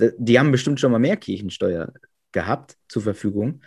Die 0.00 0.36
haben 0.36 0.50
bestimmt 0.50 0.80
schon 0.80 0.90
mal 0.90 0.98
mehr 0.98 1.16
Kirchensteuer 1.16 1.92
gehabt 2.32 2.76
zur 2.88 3.02
Verfügung. 3.02 3.60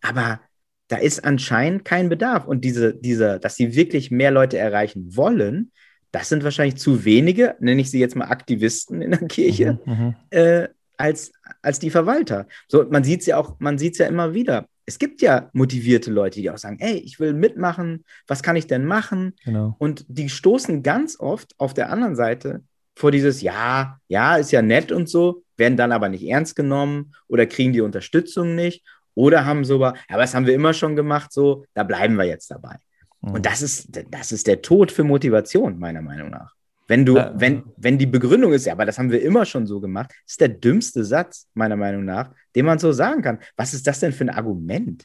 Aber 0.00 0.40
da 0.88 0.96
ist 0.96 1.22
anscheinend 1.26 1.84
kein 1.84 2.08
Bedarf. 2.08 2.46
Und 2.46 2.64
diese, 2.64 2.94
diese, 2.94 3.38
dass 3.38 3.56
sie 3.56 3.76
wirklich 3.76 4.10
mehr 4.10 4.30
Leute 4.30 4.56
erreichen 4.56 5.14
wollen, 5.14 5.72
das 6.10 6.30
sind 6.30 6.42
wahrscheinlich 6.42 6.76
zu 6.76 7.04
wenige, 7.04 7.56
nenne 7.60 7.82
ich 7.82 7.90
sie 7.90 8.00
jetzt 8.00 8.16
mal 8.16 8.28
Aktivisten 8.28 9.02
in 9.02 9.10
der 9.10 9.28
Kirche, 9.28 9.78
mhm, 9.84 9.92
mhm. 9.92 10.14
äh, 10.30 10.68
als, 10.96 11.32
als 11.60 11.80
die 11.80 11.90
Verwalter. 11.90 12.48
So, 12.66 12.86
man 12.88 13.04
sieht 13.04 13.20
es 13.20 13.26
ja 13.26 13.36
auch, 13.36 13.60
man 13.60 13.76
sieht 13.76 13.92
es 13.92 13.98
ja 13.98 14.06
immer 14.06 14.32
wieder. 14.32 14.66
Es 14.90 14.98
gibt 14.98 15.22
ja 15.22 15.50
motivierte 15.52 16.10
Leute, 16.10 16.40
die 16.40 16.50
auch 16.50 16.58
sagen, 16.58 16.78
ey, 16.80 16.96
ich 16.96 17.20
will 17.20 17.32
mitmachen, 17.32 18.04
was 18.26 18.42
kann 18.42 18.56
ich 18.56 18.66
denn 18.66 18.84
machen? 18.84 19.36
Genau. 19.44 19.76
Und 19.78 20.04
die 20.08 20.28
stoßen 20.28 20.82
ganz 20.82 21.20
oft 21.20 21.54
auf 21.58 21.74
der 21.74 21.92
anderen 21.92 22.16
Seite 22.16 22.64
vor 22.96 23.12
dieses, 23.12 23.40
ja, 23.40 24.00
ja, 24.08 24.34
ist 24.34 24.50
ja 24.50 24.62
nett 24.62 24.90
und 24.90 25.08
so, 25.08 25.44
werden 25.56 25.76
dann 25.76 25.92
aber 25.92 26.08
nicht 26.08 26.26
ernst 26.26 26.56
genommen 26.56 27.14
oder 27.28 27.46
kriegen 27.46 27.72
die 27.72 27.82
Unterstützung 27.82 28.56
nicht 28.56 28.84
oder 29.14 29.44
haben 29.44 29.64
so, 29.64 29.80
ja, 29.80 29.94
was 30.08 30.34
haben 30.34 30.46
wir 30.46 30.54
immer 30.54 30.74
schon 30.74 30.96
gemacht, 30.96 31.32
so, 31.32 31.64
da 31.72 31.84
bleiben 31.84 32.16
wir 32.16 32.24
jetzt 32.24 32.50
dabei. 32.50 32.74
Mhm. 33.20 33.34
Und 33.34 33.46
das 33.46 33.62
ist, 33.62 33.96
das 34.10 34.32
ist 34.32 34.48
der 34.48 34.60
Tod 34.60 34.90
für 34.90 35.04
Motivation, 35.04 35.78
meiner 35.78 36.02
Meinung 36.02 36.30
nach. 36.30 36.56
Wenn 36.90 37.06
du, 37.06 37.14
ja, 37.14 37.32
wenn, 37.36 37.62
wenn 37.76 37.98
die 37.98 38.06
Begründung 38.06 38.52
ist, 38.52 38.66
ja, 38.66 38.72
aber 38.72 38.84
das 38.84 38.98
haben 38.98 39.12
wir 39.12 39.22
immer 39.22 39.44
schon 39.44 39.64
so 39.64 39.78
gemacht, 39.78 40.10
ist 40.26 40.40
der 40.40 40.48
dümmste 40.48 41.04
Satz, 41.04 41.46
meiner 41.54 41.76
Meinung 41.76 42.04
nach, 42.04 42.32
den 42.56 42.66
man 42.66 42.80
so 42.80 42.90
sagen 42.90 43.22
kann. 43.22 43.38
Was 43.56 43.74
ist 43.74 43.86
das 43.86 44.00
denn 44.00 44.10
für 44.10 44.24
ein 44.24 44.30
Argument? 44.30 45.04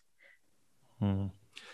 Mhm. 1.00 1.30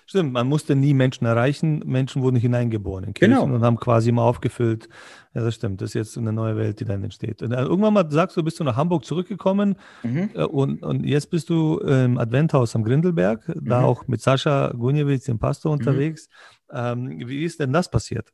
Stimmt, 0.06 0.34
man 0.34 0.50
musste 0.50 0.76
nie 0.76 0.94
Menschen 0.94 1.26
erreichen. 1.26 1.82
Menschen 1.86 2.22
wurden 2.22 2.36
hineingeboren 2.36 3.06
in 3.06 3.14
Kirchen 3.14 3.36
genau. 3.36 3.56
und 3.56 3.64
haben 3.64 3.78
quasi 3.78 4.10
immer 4.10 4.24
aufgefüllt. 4.24 4.90
Ja, 5.34 5.44
das 5.44 5.56
stimmt. 5.56 5.80
Das 5.80 5.92
ist 5.92 5.94
jetzt 5.94 6.18
eine 6.18 6.34
neue 6.34 6.58
Welt, 6.58 6.82
die 6.82 6.84
dann 6.84 7.02
entsteht. 7.06 7.42
Und 7.42 7.54
äh, 7.54 7.62
irgendwann 7.62 7.94
mal 7.94 8.12
sagst 8.12 8.36
du, 8.36 8.44
bist 8.44 8.60
du 8.60 8.66
nach 8.66 8.76
Hamburg 8.76 9.06
zurückgekommen 9.06 9.78
mhm. 10.04 10.32
Äh, 10.34 10.44
und, 10.44 10.84
und 10.84 11.06
jetzt 11.06 11.30
bist 11.30 11.50
du 11.50 11.78
im 11.78 12.18
Adventhaus 12.18 12.76
am 12.76 12.84
Grindelberg, 12.84 13.48
mhm. 13.48 13.64
da 13.64 13.84
auch 13.84 14.06
mit 14.10 14.20
Sascha 14.20 14.74
Gunjewitz, 14.74 15.24
dem 15.24 15.40
Pastor, 15.40 15.72
mhm. 15.72 15.80
unterwegs. 15.80 16.28
Mhm. 16.70 16.78
Ähm, 16.78 17.30
wie 17.30 17.46
ist 17.46 17.62
denn 17.62 17.72
das 17.72 17.90
passiert? 17.90 18.34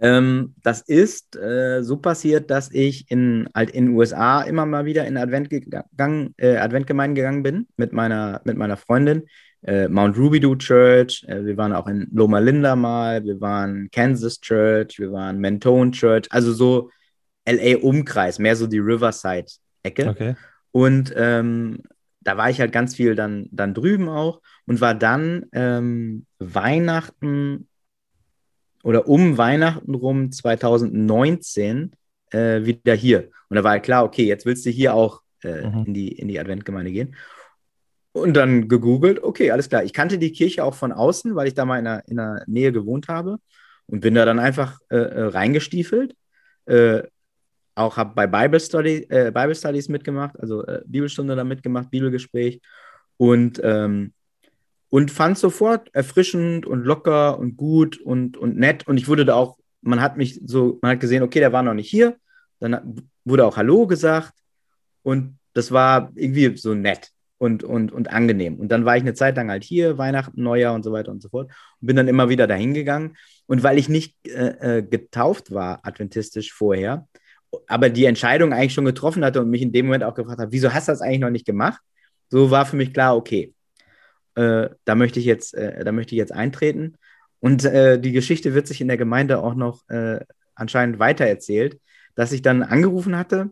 Ähm, 0.00 0.54
das 0.62 0.80
ist 0.80 1.36
äh, 1.36 1.82
so 1.82 1.98
passiert, 1.98 2.50
dass 2.50 2.70
ich 2.72 3.10
in, 3.10 3.48
halt 3.54 3.70
in 3.70 3.86
den 3.86 3.94
USA 3.94 4.42
immer 4.42 4.64
mal 4.64 4.86
wieder 4.86 5.06
in 5.06 5.16
Advent 5.16 5.50
gegangen, 5.50 6.34
äh, 6.38 6.56
Adventgemeinden 6.56 7.14
gegangen 7.14 7.42
bin 7.42 7.68
mit 7.76 7.92
meiner, 7.92 8.40
mit 8.44 8.56
meiner 8.56 8.76
Freundin 8.76 9.24
äh, 9.62 9.88
Mount 9.88 10.16
Rubidoux 10.16 10.56
Church, 10.56 11.24
äh, 11.28 11.44
wir 11.44 11.56
waren 11.56 11.72
auch 11.72 11.86
in 11.86 12.08
Loma 12.12 12.38
Linda 12.38 12.76
mal, 12.76 13.22
wir 13.24 13.40
waren 13.40 13.90
Kansas 13.92 14.40
Church, 14.40 14.98
wir 14.98 15.12
waren 15.12 15.38
Mentone 15.38 15.90
Church, 15.90 16.26
also 16.30 16.52
so 16.52 16.90
LA-Umkreis, 17.46 18.38
mehr 18.38 18.56
so 18.56 18.66
die 18.66 18.78
Riverside-Ecke. 18.78 20.08
Okay. 20.08 20.34
Und 20.72 21.12
ähm, 21.16 21.82
da 22.20 22.36
war 22.36 22.50
ich 22.50 22.60
halt 22.60 22.72
ganz 22.72 22.94
viel 22.94 23.14
dann, 23.14 23.48
dann 23.50 23.74
drüben 23.74 24.08
auch 24.08 24.40
und 24.66 24.80
war 24.80 24.94
dann 24.94 25.46
ähm, 25.52 26.26
Weihnachten 26.38 27.66
oder 28.82 29.08
um 29.08 29.38
Weihnachten 29.38 29.94
rum 29.94 30.32
2019 30.32 31.92
äh, 32.30 32.64
wieder 32.64 32.94
hier. 32.94 33.30
Und 33.48 33.56
da 33.56 33.64
war 33.64 33.72
halt 33.72 33.82
klar, 33.82 34.04
okay, 34.04 34.24
jetzt 34.24 34.46
willst 34.46 34.64
du 34.64 34.70
hier 34.70 34.94
auch 34.94 35.22
äh, 35.42 35.68
mhm. 35.68 35.84
in, 35.86 35.94
die, 35.94 36.08
in 36.08 36.28
die 36.28 36.38
Adventgemeinde 36.38 36.92
gehen. 36.92 37.16
Und 38.12 38.34
dann 38.34 38.68
gegoogelt, 38.68 39.22
okay, 39.22 39.50
alles 39.50 39.68
klar. 39.68 39.84
Ich 39.84 39.92
kannte 39.92 40.18
die 40.18 40.32
Kirche 40.32 40.64
auch 40.64 40.74
von 40.74 40.92
außen, 40.92 41.34
weil 41.36 41.46
ich 41.46 41.54
da 41.54 41.64
mal 41.64 41.78
in 41.78 41.84
der, 41.84 42.02
in 42.08 42.16
der 42.16 42.42
Nähe 42.46 42.72
gewohnt 42.72 43.08
habe 43.08 43.38
und 43.86 44.00
bin 44.00 44.14
da 44.14 44.24
dann 44.24 44.38
einfach 44.38 44.78
äh, 44.90 44.96
äh 44.96 45.22
reingestiefelt. 45.26 46.14
Äh, 46.66 47.02
auch 47.76 47.96
habe 47.96 48.14
bei 48.14 48.26
Bible, 48.26 48.60
Study, 48.60 49.06
äh, 49.08 49.30
Bible 49.32 49.54
Studies 49.54 49.88
mitgemacht, 49.88 50.38
also 50.40 50.64
Bibelstunde 50.86 51.36
da 51.36 51.44
mitgemacht, 51.44 51.90
Bibelgespräch. 51.90 52.60
Und 53.16 53.60
ähm, 53.62 54.12
und 54.90 55.10
fand 55.10 55.38
sofort 55.38 55.88
erfrischend 55.94 56.66
und 56.66 56.84
locker 56.84 57.38
und 57.38 57.56
gut 57.56 57.98
und, 57.98 58.36
und 58.36 58.56
nett. 58.56 58.86
Und 58.86 58.98
ich 58.98 59.08
wurde 59.08 59.24
da 59.24 59.34
auch, 59.34 59.56
man 59.80 60.00
hat 60.02 60.16
mich 60.16 60.40
so, 60.44 60.78
man 60.82 60.92
hat 60.92 61.00
gesehen, 61.00 61.22
okay, 61.22 61.38
der 61.38 61.52
war 61.52 61.62
noch 61.62 61.74
nicht 61.74 61.88
hier. 61.88 62.16
Dann 62.58 63.08
wurde 63.24 63.46
auch 63.46 63.56
Hallo 63.56 63.86
gesagt 63.86 64.34
und 65.02 65.38
das 65.54 65.72
war 65.72 66.10
irgendwie 66.14 66.56
so 66.56 66.74
nett 66.74 67.10
und, 67.38 67.64
und, 67.64 67.92
und 67.92 68.10
angenehm. 68.10 68.58
Und 68.58 68.68
dann 68.68 68.84
war 68.84 68.96
ich 68.96 69.02
eine 69.02 69.14
Zeit 69.14 69.36
lang 69.36 69.48
halt 69.48 69.64
hier, 69.64 69.96
Weihnachten, 69.96 70.42
Neujahr 70.42 70.74
und 70.74 70.82
so 70.82 70.92
weiter 70.92 71.12
und 71.12 71.22
so 71.22 71.28
fort 71.28 71.50
und 71.80 71.86
bin 71.86 71.96
dann 71.96 72.08
immer 72.08 72.28
wieder 72.28 72.46
dahin 72.46 72.74
gegangen. 72.74 73.16
Und 73.46 73.62
weil 73.62 73.78
ich 73.78 73.88
nicht 73.88 74.16
äh, 74.26 74.78
äh 74.78 74.82
getauft 74.82 75.52
war, 75.52 75.80
adventistisch 75.84 76.52
vorher, 76.52 77.08
aber 77.66 77.90
die 77.90 78.04
Entscheidung 78.04 78.52
eigentlich 78.52 78.74
schon 78.74 78.84
getroffen 78.84 79.24
hatte 79.24 79.40
und 79.40 79.50
mich 79.50 79.62
in 79.62 79.72
dem 79.72 79.86
Moment 79.86 80.04
auch 80.04 80.14
gefragt 80.14 80.40
habe, 80.40 80.52
wieso 80.52 80.72
hast 80.72 80.88
du 80.88 80.92
das 80.92 81.00
eigentlich 81.00 81.20
noch 81.20 81.30
nicht 81.30 81.46
gemacht? 81.46 81.80
So 82.28 82.50
war 82.50 82.66
für 82.66 82.76
mich 82.76 82.92
klar, 82.92 83.16
okay, 83.16 83.54
äh, 84.40 84.70
da 84.84 84.94
möchte 84.94 85.20
ich 85.20 85.26
jetzt, 85.26 85.54
äh, 85.54 85.84
da 85.84 85.92
möchte 85.92 86.14
ich 86.14 86.18
jetzt 86.18 86.32
eintreten. 86.32 86.96
Und 87.40 87.64
äh, 87.64 87.98
die 87.98 88.12
Geschichte 88.12 88.54
wird 88.54 88.66
sich 88.66 88.80
in 88.80 88.88
der 88.88 88.96
Gemeinde 88.96 89.42
auch 89.42 89.54
noch 89.54 89.88
äh, 89.88 90.20
anscheinend 90.54 90.98
weitererzählt, 90.98 91.78
dass 92.14 92.32
ich 92.32 92.42
dann 92.42 92.62
angerufen 92.62 93.16
hatte 93.16 93.50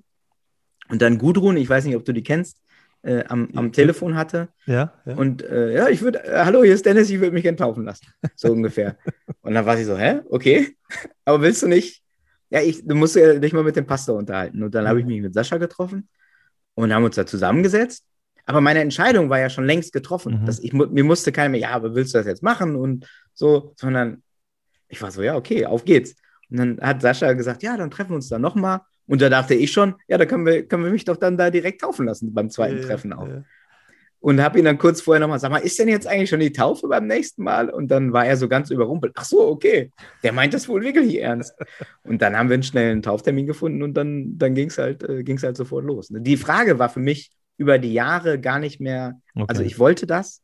und 0.89 1.03
dann 1.03 1.18
Gudrun, 1.18 1.57
ich 1.57 1.68
weiß 1.68 1.84
nicht, 1.84 1.97
ob 1.97 2.05
du 2.05 2.12
die 2.12 2.22
kennst, 2.22 2.61
äh, 3.03 3.24
am, 3.28 3.49
am 3.55 3.72
Telefon 3.72 4.16
hatte. 4.16 4.49
Ja. 4.66 4.95
ja. 5.05 5.14
Und 5.14 5.43
äh, 5.43 5.74
ja, 5.74 5.89
ich 5.89 6.03
würde, 6.03 6.22
hallo, 6.26 6.64
hier 6.64 6.74
ist 6.74 6.86
Dennis, 6.86 7.11
ich 7.11 7.20
würde 7.20 7.32
mich 7.32 7.45
enttaufen 7.45 7.84
lassen. 7.84 8.07
So 8.34 8.51
ungefähr. 8.53 8.97
Und 9.43 9.55
dann 9.55 9.66
war 9.66 9.76
sie 9.76 9.84
so, 9.84 9.97
hä? 9.97 10.20
Okay. 10.28 10.76
Aber 11.24 11.43
willst 11.43 11.62
du 11.62 11.68
nicht? 11.68 12.03
Ja, 12.51 12.61
ich, 12.61 12.86
du 12.86 12.95
musst 12.95 13.14
dich 13.14 13.53
mal 13.53 13.62
mit 13.62 13.76
dem 13.76 13.86
Pastor 13.86 14.16
unterhalten. 14.16 14.62
Und 14.62 14.74
dann 14.74 14.89
habe 14.89 15.01
ich 15.01 15.07
mich 15.07 15.20
mit 15.20 15.34
Sascha 15.34 15.59
getroffen 15.59 16.09
und 16.74 16.93
haben 16.93 17.05
uns 17.05 17.16
da 17.16 17.26
zusammengesetzt. 17.26 18.05
Aber 18.49 18.62
meine 18.62 18.80
Entscheidung 18.80 19.28
war 19.28 19.38
ja 19.38 19.51
schon 19.51 19.66
längst 19.66 19.92
getroffen. 19.92 20.40
Mhm. 20.40 20.46
Dass 20.46 20.59
ich, 20.59 20.72
mir 20.72 21.05
musste 21.05 21.32
keiner 21.32 21.51
mehr, 21.51 21.61
ja, 21.61 21.70
aber 21.72 21.94
willst 21.94 22.14
du 22.14 22.18
das 22.18 22.26
jetzt 22.26 22.42
machen? 22.42 22.76
Und 22.76 23.07
so, 23.34 23.74
sondern 23.76 24.22
ich 24.88 25.03
war 25.03 25.11
so, 25.11 25.20
ja, 25.20 25.36
okay, 25.36 25.66
auf 25.66 25.84
geht's. 25.84 26.16
Und 26.51 26.57
dann 26.57 26.80
hat 26.80 27.03
Sascha 27.03 27.34
gesagt, 27.34 27.62
ja, 27.62 27.76
dann 27.76 27.90
treffen 27.90 28.12
wir 28.12 28.16
uns 28.16 28.30
da 28.30 28.38
nochmal. 28.38 28.80
Und 29.07 29.20
da 29.20 29.28
dachte 29.28 29.53
ich 29.55 29.70
schon, 29.70 29.96
ja, 30.09 30.16
da 30.16 30.24
können 30.24 30.46
wir, 30.46 30.66
können 30.66 30.82
wir 30.82 30.90
mich 30.90 31.05
doch 31.05 31.18
dann 31.18 31.36
da 31.36 31.51
direkt 31.51 31.82
taufen 31.82 32.07
lassen 32.07 32.32
beim 32.32 32.49
zweiten 32.49 32.78
ja, 32.78 32.84
Treffen 32.84 33.12
auch. 33.12 33.28
Ja. 33.28 33.42
Und 34.20 34.40
habe 34.42 34.59
ihn 34.59 34.64
dann 34.64 34.78
kurz 34.78 35.03
vorher 35.03 35.20
nochmal, 35.20 35.40
sag 35.40 35.51
mal, 35.51 35.59
ist 35.59 35.78
denn 35.78 35.88
jetzt 35.88 36.07
eigentlich 36.07 36.30
schon 36.30 36.40
die 36.40 36.53
Taufe 36.53 36.88
beim 36.88 37.07
nächsten 37.07 37.42
Mal? 37.42 37.68
Und 37.68 37.88
dann 37.88 38.14
war 38.14 38.24
er 38.24 38.38
so 38.38 38.49
ganz 38.49 38.70
überrumpelt. 38.70 39.12
Ach 39.14 39.26
so, 39.26 39.46
okay. 39.46 39.92
Der 40.22 40.32
meint 40.32 40.55
das 40.55 40.70
wohl 40.70 40.82
wirklich 40.82 41.20
ernst. 41.20 41.55
Und 42.03 42.22
dann 42.22 42.34
haben 42.34 42.49
wir 42.49 42.55
einen 42.55 42.62
schnellen 42.62 43.03
Tauftermin 43.03 43.46
gefunden 43.46 43.82
und 43.82 43.92
dann, 43.92 44.38
dann 44.38 44.55
ging 44.55 44.68
es 44.68 44.78
halt, 44.78 45.03
äh, 45.03 45.22
halt 45.22 45.57
sofort 45.59 45.84
los. 45.84 46.09
Die 46.11 46.38
Frage 46.38 46.78
war 46.78 46.88
für 46.88 47.01
mich 47.01 47.30
über 47.59 47.78
die 47.78 47.92
Jahre 47.92 48.40
gar 48.40 48.59
nicht 48.59 48.80
mehr, 48.80 49.20
okay. 49.34 49.44
also 49.48 49.62
ich 49.62 49.78
wollte 49.78 50.06
das 50.06 50.42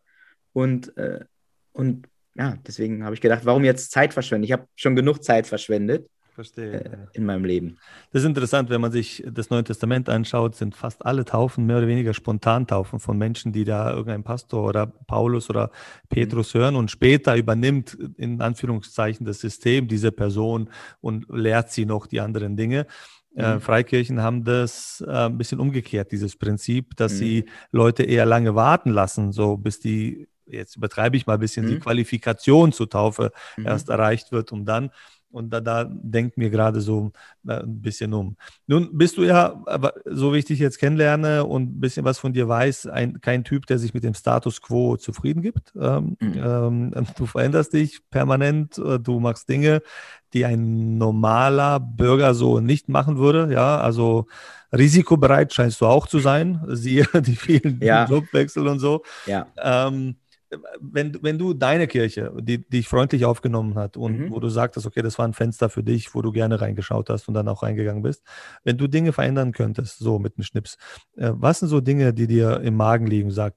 und, 0.53 0.95
äh, 0.99 1.25
und 1.73 2.07
ja, 2.35 2.59
deswegen 2.67 3.05
habe 3.05 3.15
ich 3.15 3.21
gedacht, 3.21 3.45
warum 3.45 3.65
jetzt 3.65 3.93
Zeit 3.93 4.13
verschwenden? 4.13 4.45
Ich 4.45 4.53
habe 4.53 4.67
schon 4.75 4.97
genug 4.97 5.23
Zeit 5.23 5.47
verschwendet. 5.47 6.09
Verstehe. 6.35 6.85
Äh, 6.85 6.97
in 7.13 7.25
meinem 7.25 7.45
Leben. 7.45 7.79
Das 8.11 8.23
ist 8.23 8.27
interessant, 8.27 8.69
wenn 8.69 8.81
man 8.81 8.91
sich 8.91 9.23
das 9.25 9.51
Neue 9.51 9.63
Testament 9.63 10.09
anschaut, 10.09 10.57
sind 10.57 10.75
fast 10.75 11.07
alle 11.07 11.25
Taufen 11.25 11.65
mehr 11.65 11.79
oder 11.79 11.87
weniger 11.87 12.13
Spontantaufen 12.13 12.99
von 12.99 13.17
Menschen, 13.17 13.53
die 13.53 13.65
da 13.65 13.93
irgendein 13.93 14.25
Pastor 14.25 14.67
oder 14.67 14.87
Paulus 14.87 15.49
oder 15.49 15.71
Petrus 16.09 16.53
mhm. 16.53 16.59
hören 16.59 16.77
und 16.77 16.91
später 16.91 17.37
übernimmt 17.37 17.97
in 18.17 18.41
Anführungszeichen 18.41 19.25
das 19.25 19.39
System 19.39 19.87
diese 19.87 20.11
Person 20.11 20.71
und 21.01 21.27
lehrt 21.29 21.71
sie 21.71 21.87
noch 21.87 22.09
die 22.09 22.21
anderen 22.21 22.57
Dinge. 22.57 22.89
Äh, 23.37 23.55
mhm. 23.55 23.61
Freikirchen 23.61 24.23
haben 24.23 24.45
das 24.45 25.05
äh, 25.07 25.11
ein 25.11 25.39
bisschen 25.39 25.59
umgekehrt, 25.61 26.13
dieses 26.13 26.37
Prinzip, 26.37 26.97
dass 26.97 27.15
mhm. 27.15 27.17
sie 27.17 27.45
Leute 27.73 28.05
eher 28.05 28.27
lange 28.27 28.55
warten 28.55 28.91
lassen, 28.91 29.33
so 29.33 29.57
bis 29.57 29.81
die, 29.81 30.29
jetzt 30.47 30.77
übertreibe 30.77 31.17
ich 31.17 31.27
mal 31.27 31.35
ein 31.35 31.41
bisschen, 31.41 31.67
die 31.67 31.75
mhm. 31.75 31.81
Qualifikation 31.81 32.73
zur 32.73 32.89
Taufe 32.89 33.33
mhm. 33.57 33.67
erst 33.67 33.89
erreicht 33.89 34.31
wird, 34.31 34.53
um 34.53 34.65
dann 34.65 34.91
und 35.35 35.51
da, 35.51 35.61
da 35.61 35.85
denkt 35.91 36.39
mir 36.39 36.49
gerade 36.49 36.81
so 36.81 37.11
äh, 37.47 37.55
ein 37.55 37.83
bisschen 37.83 38.15
um. 38.15 38.37
Nun 38.69 38.97
bist 38.97 39.17
du 39.17 39.25
ja, 39.25 39.63
so 40.07 40.33
wie 40.33 40.39
ich 40.39 40.45
dich 40.45 40.61
jetzt 40.61 40.79
kennenlerne 40.79 41.45
und 41.45 41.77
ein 41.77 41.81
bisschen 41.81 42.05
was 42.05 42.21
von 42.21 42.33
dir 42.33 42.49
weiß, 42.49 42.87
ein, 42.87 43.21
kein 43.21 43.43
Typ, 43.43 43.67
der 43.67 43.79
sich 43.79 43.95
mit 43.95 44.05
dem 44.05 44.15
Status 44.15 44.63
quo 44.63 44.97
zufrieden 44.97 45.43
gibt. 45.43 45.73
Ähm, 45.79 46.17
mhm. 46.21 46.93
ähm, 46.95 47.07
du 47.17 47.27
veränderst 47.27 47.73
dich 47.73 48.09
permanent, 48.11 48.79
äh, 48.79 49.01
du 49.01 49.19
machst 49.19 49.49
Dinge, 49.49 49.83
die 50.33 50.45
ein 50.45 50.99
normaler 50.99 51.81
Bürger 51.81 52.35
so 52.35 52.61
nicht 52.61 52.89
machen 52.89 53.19
würde. 53.19 53.53
Ja, 53.53 53.79
also 53.81 54.27
risikobereit 54.73 55.53
scheinst 55.53 55.81
du 55.81 55.87
auch 55.87 56.07
zu 56.07 56.21
sein, 56.21 56.61
siehe 56.69 57.07
die 57.27 57.37
vielen 57.37 57.81
ja. 57.83 58.07
Jobwechsel 58.07 58.69
und 58.69 58.79
so. 58.79 59.03
Ja. 59.27 59.47
Ähm, 59.57 60.17
wenn, 60.81 61.23
wenn 61.23 61.39
du 61.39 61.55
deine 61.55 61.87
Kirche, 61.87 62.33
die, 62.41 62.59
die 62.59 62.79
dich 62.79 62.89
freundlich 62.89 63.25
aufgenommen 63.25 63.75
hat 63.77 63.97
und 63.97 64.19
mhm. 64.19 64.31
wo 64.31 64.41
du 64.41 64.49
sagtest, 64.49 64.87
okay, 64.87 65.03
das 65.03 65.19
war 65.19 65.27
ein 65.27 65.33
Fenster 65.33 65.69
für 65.69 65.83
dich, 65.83 66.15
wo 66.15 66.23
du 66.23 66.33
gerne 66.33 66.61
reingeschaut 66.61 67.11
hast 67.11 67.29
und 67.29 67.35
dann 67.35 67.49
auch 67.49 67.63
reingegangen 67.63 68.03
bist, 68.03 68.23
wenn 68.63 68.79
du 68.79 68.87
Dinge 68.87 69.13
verändern 69.13 69.53
könntest, 69.53 69.99
so 69.99 70.19
mit 70.19 70.37
einem 70.37 70.45
Schnips, 70.45 70.77
äh, 71.17 71.31
was 71.35 71.61
sind 71.61 71.69
so 71.69 71.81
Dinge, 71.81 72.13
die 72.13 72.27
dir 72.27 72.61
im 72.61 72.77
Magen 72.77 73.07
liegen 73.07 73.29
und 73.29 73.35
sagt, 73.35 73.57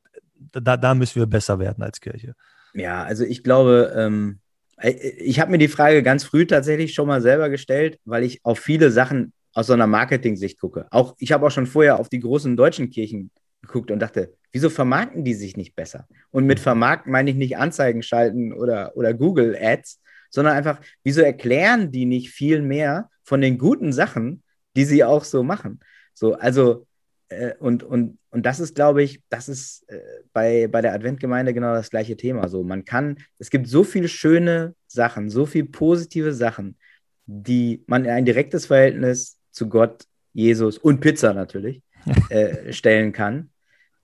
da, 0.51 0.77
da 0.77 0.95
müssen 0.95 1.19
wir 1.19 1.25
besser 1.25 1.59
werden 1.59 1.83
als 1.83 1.99
Kirche? 1.99 2.35
Ja, 2.73 3.03
also 3.03 3.23
ich 3.23 3.43
glaube, 3.43 3.93
ähm, 3.95 4.39
äh, 4.77 4.91
ich 4.91 5.39
habe 5.39 5.51
mir 5.51 5.57
die 5.57 5.67
Frage 5.67 6.03
ganz 6.03 6.23
früh 6.23 6.45
tatsächlich 6.45 6.93
schon 6.93 7.07
mal 7.07 7.21
selber 7.21 7.49
gestellt, 7.49 7.99
weil 8.05 8.23
ich 8.23 8.43
auf 8.43 8.59
viele 8.59 8.91
Sachen 8.91 9.33
aus 9.53 9.67
so 9.67 9.73
einer 9.73 9.87
Marketing-Sicht 9.87 10.59
gucke. 10.59 10.87
Auch 10.91 11.15
ich 11.17 11.31
habe 11.31 11.45
auch 11.47 11.51
schon 11.51 11.65
vorher 11.65 11.99
auf 11.99 12.09
die 12.09 12.19
großen 12.19 12.55
deutschen 12.55 12.89
Kirchen 12.89 13.31
geguckt 13.61 13.91
und 13.91 13.99
dachte, 13.99 14.33
wieso 14.51 14.69
vermarkten 14.69 15.23
die 15.23 15.33
sich 15.33 15.57
nicht 15.57 15.75
besser? 15.75 16.07
Und 16.31 16.45
mit 16.45 16.59
vermarkten 16.59 17.11
meine 17.11 17.29
ich 17.29 17.35
nicht 17.35 17.57
Anzeigen 17.57 18.01
schalten 18.01 18.53
oder, 18.53 18.95
oder 18.95 19.13
Google 19.13 19.55
Ads, 19.59 20.01
sondern 20.29 20.55
einfach, 20.55 20.81
wieso 21.03 21.21
erklären 21.21 21.91
die 21.91 22.05
nicht 22.05 22.31
viel 22.31 22.61
mehr 22.61 23.09
von 23.23 23.41
den 23.41 23.57
guten 23.57 23.93
Sachen, 23.93 24.43
die 24.75 24.85
sie 24.85 25.03
auch 25.03 25.23
so 25.23 25.43
machen? 25.43 25.79
So, 26.13 26.33
also, 26.33 26.87
äh, 27.29 27.53
und, 27.59 27.83
und, 27.83 28.17
und 28.29 28.45
das 28.45 28.59
ist, 28.59 28.75
glaube 28.75 29.03
ich, 29.03 29.21
das 29.29 29.49
ist 29.49 29.87
äh, 29.89 29.99
bei, 30.33 30.67
bei 30.67 30.81
der 30.81 30.93
Adventgemeinde 30.93 31.53
genau 31.53 31.73
das 31.73 31.89
gleiche 31.89 32.17
Thema. 32.17 32.47
So, 32.47 32.63
man 32.63 32.85
kann, 32.85 33.17
es 33.39 33.49
gibt 33.49 33.67
so 33.67 33.83
viele 33.83 34.07
schöne 34.07 34.75
Sachen, 34.87 35.29
so 35.29 35.45
viele 35.45 35.65
positive 35.67 36.33
Sachen, 36.33 36.77
die 37.25 37.83
man 37.87 38.05
in 38.05 38.11
ein 38.11 38.25
direktes 38.25 38.67
Verhältnis 38.67 39.37
zu 39.51 39.69
Gott, 39.69 40.05
Jesus 40.33 40.77
und 40.77 40.99
Pizza 40.99 41.33
natürlich 41.33 41.81
äh, 42.29 42.73
stellen 42.73 43.11
kann 43.11 43.49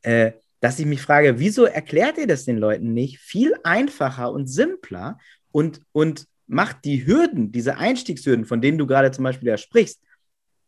äh, 0.03 0.33
dass 0.59 0.79
ich 0.79 0.85
mich 0.85 1.01
frage, 1.01 1.39
wieso 1.39 1.65
erklärt 1.65 2.17
ihr 2.17 2.27
das 2.27 2.45
den 2.45 2.57
Leuten 2.57 2.93
nicht 2.93 3.19
viel 3.19 3.53
einfacher 3.63 4.31
und 4.31 4.47
simpler 4.47 5.17
und, 5.51 5.81
und 5.91 6.27
macht 6.47 6.85
die 6.85 7.05
Hürden, 7.05 7.51
diese 7.51 7.77
Einstiegshürden, 7.77 8.45
von 8.45 8.61
denen 8.61 8.77
du 8.77 8.87
gerade 8.87 9.11
zum 9.11 9.23
Beispiel 9.23 9.49
ja 9.49 9.57
sprichst, 9.57 9.99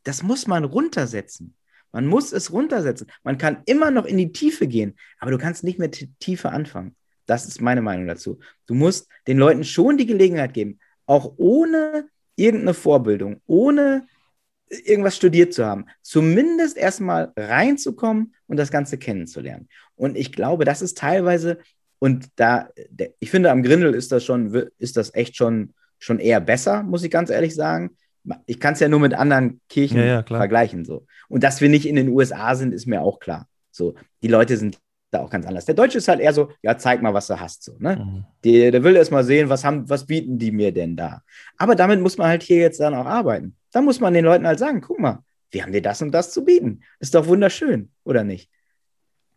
das 0.04 0.22
muss 0.22 0.48
man 0.48 0.66
runtersetzen. 0.66 1.56
Man 1.94 2.08
muss 2.08 2.34
es 2.34 2.52
runtersetzen. 2.52 3.08
Man 3.24 3.38
kann 3.38 3.62
immer 3.66 3.90
noch 3.90 4.06
in 4.06 4.18
die 4.18 4.34
Tiefe 4.34 4.68
gehen, 4.68 4.96
aber 5.18 5.32
du 5.32 5.38
kannst 5.38 5.64
nicht 5.64 5.80
mehr 5.80 5.92
Tiefe 5.92 6.50
anfangen. 6.52 6.96
Das 7.26 7.46
ist 7.46 7.62
meine 7.62 7.82
Meinung 7.82 8.06
dazu. 8.06 8.40
Du 8.66 8.74
musst 8.74 9.08
den 9.28 9.38
Leuten 9.38 9.64
schon 9.64 9.98
die 9.98 10.06
Gelegenheit 10.06 10.54
geben, 10.54 10.80
auch 11.06 11.36
ohne 11.38 12.10
irgendeine 12.36 12.74
Vorbildung, 12.74 13.42
ohne 13.48 14.08
irgendwas 14.70 15.16
studiert 15.16 15.54
zu 15.54 15.66
haben, 15.66 15.86
zumindest 16.02 16.78
erstmal 16.78 17.32
reinzukommen 17.38 18.34
und 18.48 18.58
das 18.58 18.72
Ganze 18.72 18.98
kennenzulernen. 18.98 19.70
Und 19.96 20.18
ich 20.18 20.32
glaube, 20.32 20.66
das 20.66 20.82
ist 20.82 20.98
teilweise, 20.98 21.60
und 22.00 22.28
da, 22.36 22.70
ich 23.20 23.32
finde, 23.32 23.52
am 23.52 23.64
Grindel 23.64 23.94
ist 23.94 24.12
das 24.12 24.24
schon, 24.24 24.54
ist 24.78 24.98
das 24.98 25.14
echt 25.14 25.36
schon, 25.36 25.74
schon 26.00 26.20
eher 26.20 26.42
besser, 26.42 26.84
muss 26.84 27.04
ich 27.04 27.12
ganz 27.12 27.30
ehrlich 27.30 27.56
sagen. 27.56 27.92
Ich 28.48 28.60
kann 28.60 28.74
es 28.74 28.80
ja 28.80 28.88
nur 28.88 29.00
mit 29.00 29.14
anderen 29.14 29.62
Kirchen 29.70 30.00
ja, 30.00 30.06
ja, 30.06 30.24
vergleichen. 30.24 30.84
So. 30.84 31.06
Und 31.30 31.44
dass 31.44 31.62
wir 31.62 31.70
nicht 31.70 31.88
in 31.88 31.96
den 31.96 32.10
USA 32.10 32.56
sind, 32.56 32.74
ist 32.74 32.88
mir 32.88 33.02
auch 33.02 33.20
klar. 33.20 33.48
So, 33.72 33.94
die 34.24 34.28
Leute 34.28 34.58
sind 34.58 34.80
da 35.12 35.22
auch 35.22 35.30
ganz 35.30 35.46
anders. 35.46 35.66
Der 35.66 35.76
Deutsche 35.76 36.00
ist 36.00 36.08
halt 36.08 36.20
eher 36.20 36.34
so, 36.34 36.50
ja, 36.62 36.78
zeig 36.78 37.02
mal, 37.02 37.14
was 37.14 37.28
du 37.28 37.40
hast. 37.40 37.64
So, 37.64 37.76
ne? 37.80 37.98
Mhm. 37.98 38.26
Der, 38.44 38.72
der 38.72 38.84
will 38.84 38.96
erst 38.96 39.12
mal 39.12 39.24
sehen, 39.24 39.50
was, 39.50 39.64
haben, 39.64 39.88
was 39.90 40.06
bieten 40.06 40.38
die 40.40 40.52
mir 40.52 40.72
denn 40.72 40.96
da. 40.96 41.22
Aber 41.58 41.76
damit 41.76 42.02
muss 42.02 42.18
man 42.18 42.28
halt 42.28 42.44
hier 42.44 42.58
jetzt 42.58 42.80
dann 42.80 42.96
auch 42.96 43.06
arbeiten. 43.06 43.56
Da 43.76 43.82
muss 43.82 44.00
man 44.00 44.14
den 44.14 44.24
Leuten 44.24 44.48
halt 44.48 44.58
sagen, 44.58 44.80
guck 44.80 45.00
mal, 45.00 45.22
wir 45.52 45.62
haben 45.62 45.74
dir 45.74 45.82
das 45.82 46.02
und 46.02 46.14
das 46.14 46.32
zu 46.32 46.46
bieten. 46.46 46.80
Ist 47.02 47.14
doch 47.14 47.28
wunderschön, 47.28 47.92
oder 48.06 48.24
nicht? 48.24 48.50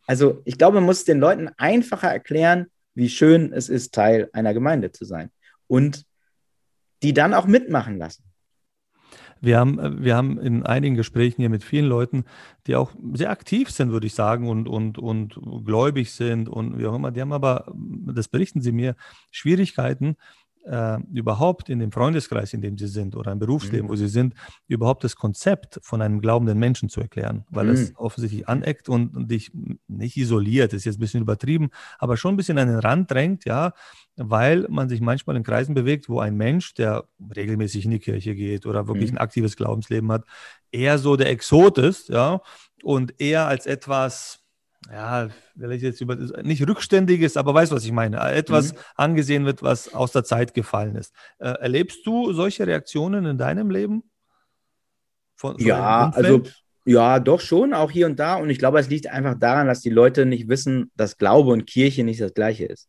Also 0.07 0.43
ich 0.45 0.57
glaube, 0.57 0.77
man 0.77 0.85
muss 0.85 1.03
den 1.03 1.19
Leuten 1.19 1.49
einfacher 1.57 2.07
erklären, 2.07 2.67
wie 2.95 3.09
schön 3.09 3.53
es 3.53 3.69
ist, 3.69 3.93
Teil 3.93 4.31
einer 4.33 4.55
Gemeinde 4.55 4.93
zu 4.93 5.05
sein. 5.05 5.33
Und 5.67 6.07
die 7.03 7.13
dann 7.13 7.35
auch 7.35 7.47
mitmachen 7.47 7.99
lassen. 7.99 8.23
Wir 9.41 9.59
haben, 9.59 10.05
wir 10.05 10.15
haben 10.15 10.39
in 10.39 10.65
einigen 10.65 10.95
Gesprächen 10.95 11.43
hier 11.43 11.51
mit 11.51 11.65
vielen 11.65 11.87
Leuten, 11.87 12.25
die 12.69 12.77
auch 12.77 12.93
sehr 13.15 13.31
aktiv 13.31 13.71
sind, 13.71 13.91
würde 13.91 14.07
ich 14.07 14.15
sagen, 14.15 14.49
und, 14.49 14.69
und, 14.69 14.99
und 14.99 15.37
gläubig 15.65 16.13
sind 16.13 16.49
und 16.49 16.79
wie 16.79 16.87
auch 16.87 16.95
immer. 16.95 17.11
Die 17.11 17.21
haben 17.21 17.33
aber, 17.33 17.73
das 17.75 18.29
berichten 18.29 18.61
sie 18.61 18.73
mir, 18.73 18.95
Schwierigkeiten, 19.33 20.17
äh, 20.69 20.99
überhaupt 21.13 21.69
in 21.69 21.79
dem 21.79 21.93
Freundeskreis, 21.93 22.53
in 22.53 22.61
dem 22.61 22.77
sie 22.77 22.87
sind, 22.87 23.17
oder 23.17 23.33
im 23.33 23.39
Berufsleben, 23.39 23.87
mhm. 23.87 23.91
wo 23.91 23.97
sie 23.97 24.09
sind, 24.09 24.35
überhaupt 24.67 25.03
das 25.05 25.17
Konzept 25.17 25.79
von 25.83 26.03
einem 26.03 26.21
glaubenden 26.21 26.59
Menschen 26.59 26.89
zu 26.89 27.01
erklären, 27.01 27.45
weil 27.51 27.67
mhm. 27.67 27.73
es 27.73 27.97
offensichtlich 27.97 28.49
aneckt 28.49 28.89
und, 28.89 29.17
und 29.17 29.31
dich 29.31 29.51
nicht 29.89 30.17
isoliert, 30.17 30.73
ist 30.73 30.85
jetzt 30.85 30.99
ein 30.99 31.01
bisschen 31.01 31.23
übertrieben, 31.23 31.71
aber 31.99 32.17
schon 32.17 32.35
ein 32.35 32.37
bisschen 32.37 32.59
an 32.59 32.69
den 32.69 32.79
Rand 32.79 33.11
drängt, 33.11 33.45
ja, 33.45 33.73
weil 34.17 34.67
man 34.69 34.89
sich 34.89 35.01
manchmal 35.01 35.37
in 35.37 35.43
Kreisen 35.43 35.75
bewegt, 35.75 36.09
wo 36.09 36.21
ein 36.21 36.37
Mensch, 36.37 36.75
der 36.75 37.05
regelmäßig 37.35 37.85
in 37.85 37.93
die 37.93 37.99
Kirche 37.99 38.35
geht 38.35 38.67
oder 38.67 38.89
wirklich 38.89 39.13
mhm. 39.13 39.19
ein 39.19 39.23
aktives 39.23 39.57
Glaubensleben 39.57 40.11
hat, 40.13 40.25
eher 40.71 40.99
so 40.99 41.17
der 41.17 41.31
Exot 41.31 41.79
ist, 41.79 42.09
ja, 42.09 42.41
und 42.83 43.21
eher 43.21 43.47
als 43.47 43.67
etwas, 43.67 44.45
ja, 44.91 45.29
vielleicht 45.57 45.83
jetzt 45.83 46.01
über, 46.01 46.15
nicht 46.17 46.67
rückständiges, 46.67 47.37
aber 47.37 47.53
weißt 47.53 47.73
du, 47.73 47.77
was 47.77 47.85
ich 47.85 47.93
meine, 47.93 48.21
etwas 48.31 48.73
mhm. 48.73 48.79
angesehen 48.95 49.45
wird, 49.45 49.63
was 49.63 49.93
aus 49.93 50.13
der 50.13 50.25
Zeit 50.25 50.55
gefallen 50.55 50.95
ist. 50.97 51.13
Äh, 51.39 51.49
erlebst 51.49 52.07
du 52.07 52.33
solche 52.33 52.67
Reaktionen 52.67 53.27
in 53.27 53.39
deinem 53.39 53.71
Leben? 53.71 54.05
Von, 55.35 55.59
von 55.59 55.67
ja, 55.67 56.11
also 56.15 56.43
ja, 56.85 57.21
doch 57.21 57.41
schon, 57.41 57.75
auch 57.75 57.91
hier 57.91 58.07
und 58.07 58.19
da. 58.19 58.37
Und 58.37 58.49
ich 58.49 58.59
glaube, 58.59 58.79
es 58.79 58.89
liegt 58.89 59.09
einfach 59.09 59.35
daran, 59.39 59.67
dass 59.67 59.81
die 59.81 59.91
Leute 59.91 60.25
nicht 60.25 60.49
wissen, 60.49 60.91
dass 60.97 61.19
Glaube 61.19 61.51
und 61.51 61.67
Kirche 61.67 62.03
nicht 62.03 62.21
das 62.21 62.33
Gleiche 62.33 62.65
ist. 62.65 62.89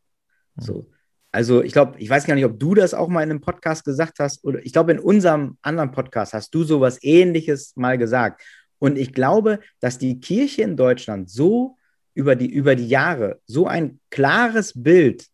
Mhm. 0.55 0.61
So. 0.61 0.91
Also 1.31 1.61
ich 1.61 1.73
glaube, 1.73 1.99
ich 1.99 2.09
weiß 2.09 2.25
gar 2.25 2.35
nicht, 2.35 2.45
ob 2.45 2.59
du 2.59 2.75
das 2.75 2.93
auch 2.93 3.07
mal 3.07 3.23
in 3.23 3.29
einem 3.29 3.41
Podcast 3.41 3.83
gesagt 3.83 4.19
hast 4.19 4.43
oder 4.43 4.65
ich 4.65 4.73
glaube, 4.73 4.93
in 4.93 4.99
unserem 4.99 5.57
anderen 5.61 5.91
Podcast 5.91 6.33
hast 6.33 6.55
du 6.55 6.63
sowas 6.63 6.97
ähnliches 7.01 7.75
mal 7.75 7.97
gesagt. 7.97 8.41
Und 8.79 8.97
ich 8.97 9.13
glaube, 9.13 9.59
dass 9.79 9.97
die 9.97 10.19
Kirche 10.19 10.61
in 10.61 10.77
Deutschland 10.77 11.29
so 11.29 11.75
über 12.13 12.35
die, 12.35 12.51
über 12.51 12.75
die 12.75 12.87
Jahre 12.87 13.39
so 13.45 13.67
ein 13.67 13.99
klares 14.09 14.73
Bild 14.75 15.27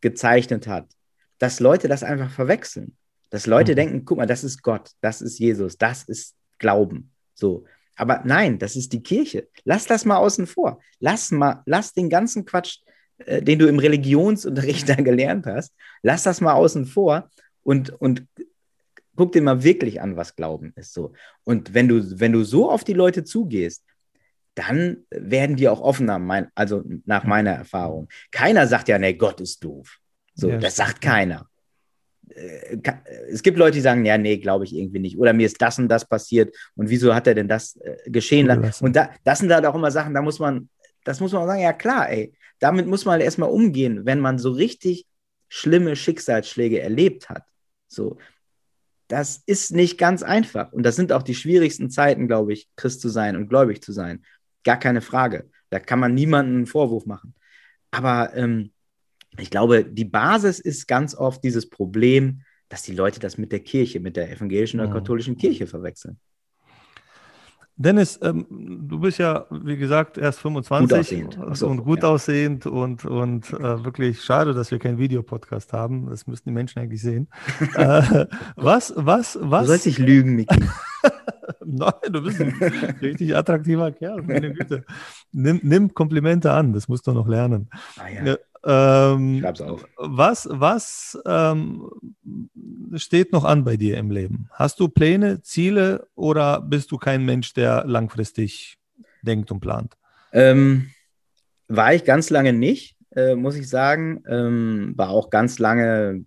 gezeichnet 0.00 0.66
hat, 0.66 0.88
dass 1.38 1.60
Leute 1.60 1.88
das 1.88 2.02
einfach 2.02 2.30
verwechseln. 2.30 2.96
Dass 3.30 3.46
Leute 3.46 3.72
mhm. 3.72 3.76
denken, 3.76 4.04
guck 4.04 4.18
mal, 4.18 4.26
das 4.26 4.44
ist 4.44 4.62
Gott, 4.62 4.90
das 5.00 5.22
ist 5.22 5.38
Jesus, 5.38 5.78
das 5.78 6.04
ist 6.04 6.34
Glauben. 6.58 7.12
So. 7.34 7.64
Aber 7.96 8.22
nein, 8.24 8.58
das 8.58 8.76
ist 8.76 8.92
die 8.92 9.02
Kirche. 9.02 9.48
Lass 9.64 9.86
das 9.86 10.04
mal 10.04 10.16
außen 10.16 10.46
vor. 10.46 10.80
Lass 11.00 11.30
mal, 11.30 11.62
lass 11.66 11.92
den 11.92 12.08
ganzen 12.08 12.44
Quatsch, 12.44 12.78
äh, 13.18 13.42
den 13.42 13.58
du 13.58 13.66
im 13.66 13.78
Religionsunterricht 13.78 14.88
da 14.88 14.94
gelernt 14.94 15.46
hast, 15.46 15.74
lass 16.02 16.22
das 16.22 16.40
mal 16.40 16.54
außen 16.54 16.86
vor 16.86 17.30
und, 17.62 17.90
und 17.90 18.26
guck 19.16 19.32
dir 19.32 19.42
mal 19.42 19.62
wirklich 19.62 20.00
an, 20.00 20.16
was 20.16 20.34
Glauben 20.34 20.72
ist. 20.76 20.94
So. 20.94 21.12
Und 21.44 21.74
wenn 21.74 21.88
du, 21.88 22.18
wenn 22.18 22.32
du 22.32 22.42
so 22.42 22.70
auf 22.70 22.84
die 22.84 22.94
Leute 22.94 23.22
zugehst, 23.22 23.84
dann 24.60 25.04
werden 25.10 25.56
die 25.56 25.68
auch 25.68 25.80
offener, 25.80 26.18
mein, 26.18 26.48
also 26.54 26.82
nach 27.06 27.24
meiner 27.24 27.52
Erfahrung. 27.52 28.08
Keiner 28.30 28.66
sagt 28.66 28.88
ja, 28.88 28.98
nee, 28.98 29.14
Gott 29.14 29.40
ist 29.40 29.64
doof. 29.64 29.98
So, 30.34 30.50
ja, 30.50 30.58
das 30.58 30.76
sagt 30.76 31.00
keiner. 31.00 31.48
Äh, 32.28 32.78
es 33.30 33.42
gibt 33.42 33.56
Leute, 33.56 33.76
die 33.76 33.80
sagen, 33.80 34.04
ja, 34.04 34.18
nee, 34.18 34.36
glaube 34.36 34.64
ich 34.64 34.74
irgendwie 34.74 34.98
nicht. 34.98 35.18
Oder 35.18 35.32
mir 35.32 35.46
ist 35.46 35.60
das 35.62 35.78
und 35.78 35.88
das 35.88 36.06
passiert 36.06 36.54
und 36.76 36.90
wieso 36.90 37.14
hat 37.14 37.26
er 37.26 37.34
denn 37.34 37.48
das 37.48 37.76
äh, 37.76 38.10
geschehen 38.10 38.46
lassen? 38.46 38.84
Und 38.84 38.94
da, 38.94 39.10
das 39.24 39.38
sind 39.38 39.52
halt 39.52 39.64
auch 39.64 39.74
immer 39.74 39.90
Sachen, 39.90 40.12
da 40.12 40.20
muss 40.20 40.38
man, 40.38 40.68
das 41.04 41.20
muss 41.20 41.32
man 41.32 41.42
auch 41.42 41.46
sagen, 41.46 41.62
ja 41.62 41.72
klar, 41.72 42.10
ey, 42.10 42.34
damit 42.58 42.86
muss 42.86 43.06
man 43.06 43.14
halt 43.14 43.22
erstmal 43.22 43.50
umgehen, 43.50 44.04
wenn 44.04 44.20
man 44.20 44.38
so 44.38 44.50
richtig 44.50 45.06
schlimme 45.48 45.96
Schicksalsschläge 45.96 46.80
erlebt 46.80 47.30
hat. 47.30 47.44
So, 47.88 48.18
das 49.08 49.42
ist 49.46 49.72
nicht 49.72 49.98
ganz 49.98 50.22
einfach. 50.22 50.72
Und 50.72 50.84
das 50.84 50.96
sind 50.96 51.12
auch 51.12 51.22
die 51.22 51.34
schwierigsten 51.34 51.90
Zeiten, 51.90 52.28
glaube 52.28 52.52
ich, 52.52 52.68
Christ 52.76 53.00
zu 53.00 53.08
sein 53.08 53.36
und 53.36 53.48
gläubig 53.48 53.82
zu 53.82 53.92
sein. 53.92 54.24
Gar 54.64 54.78
keine 54.78 55.00
Frage. 55.00 55.50
Da 55.70 55.78
kann 55.78 56.00
man 56.00 56.14
niemanden 56.14 56.56
einen 56.56 56.66
Vorwurf 56.66 57.06
machen. 57.06 57.34
Aber 57.90 58.34
ähm, 58.36 58.72
ich 59.38 59.50
glaube, 59.50 59.84
die 59.84 60.04
Basis 60.04 60.58
ist 60.58 60.88
ganz 60.88 61.14
oft 61.14 61.42
dieses 61.44 61.68
Problem, 61.68 62.42
dass 62.68 62.82
die 62.82 62.94
Leute 62.94 63.20
das 63.20 63.38
mit 63.38 63.52
der 63.52 63.60
Kirche, 63.60 64.00
mit 64.00 64.16
der 64.16 64.30
evangelischen 64.30 64.80
oder 64.80 64.88
mhm. 64.88 64.94
katholischen 64.94 65.36
Kirche 65.36 65.66
verwechseln. 65.66 66.18
Dennis, 67.76 68.18
ähm, 68.22 68.46
du 68.50 68.98
bist 68.98 69.18
ja, 69.18 69.46
wie 69.50 69.78
gesagt, 69.78 70.18
erst 70.18 70.40
25 70.40 70.90
gut 70.90 70.98
aussehend. 70.98 71.56
So, 71.56 71.66
und 71.66 71.82
gut 71.82 72.02
ja. 72.02 72.10
aussehend 72.10 72.66
und, 72.66 73.06
und 73.06 73.54
äh, 73.54 73.84
wirklich 73.84 74.22
schade, 74.22 74.52
dass 74.52 74.70
wir 74.70 74.78
keinen 74.78 74.98
Videopodcast 74.98 75.72
haben. 75.72 76.10
Das 76.10 76.26
müssten 76.26 76.50
die 76.50 76.54
Menschen 76.54 76.80
eigentlich 76.80 77.00
sehen. 77.00 77.28
äh, 77.76 78.26
was, 78.56 78.92
was, 78.96 79.38
was? 79.40 79.62
Du 79.62 79.68
sollst 79.68 79.86
nicht 79.86 79.98
lügen, 79.98 80.34
Miki. 80.36 80.62
Nein, 81.64 81.92
du 82.10 82.22
bist 82.22 82.40
ein 82.40 82.50
richtig 83.00 83.36
attraktiver 83.36 83.92
Kerl, 83.92 84.22
meine 84.22 84.52
Güte. 84.52 84.84
Nimm, 85.32 85.60
nimm 85.62 85.94
Komplimente 85.94 86.52
an, 86.52 86.72
das 86.72 86.88
musst 86.88 87.06
du 87.06 87.12
noch 87.12 87.28
lernen. 87.28 87.70
Ah, 87.96 88.08
ja. 88.08 88.36
Ähm, 88.62 89.40
Schreib's 89.40 89.60
auf. 89.60 89.86
Was, 89.96 90.48
was 90.50 91.18
ähm, 91.26 91.90
steht 92.94 93.32
noch 93.32 93.44
an 93.44 93.64
bei 93.64 93.76
dir 93.76 93.96
im 93.96 94.10
Leben? 94.10 94.48
Hast 94.52 94.80
du 94.80 94.88
Pläne, 94.88 95.42
Ziele 95.42 96.06
oder 96.14 96.60
bist 96.60 96.90
du 96.92 96.98
kein 96.98 97.24
Mensch, 97.24 97.54
der 97.54 97.84
langfristig 97.86 98.78
denkt 99.22 99.50
und 99.50 99.60
plant? 99.60 99.96
Ähm, 100.32 100.90
war 101.68 101.94
ich 101.94 102.04
ganz 102.04 102.30
lange 102.30 102.52
nicht, 102.52 102.96
äh, 103.16 103.34
muss 103.34 103.56
ich 103.56 103.68
sagen. 103.68 104.22
Ähm, 104.28 104.92
war 104.96 105.10
auch 105.10 105.30
ganz 105.30 105.58
lange 105.58 106.24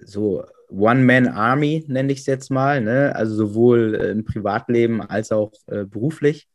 so 0.00 0.44
One-Man-Army, 0.72 1.84
nenne 1.88 2.12
ich 2.12 2.20
es 2.20 2.26
jetzt 2.26 2.50
mal. 2.50 2.80
Ne? 2.80 3.14
Also 3.14 3.34
sowohl 3.34 3.94
äh, 3.94 4.10
im 4.10 4.24
Privatleben 4.24 5.02
als 5.02 5.30
auch 5.32 5.52
äh, 5.66 5.84
beruflich. 5.84 6.48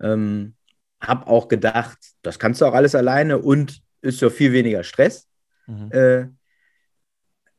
Ähm, 0.00 0.54
hab 1.00 1.26
auch 1.26 1.48
gedacht, 1.48 1.98
das 2.22 2.38
kannst 2.38 2.60
du 2.60 2.66
auch 2.66 2.74
alles 2.74 2.94
alleine 2.94 3.38
und 3.38 3.80
ist 4.02 4.20
ja 4.20 4.30
viel 4.30 4.52
weniger 4.52 4.82
Stress. 4.82 5.28
Mhm. 5.66 5.90
Äh, 5.90 6.26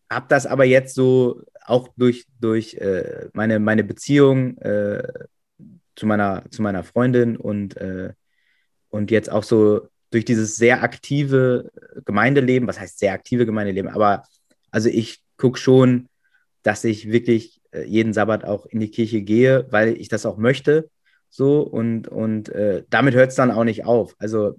hab 0.09 0.29
das 0.29 0.45
aber 0.45 0.65
jetzt 0.65 0.95
so 0.95 1.43
auch 1.65 1.89
durch, 1.97 2.25
durch 2.39 2.75
äh, 2.75 3.29
meine, 3.33 3.59
meine 3.59 3.83
Beziehung 3.83 4.57
äh, 4.59 5.03
zu, 5.95 6.05
meiner, 6.05 6.43
zu 6.49 6.61
meiner 6.61 6.83
Freundin 6.83 7.35
und, 7.35 7.75
äh, 7.77 8.13
und 8.89 9.11
jetzt 9.11 9.29
auch 9.29 9.43
so 9.43 9.89
durch 10.09 10.23
dieses 10.23 10.55
sehr 10.55 10.83
aktive 10.83 11.69
Gemeindeleben, 12.05 12.67
was 12.67 12.79
heißt 12.79 12.99
sehr 12.99 13.11
aktive 13.11 13.45
Gemeindeleben, 13.45 13.91
aber 13.91 14.23
also 14.71 14.87
ich 14.87 15.21
gucke 15.37 15.59
schon, 15.59 16.07
dass 16.63 16.83
ich 16.83 17.11
wirklich 17.11 17.61
äh, 17.71 17.83
jeden 17.83 18.13
Sabbat 18.13 18.43
auch 18.45 18.65
in 18.65 18.79
die 18.79 18.91
Kirche 18.91 19.21
gehe, 19.21 19.67
weil 19.69 19.99
ich 19.99 20.09
das 20.09 20.25
auch 20.25 20.37
möchte. 20.37 20.89
So 21.29 21.61
und, 21.61 22.07
und 22.07 22.49
äh, 22.49 22.83
damit 22.89 23.15
hört 23.15 23.29
es 23.29 23.35
dann 23.35 23.51
auch 23.51 23.63
nicht 23.63 23.85
auf. 23.85 24.15
Also 24.19 24.55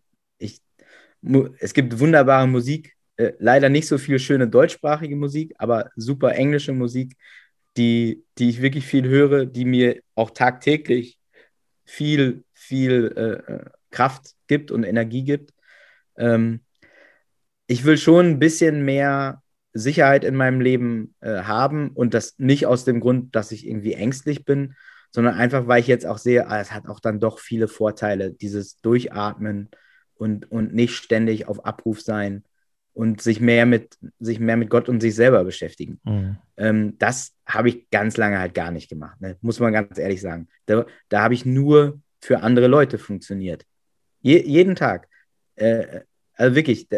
es 1.60 1.74
gibt 1.74 1.98
wunderbare 1.98 2.46
Musik, 2.46 2.96
äh, 3.16 3.32
leider 3.38 3.68
nicht 3.68 3.88
so 3.88 3.98
viel 3.98 4.18
schöne 4.18 4.48
deutschsprachige 4.48 5.16
Musik, 5.16 5.54
aber 5.58 5.90
super 5.96 6.34
englische 6.34 6.72
Musik, 6.72 7.16
die, 7.76 8.24
die 8.38 8.50
ich 8.50 8.62
wirklich 8.62 8.86
viel 8.86 9.08
höre, 9.08 9.46
die 9.46 9.64
mir 9.64 10.00
auch 10.14 10.30
tagtäglich 10.30 11.18
viel, 11.84 12.44
viel 12.52 13.12
äh, 13.16 13.52
äh 13.52 13.64
Kraft 13.90 14.34
gibt 14.48 14.70
und 14.70 14.84
Energie 14.84 15.24
gibt. 15.24 15.54
Ähm, 16.18 16.60
ich 17.66 17.84
will 17.84 17.96
schon 17.96 18.26
ein 18.26 18.38
bisschen 18.38 18.84
mehr 18.84 19.42
Sicherheit 19.72 20.24
in 20.24 20.34
meinem 20.34 20.60
Leben 20.60 21.14
äh, 21.20 21.42
haben 21.42 21.90
und 21.90 22.14
das 22.14 22.38
nicht 22.38 22.66
aus 22.66 22.84
dem 22.84 23.00
Grund, 23.00 23.34
dass 23.36 23.52
ich 23.52 23.66
irgendwie 23.66 23.92
ängstlich 23.92 24.44
bin, 24.44 24.74
sondern 25.10 25.34
einfach, 25.34 25.66
weil 25.66 25.80
ich 25.80 25.86
jetzt 25.86 26.06
auch 26.06 26.18
sehe, 26.18 26.48
ah, 26.48 26.60
es 26.60 26.72
hat 26.72 26.88
auch 26.88 27.00
dann 27.00 27.20
doch 27.20 27.38
viele 27.38 27.68
Vorteile, 27.68 28.32
dieses 28.32 28.80
Durchatmen, 28.80 29.70
und, 30.18 30.50
und 30.50 30.74
nicht 30.74 30.94
ständig 30.94 31.48
auf 31.48 31.64
Abruf 31.64 32.00
sein 32.00 32.44
und 32.92 33.22
sich 33.22 33.40
mehr 33.40 33.64
mit, 33.64 33.96
sich 34.18 34.40
mehr 34.40 34.56
mit 34.56 34.68
Gott 34.68 34.88
und 34.88 35.00
sich 35.00 35.14
selber 35.14 35.44
beschäftigen. 35.44 36.00
Mhm. 36.04 36.36
Ähm, 36.56 36.98
das 36.98 37.34
habe 37.46 37.68
ich 37.68 37.88
ganz 37.90 38.16
lange 38.16 38.38
halt 38.38 38.54
gar 38.54 38.70
nicht 38.70 38.88
gemacht, 38.88 39.20
ne? 39.20 39.36
muss 39.40 39.60
man 39.60 39.72
ganz 39.72 39.98
ehrlich 39.98 40.20
sagen. 40.20 40.48
Da, 40.66 40.84
da 41.08 41.22
habe 41.22 41.34
ich 41.34 41.46
nur 41.46 42.00
für 42.20 42.40
andere 42.40 42.66
Leute 42.66 42.98
funktioniert. 42.98 43.64
Je, 44.20 44.42
jeden 44.42 44.74
Tag. 44.74 45.08
Äh, 45.54 46.00
also 46.34 46.56
wirklich, 46.56 46.88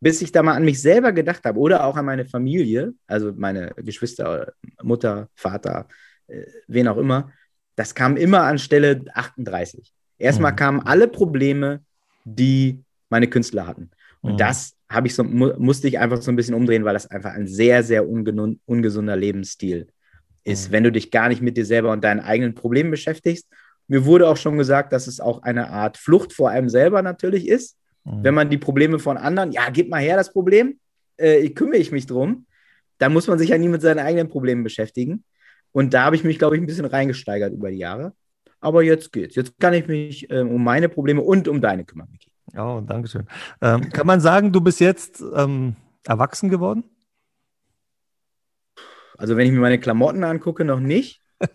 bis 0.00 0.22
ich 0.22 0.32
da 0.32 0.42
mal 0.42 0.54
an 0.54 0.64
mich 0.64 0.80
selber 0.80 1.12
gedacht 1.12 1.44
habe 1.44 1.58
oder 1.58 1.84
auch 1.84 1.96
an 1.96 2.04
meine 2.04 2.24
Familie, 2.24 2.94
also 3.06 3.32
meine 3.36 3.72
Geschwister, 3.76 4.52
Mutter, 4.82 5.28
Vater, 5.34 5.88
äh, 6.28 6.44
wen 6.66 6.88
auch 6.88 6.98
immer, 6.98 7.32
das 7.76 7.94
kam 7.94 8.16
immer 8.16 8.42
an 8.42 8.58
Stelle 8.58 9.04
38. 9.14 9.92
Erstmal 10.18 10.52
mhm. 10.52 10.56
kamen 10.56 10.80
alle 10.80 11.08
Probleme 11.08 11.80
die 12.36 12.82
meine 13.08 13.28
Künstler 13.28 13.66
hatten. 13.66 13.90
Und 14.20 14.34
mhm. 14.34 14.36
das 14.36 14.74
habe 14.88 15.06
ich 15.06 15.14
so, 15.14 15.24
mu 15.24 15.52
musste 15.58 15.88
ich 15.88 15.98
einfach 15.98 16.20
so 16.20 16.30
ein 16.30 16.36
bisschen 16.36 16.54
umdrehen, 16.54 16.84
weil 16.84 16.94
das 16.94 17.10
einfach 17.10 17.32
ein 17.32 17.46
sehr, 17.46 17.82
sehr 17.82 18.08
ungesunder 18.08 19.16
Lebensstil 19.16 19.88
ist, 20.44 20.68
mhm. 20.68 20.72
wenn 20.72 20.84
du 20.84 20.92
dich 20.92 21.10
gar 21.10 21.28
nicht 21.28 21.42
mit 21.42 21.56
dir 21.56 21.64
selber 21.64 21.92
und 21.92 22.04
deinen 22.04 22.20
eigenen 22.20 22.54
Problemen 22.54 22.90
beschäftigst. 22.90 23.46
Mir 23.86 24.04
wurde 24.04 24.28
auch 24.28 24.36
schon 24.36 24.58
gesagt, 24.58 24.92
dass 24.92 25.06
es 25.06 25.20
auch 25.20 25.42
eine 25.42 25.70
Art 25.70 25.96
Flucht 25.96 26.32
vor 26.32 26.50
einem 26.50 26.68
selber 26.68 27.00
natürlich 27.02 27.48
ist. 27.48 27.76
Mhm. 28.08 28.24
Wenn 28.24 28.34
man 28.34 28.50
die 28.50 28.58
Probleme 28.58 28.98
von 28.98 29.16
anderen, 29.16 29.52
ja, 29.52 29.68
gib 29.70 29.88
mal 29.88 30.00
her 30.00 30.16
das 30.16 30.32
Problem, 30.32 30.78
äh, 31.16 31.48
kümmere 31.50 31.78
ich 31.78 31.92
mich 31.92 32.06
drum, 32.06 32.46
dann 32.98 33.12
muss 33.12 33.28
man 33.28 33.38
sich 33.38 33.50
ja 33.50 33.58
nie 33.58 33.68
mit 33.68 33.82
seinen 33.82 34.00
eigenen 34.00 34.28
Problemen 34.28 34.64
beschäftigen. 34.64 35.24
Und 35.72 35.94
da 35.94 36.04
habe 36.04 36.16
ich 36.16 36.24
mich, 36.24 36.38
glaube 36.38 36.56
ich, 36.56 36.62
ein 36.62 36.66
bisschen 36.66 36.86
reingesteigert 36.86 37.52
über 37.52 37.70
die 37.70 37.78
Jahre. 37.78 38.14
Aber 38.60 38.82
jetzt 38.82 39.12
geht's. 39.12 39.36
Jetzt 39.36 39.58
kann 39.60 39.74
ich 39.74 39.86
mich 39.86 40.30
äh, 40.30 40.40
um 40.40 40.64
meine 40.64 40.88
Probleme 40.88 41.20
und 41.20 41.46
um 41.46 41.60
deine 41.60 41.84
kümmern, 41.84 42.08
Miki. 42.10 42.30
Oh, 42.56 42.82
danke 42.84 43.08
schön. 43.08 43.26
Ähm, 43.60 43.90
kann 43.90 44.06
man 44.06 44.20
sagen, 44.20 44.52
du 44.52 44.60
bist 44.60 44.80
jetzt 44.80 45.22
ähm, 45.34 45.76
erwachsen 46.04 46.48
geworden? 46.48 46.84
Also 49.16 49.36
wenn 49.36 49.46
ich 49.46 49.52
mir 49.52 49.60
meine 49.60 49.78
Klamotten 49.78 50.24
angucke, 50.24 50.64
noch 50.64 50.80
nicht. 50.80 51.22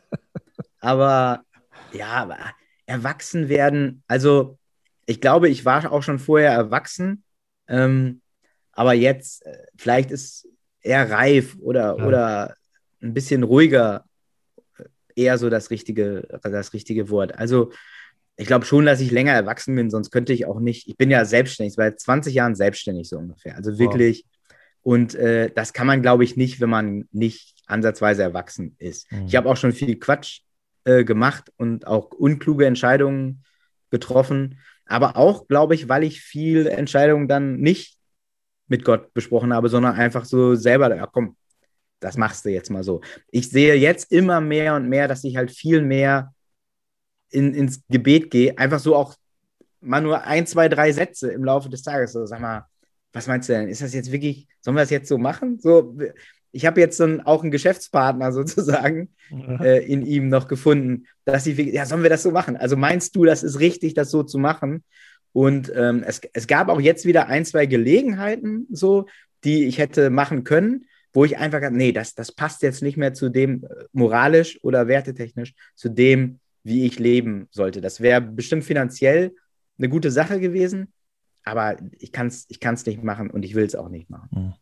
aber 0.80 1.44
ja, 1.92 2.08
aber 2.08 2.38
erwachsen 2.86 3.50
werden, 3.50 4.04
also 4.08 4.58
ich 5.06 5.22
glaube, 5.22 5.50
ich 5.50 5.66
war 5.66 5.92
auch 5.92 6.04
schon 6.04 6.20
vorher 6.20 6.52
erwachsen, 6.52 7.24
ähm, 7.68 8.22
aber 8.72 8.94
jetzt 8.94 9.46
äh, 9.46 9.58
vielleicht 9.76 10.12
ist 10.12 10.48
eher 10.82 11.10
reif 11.10 11.56
oder, 11.62 11.98
ja. 11.98 12.06
oder 12.06 12.56
ein 13.02 13.14
bisschen 13.14 13.44
ruhiger 13.44 14.06
äh, 14.78 14.84
eher 15.16 15.38
so 15.38 15.50
das 15.50 15.70
richtige, 15.70 16.28
das 16.42 16.74
richtige 16.74 17.10
Wort. 17.10 17.38
Also 17.38 17.72
ich 18.36 18.48
glaube 18.48 18.66
schon, 18.66 18.86
dass 18.86 19.00
ich 19.00 19.12
länger 19.12 19.34
erwachsen 19.34 19.76
bin, 19.76 19.90
sonst 19.90 20.12
könnte 20.12 20.34
ich 20.34 20.46
auch 20.46 20.60
nicht. 20.60 20.88
Ich 20.88 20.98
bin 20.98 21.12
ja 21.12 21.24
selbstständig, 21.26 21.76
seit 21.76 22.00
20 22.00 22.34
Jahren 22.34 22.56
selbstständig 22.56 23.08
so 23.08 23.18
ungefähr. 23.18 23.56
Also 23.56 23.78
wirklich. 23.78 24.24
Wow. 24.26 24.30
Und 24.86 25.16
äh, 25.16 25.50
das 25.54 25.72
kann 25.72 25.88
man, 25.88 26.02
glaube 26.02 26.24
ich, 26.24 26.36
nicht, 26.36 26.60
wenn 26.60 26.70
man 26.70 27.08
nicht 27.12 27.56
ansatzweise 27.68 28.24
erwachsen 28.24 28.76
ist. 28.80 29.10
Mhm. 29.12 29.28
Ich 29.28 29.36
habe 29.36 29.50
auch 29.50 29.56
schon 29.56 29.72
viel 29.72 29.98
Quatsch 29.98 30.42
äh, 30.84 31.06
gemacht 31.06 31.52
und 31.58 31.88
auch 31.88 32.12
unkluge 32.12 32.66
Entscheidungen 32.66 33.44
getroffen. 33.92 34.60
Aber 34.94 35.18
auch, 35.18 35.48
glaube 35.48 35.74
ich, 35.74 35.90
weil 35.90 36.04
ich 36.04 36.22
viel 36.22 36.68
Entscheidungen 36.68 37.28
dann 37.28 37.58
nicht 37.60 37.98
mit 38.68 38.86
Gott 38.86 39.12
besprochen 39.14 39.52
habe, 39.52 39.68
sondern 39.68 39.96
einfach 39.96 40.24
so 40.24 40.54
selber, 40.54 40.96
ja 40.96 41.08
komm, 41.08 41.36
das 42.00 42.16
machst 42.16 42.46
du 42.46 42.50
jetzt 42.50 42.70
mal 42.70 42.84
so. 42.84 43.02
Ich 43.32 43.50
sehe 43.50 43.74
jetzt 43.74 44.12
immer 44.12 44.40
mehr 44.40 44.76
und 44.76 44.88
mehr, 44.88 45.08
dass 45.08 45.24
ich 45.24 45.36
halt 45.36 45.50
viel 45.50 45.82
mehr 45.82 46.32
in, 47.32 47.56
ins 47.56 47.82
Gebet 47.90 48.30
gehe, 48.30 48.56
einfach 48.56 48.80
so 48.80 48.96
auch 48.96 49.16
mal 49.82 50.02
nur 50.02 50.24
ein, 50.24 50.46
zwei, 50.46 50.70
drei 50.70 50.92
Sätze 50.92 51.32
im 51.32 51.44
Laufe 51.44 51.70
des 51.70 51.82
Tages. 51.82 52.14
So, 52.14 52.28
sag 52.28 52.40
mal, 52.40 52.68
was 53.14 53.26
meinst 53.26 53.50
du 53.50 53.54
denn? 53.54 53.70
Ist 53.70 53.82
das 53.82 53.96
jetzt 53.96 54.12
wirklich, 54.12 54.48
sollen 54.62 54.78
wir 54.78 54.82
das 54.82 54.92
jetzt 54.92 55.10
so 55.10 55.18
machen? 55.18 55.60
So, 55.60 55.98
ich 56.54 56.66
habe 56.66 56.80
jetzt 56.80 57.00
dann 57.00 57.20
auch 57.22 57.42
einen 57.42 57.52
Geschäftspartner 57.52 58.32
sozusagen 58.32 59.10
äh, 59.60 59.86
in 59.86 60.06
ihm 60.06 60.30
noch 60.30 60.48
gefunden, 60.48 61.08
dass 61.26 61.46
ich, 61.46 61.58
ja, 61.58 61.86
sollen 61.86 62.04
wir 62.04 62.10
das 62.10 62.24
so 62.24 62.32
machen? 62.32 62.56
Also 62.56 62.78
meinst 62.78 63.16
du, 63.16 63.26
das 63.26 63.44
ist 63.44 63.60
richtig, 63.60 63.96
das 63.96 64.12
so 64.12 64.24
zu 64.24 64.38
machen? 64.38 64.84
Und 65.34 65.72
ähm, 65.76 66.04
es, 66.06 66.22
es 66.34 66.48
gab 66.48 66.70
auch 66.70 66.80
jetzt 66.80 67.06
wieder 67.06 67.28
ein, 67.28 67.44
zwei 67.44 67.66
Gelegenheiten, 67.66 68.68
so, 68.72 69.08
die 69.44 69.66
ich 69.66 69.80
hätte 69.80 70.12
machen 70.12 70.44
können, 70.44 70.86
wo 71.12 71.26
ich 71.26 71.38
einfach, 71.38 71.68
nee, 71.72 71.92
das, 71.92 72.14
das 72.14 72.32
passt 72.32 72.62
jetzt 72.62 72.84
nicht 72.84 72.98
mehr 72.98 73.14
zu 73.14 73.30
dem 73.30 73.64
äh, 73.64 73.86
moralisch 73.92 74.60
oder 74.64 74.88
wertetechnisch, 74.88 75.56
zu 75.76 75.90
dem, 75.90 76.40
wie 76.64 76.86
ich 76.86 77.00
leben 77.00 77.48
sollte. 77.50 77.82
Das 77.82 78.00
wäre 78.00 78.22
bestimmt 78.22 78.64
finanziell 78.64 79.34
eine 79.80 79.90
gute 79.90 80.12
Sache 80.12 80.40
gewesen, 80.40 80.94
aber 81.44 81.78
ich 81.98 82.12
kann 82.12 82.28
es 82.28 82.46
ich 82.48 82.60
kann's 82.60 82.86
nicht 82.86 83.04
machen 83.04 83.32
und 83.32 83.44
ich 83.44 83.56
will 83.56 83.66
es 83.66 83.76
auch 83.76 83.90
nicht 83.90 84.10
machen. 84.10 84.30
Mhm. 84.32 84.54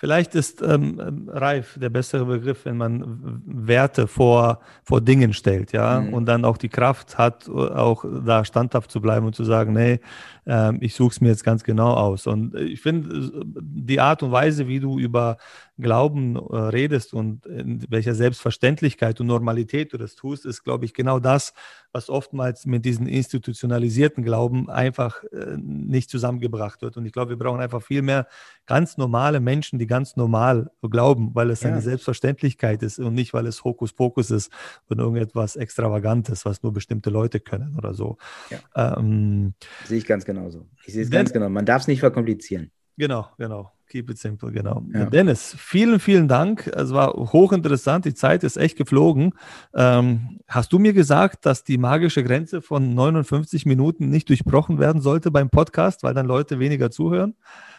Vielleicht 0.00 0.34
ist 0.34 0.62
ähm, 0.62 1.28
reif 1.30 1.78
der 1.78 1.90
bessere 1.90 2.24
Begriff, 2.24 2.64
wenn 2.64 2.78
man 2.78 3.42
Werte 3.44 4.06
vor, 4.06 4.60
vor 4.82 5.02
Dingen 5.02 5.34
stellt, 5.34 5.72
ja, 5.72 6.00
mhm. 6.00 6.14
und 6.14 6.24
dann 6.24 6.46
auch 6.46 6.56
die 6.56 6.70
Kraft 6.70 7.18
hat, 7.18 7.50
auch 7.50 8.06
da 8.24 8.46
standhaft 8.46 8.90
zu 8.90 9.02
bleiben 9.02 9.26
und 9.26 9.34
zu 9.34 9.44
sagen, 9.44 9.74
nee, 9.74 10.00
äh, 10.46 10.74
ich 10.80 10.94
suche 10.94 11.10
es 11.10 11.20
mir 11.20 11.28
jetzt 11.28 11.44
ganz 11.44 11.64
genau 11.64 11.92
aus. 11.92 12.26
Und 12.26 12.54
ich 12.54 12.80
finde, 12.80 13.30
die 13.44 14.00
Art 14.00 14.22
und 14.22 14.32
Weise, 14.32 14.68
wie 14.68 14.80
du 14.80 14.98
über 14.98 15.36
Glauben 15.78 16.36
äh, 16.36 16.56
redest 16.56 17.12
und 17.12 17.44
in 17.44 17.84
welcher 17.90 18.14
Selbstverständlichkeit 18.14 19.20
und 19.20 19.26
Normalität 19.26 19.92
du 19.92 19.98
das 19.98 20.14
tust, 20.14 20.46
ist, 20.46 20.64
glaube 20.64 20.86
ich, 20.86 20.94
genau 20.94 21.20
das, 21.20 21.52
was 21.92 22.08
oftmals 22.08 22.66
mit 22.66 22.84
diesen 22.84 23.06
institutionalisierten 23.06 24.22
Glauben 24.22 24.70
einfach 24.70 25.24
äh, 25.24 25.56
nicht 25.56 26.10
zusammengebracht 26.10 26.82
wird. 26.82 26.96
Und 26.96 27.06
ich 27.06 27.12
glaube, 27.12 27.30
wir 27.30 27.38
brauchen 27.38 27.60
einfach 27.60 27.82
viel 27.82 28.02
mehr 28.02 28.26
ganz 28.66 28.96
normale 28.96 29.40
Menschen, 29.40 29.78
die 29.78 29.86
ganz 29.86 30.16
normal 30.16 30.70
glauben, 30.82 31.34
weil 31.34 31.50
es 31.50 31.62
ja. 31.62 31.70
eine 31.70 31.80
Selbstverständlichkeit 31.80 32.82
ist 32.82 32.98
und 32.98 33.14
nicht, 33.14 33.34
weil 33.34 33.46
es 33.46 33.64
Hokuspokus 33.64 34.30
ist 34.30 34.52
und 34.88 34.98
irgendetwas 34.98 35.56
Extravagantes, 35.56 36.44
was 36.44 36.62
nur 36.62 36.72
bestimmte 36.72 37.10
Leute 37.10 37.40
können 37.40 37.76
oder 37.76 37.94
so. 37.94 38.18
Ja. 38.50 38.96
Ähm, 38.96 39.54
sehe 39.84 39.98
ich 39.98 40.06
ganz 40.06 40.24
genauso. 40.24 40.66
Ich 40.84 40.94
sehe 40.94 41.02
es 41.02 41.10
ganz 41.10 41.32
genau. 41.32 41.48
Man 41.48 41.66
darf 41.66 41.82
es 41.82 41.88
nicht 41.88 42.00
verkomplizieren. 42.00 42.70
Genau, 42.96 43.26
genau. 43.38 43.72
Keep 43.90 44.10
it 44.10 44.18
simple, 44.18 44.52
genau. 44.52 44.84
Ja. 44.94 45.06
Dennis, 45.06 45.56
vielen, 45.58 45.98
vielen 45.98 46.28
Dank. 46.28 46.68
Es 46.68 46.92
war 46.92 47.12
hochinteressant. 47.12 48.04
Die 48.04 48.14
Zeit 48.14 48.44
ist 48.44 48.56
echt 48.56 48.78
geflogen. 48.78 49.34
Ähm, 49.74 50.38
hast 50.46 50.72
du 50.72 50.78
mir 50.78 50.92
gesagt, 50.92 51.44
dass 51.44 51.64
die 51.64 51.76
magische 51.76 52.22
Grenze 52.22 52.62
von 52.62 52.94
59 52.94 53.66
Minuten 53.66 54.08
nicht 54.08 54.28
durchbrochen 54.28 54.78
werden 54.78 55.02
sollte 55.02 55.32
beim 55.32 55.50
Podcast, 55.50 56.04
weil 56.04 56.14
dann 56.14 56.26
Leute 56.26 56.60
weniger 56.60 56.92
zuhören? 56.92 57.34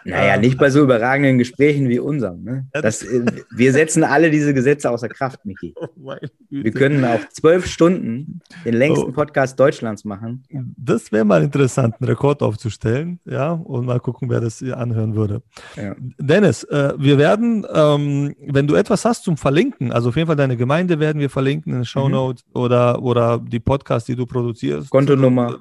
Naja, 0.05 0.37
nicht 0.37 0.57
bei 0.57 0.69
so 0.69 0.81
überragenden 0.81 1.37
Gesprächen 1.37 1.89
wie 1.89 1.99
unserem. 1.99 2.43
Ne? 2.43 2.67
Das, 2.73 3.03
äh, 3.03 3.25
wir 3.51 3.71
setzen 3.71 4.03
alle 4.03 4.31
diese 4.31 4.53
Gesetze 4.53 4.89
außer 4.89 5.09
Kraft, 5.09 5.45
Miki. 5.45 5.73
Oh 6.03 6.15
wir 6.49 6.71
können 6.71 7.03
auch 7.05 7.19
zwölf 7.29 7.65
Stunden 7.67 8.41
den 8.65 8.73
längsten 8.73 9.09
oh. 9.09 9.11
Podcast 9.11 9.59
Deutschlands 9.59 10.03
machen. 10.03 10.43
Das 10.77 11.11
wäre 11.11 11.25
mal 11.25 11.43
interessant, 11.43 11.95
einen 11.99 12.09
Rekord 12.09 12.41
aufzustellen, 12.41 13.19
ja, 13.25 13.51
und 13.51 13.85
mal 13.85 13.99
gucken, 13.99 14.29
wer 14.29 14.41
das 14.41 14.63
anhören 14.63 15.15
würde. 15.15 15.43
Ja. 15.75 15.95
Dennis, 16.17 16.63
äh, 16.65 16.93
wir 16.97 17.17
werden, 17.17 17.65
ähm, 17.73 18.35
wenn 18.45 18.67
du 18.67 18.75
etwas 18.75 19.05
hast 19.05 19.23
zum 19.23 19.37
Verlinken, 19.37 19.91
also 19.91 20.09
auf 20.09 20.15
jeden 20.15 20.27
Fall 20.27 20.35
deine 20.35 20.57
Gemeinde 20.57 20.99
werden 20.99 21.19
wir 21.19 21.29
verlinken 21.29 21.73
in 21.73 21.79
den 21.79 21.85
Show 21.85 22.09
Notes 22.09 22.43
mhm. 22.47 22.61
oder, 22.61 23.01
oder 23.01 23.39
die 23.39 23.59
Podcasts, 23.59 24.07
die 24.07 24.15
du 24.15 24.25
produzierst. 24.25 24.89
Kontonummer. 24.89 25.59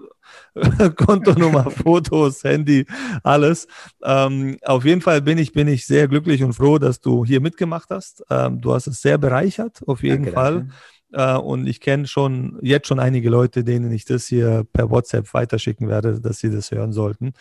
Kontonummer, 0.96 1.70
Fotos, 1.70 2.44
Handy, 2.44 2.86
alles. 3.22 3.66
Ähm, 4.02 4.58
auf 4.62 4.84
jeden 4.84 5.00
Fall 5.00 5.22
bin 5.22 5.38
ich, 5.38 5.52
bin 5.52 5.68
ich 5.68 5.86
sehr 5.86 6.08
glücklich 6.08 6.42
und 6.42 6.52
froh, 6.52 6.78
dass 6.78 7.00
du 7.00 7.24
hier 7.24 7.40
mitgemacht 7.40 7.90
hast. 7.90 8.22
Ähm, 8.30 8.60
du 8.60 8.74
hast 8.74 8.86
es 8.86 9.00
sehr 9.00 9.18
bereichert, 9.18 9.80
auf 9.86 10.02
jeden 10.02 10.24
danke, 10.24 10.32
Fall. 10.32 10.54
Danke. 10.54 10.74
Äh, 11.12 11.36
und 11.38 11.66
ich 11.66 11.80
kenne 11.80 12.06
schon 12.06 12.58
jetzt 12.62 12.88
schon 12.88 13.00
einige 13.00 13.30
Leute, 13.30 13.64
denen 13.64 13.92
ich 13.92 14.04
das 14.04 14.26
hier 14.26 14.66
per 14.72 14.90
WhatsApp 14.90 15.32
weiterschicken 15.34 15.88
werde, 15.88 16.20
dass 16.20 16.38
sie 16.38 16.50
das 16.50 16.70
hören 16.70 16.92
sollten. 16.92 17.32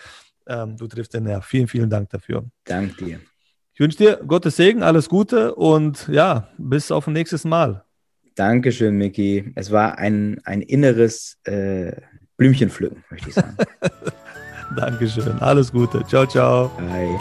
Ähm, 0.48 0.78
du 0.78 0.88
triffst 0.88 1.14
den 1.14 1.24
Nerv. 1.24 1.46
Vielen, 1.46 1.68
vielen 1.68 1.90
Dank 1.90 2.10
dafür. 2.10 2.46
Danke 2.66 3.06
dir. 3.06 3.20
Ich 3.74 3.80
wünsche 3.80 3.98
dir 3.98 4.20
Gottes 4.28 4.58
Segen, 4.58 4.84
alles 4.84 5.08
Gute 5.08 5.56
und 5.56 6.08
ja, 6.10 6.50
bis 6.58 6.92
auf 6.92 7.08
ein 7.08 7.14
nächstes 7.14 7.46
Mal. 7.46 7.86
Dankeschön, 8.36 8.98
Miki. 8.98 9.52
Es 9.56 9.72
war 9.72 9.98
ein, 9.98 10.42
ein 10.44 10.62
inneres 10.62 11.38
äh, 11.44 11.94
Blümchen 12.40 12.70
pflücken, 12.70 13.04
möchte 13.10 13.28
ich 13.28 13.36
sagen. 13.36 13.58
Dankeschön. 14.78 15.38
Alles 15.40 15.74
Gute. 15.74 16.06
Ciao, 16.08 16.26
ciao. 16.26 16.70
Bye. 16.78 17.20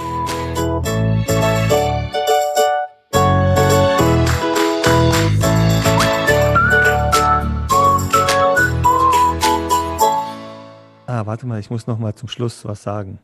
Ah, 11.06 11.26
warte 11.26 11.48
mal, 11.48 11.58
ich 11.58 11.68
muss 11.68 11.88
noch 11.88 11.98
mal 11.98 12.14
zum 12.14 12.28
Schluss 12.28 12.64
was 12.64 12.80
sagen. 12.80 13.18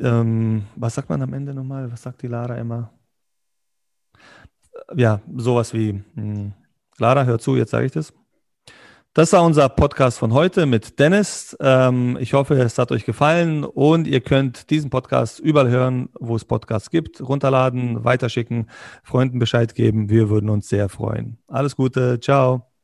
Ähm, 0.00 0.64
was 0.74 0.96
sagt 0.96 1.08
man 1.08 1.22
am 1.22 1.32
Ende 1.34 1.54
nochmal? 1.54 1.92
Was 1.92 2.02
sagt 2.02 2.22
die 2.22 2.26
Lara 2.26 2.56
immer? 2.56 2.90
Ja, 4.96 5.20
sowas 5.36 5.72
wie, 5.72 5.92
mh, 5.92 6.02
hm, 6.16 6.52
Lara, 6.98 7.24
hör 7.24 7.38
zu, 7.38 7.54
jetzt 7.54 7.70
sage 7.70 7.86
ich 7.86 7.92
das. 7.92 8.12
Das 9.16 9.32
war 9.32 9.42
unser 9.44 9.70
Podcast 9.70 10.18
von 10.18 10.34
heute 10.34 10.66
mit 10.66 10.98
Dennis. 10.98 11.56
Ähm, 11.58 12.18
ich 12.20 12.34
hoffe, 12.34 12.52
es 12.56 12.76
hat 12.76 12.92
euch 12.92 13.06
gefallen 13.06 13.64
und 13.64 14.06
ihr 14.06 14.20
könnt 14.20 14.68
diesen 14.68 14.90
Podcast 14.90 15.40
überall 15.40 15.70
hören, 15.70 16.10
wo 16.20 16.36
es 16.36 16.44
Podcasts 16.44 16.90
gibt, 16.90 17.22
runterladen, 17.26 18.04
weiterschicken, 18.04 18.68
Freunden 19.02 19.38
Bescheid 19.38 19.74
geben. 19.74 20.10
Wir 20.10 20.28
würden 20.28 20.50
uns 20.50 20.68
sehr 20.68 20.90
freuen. 20.90 21.38
Alles 21.48 21.76
Gute, 21.76 22.20
ciao. 22.20 22.75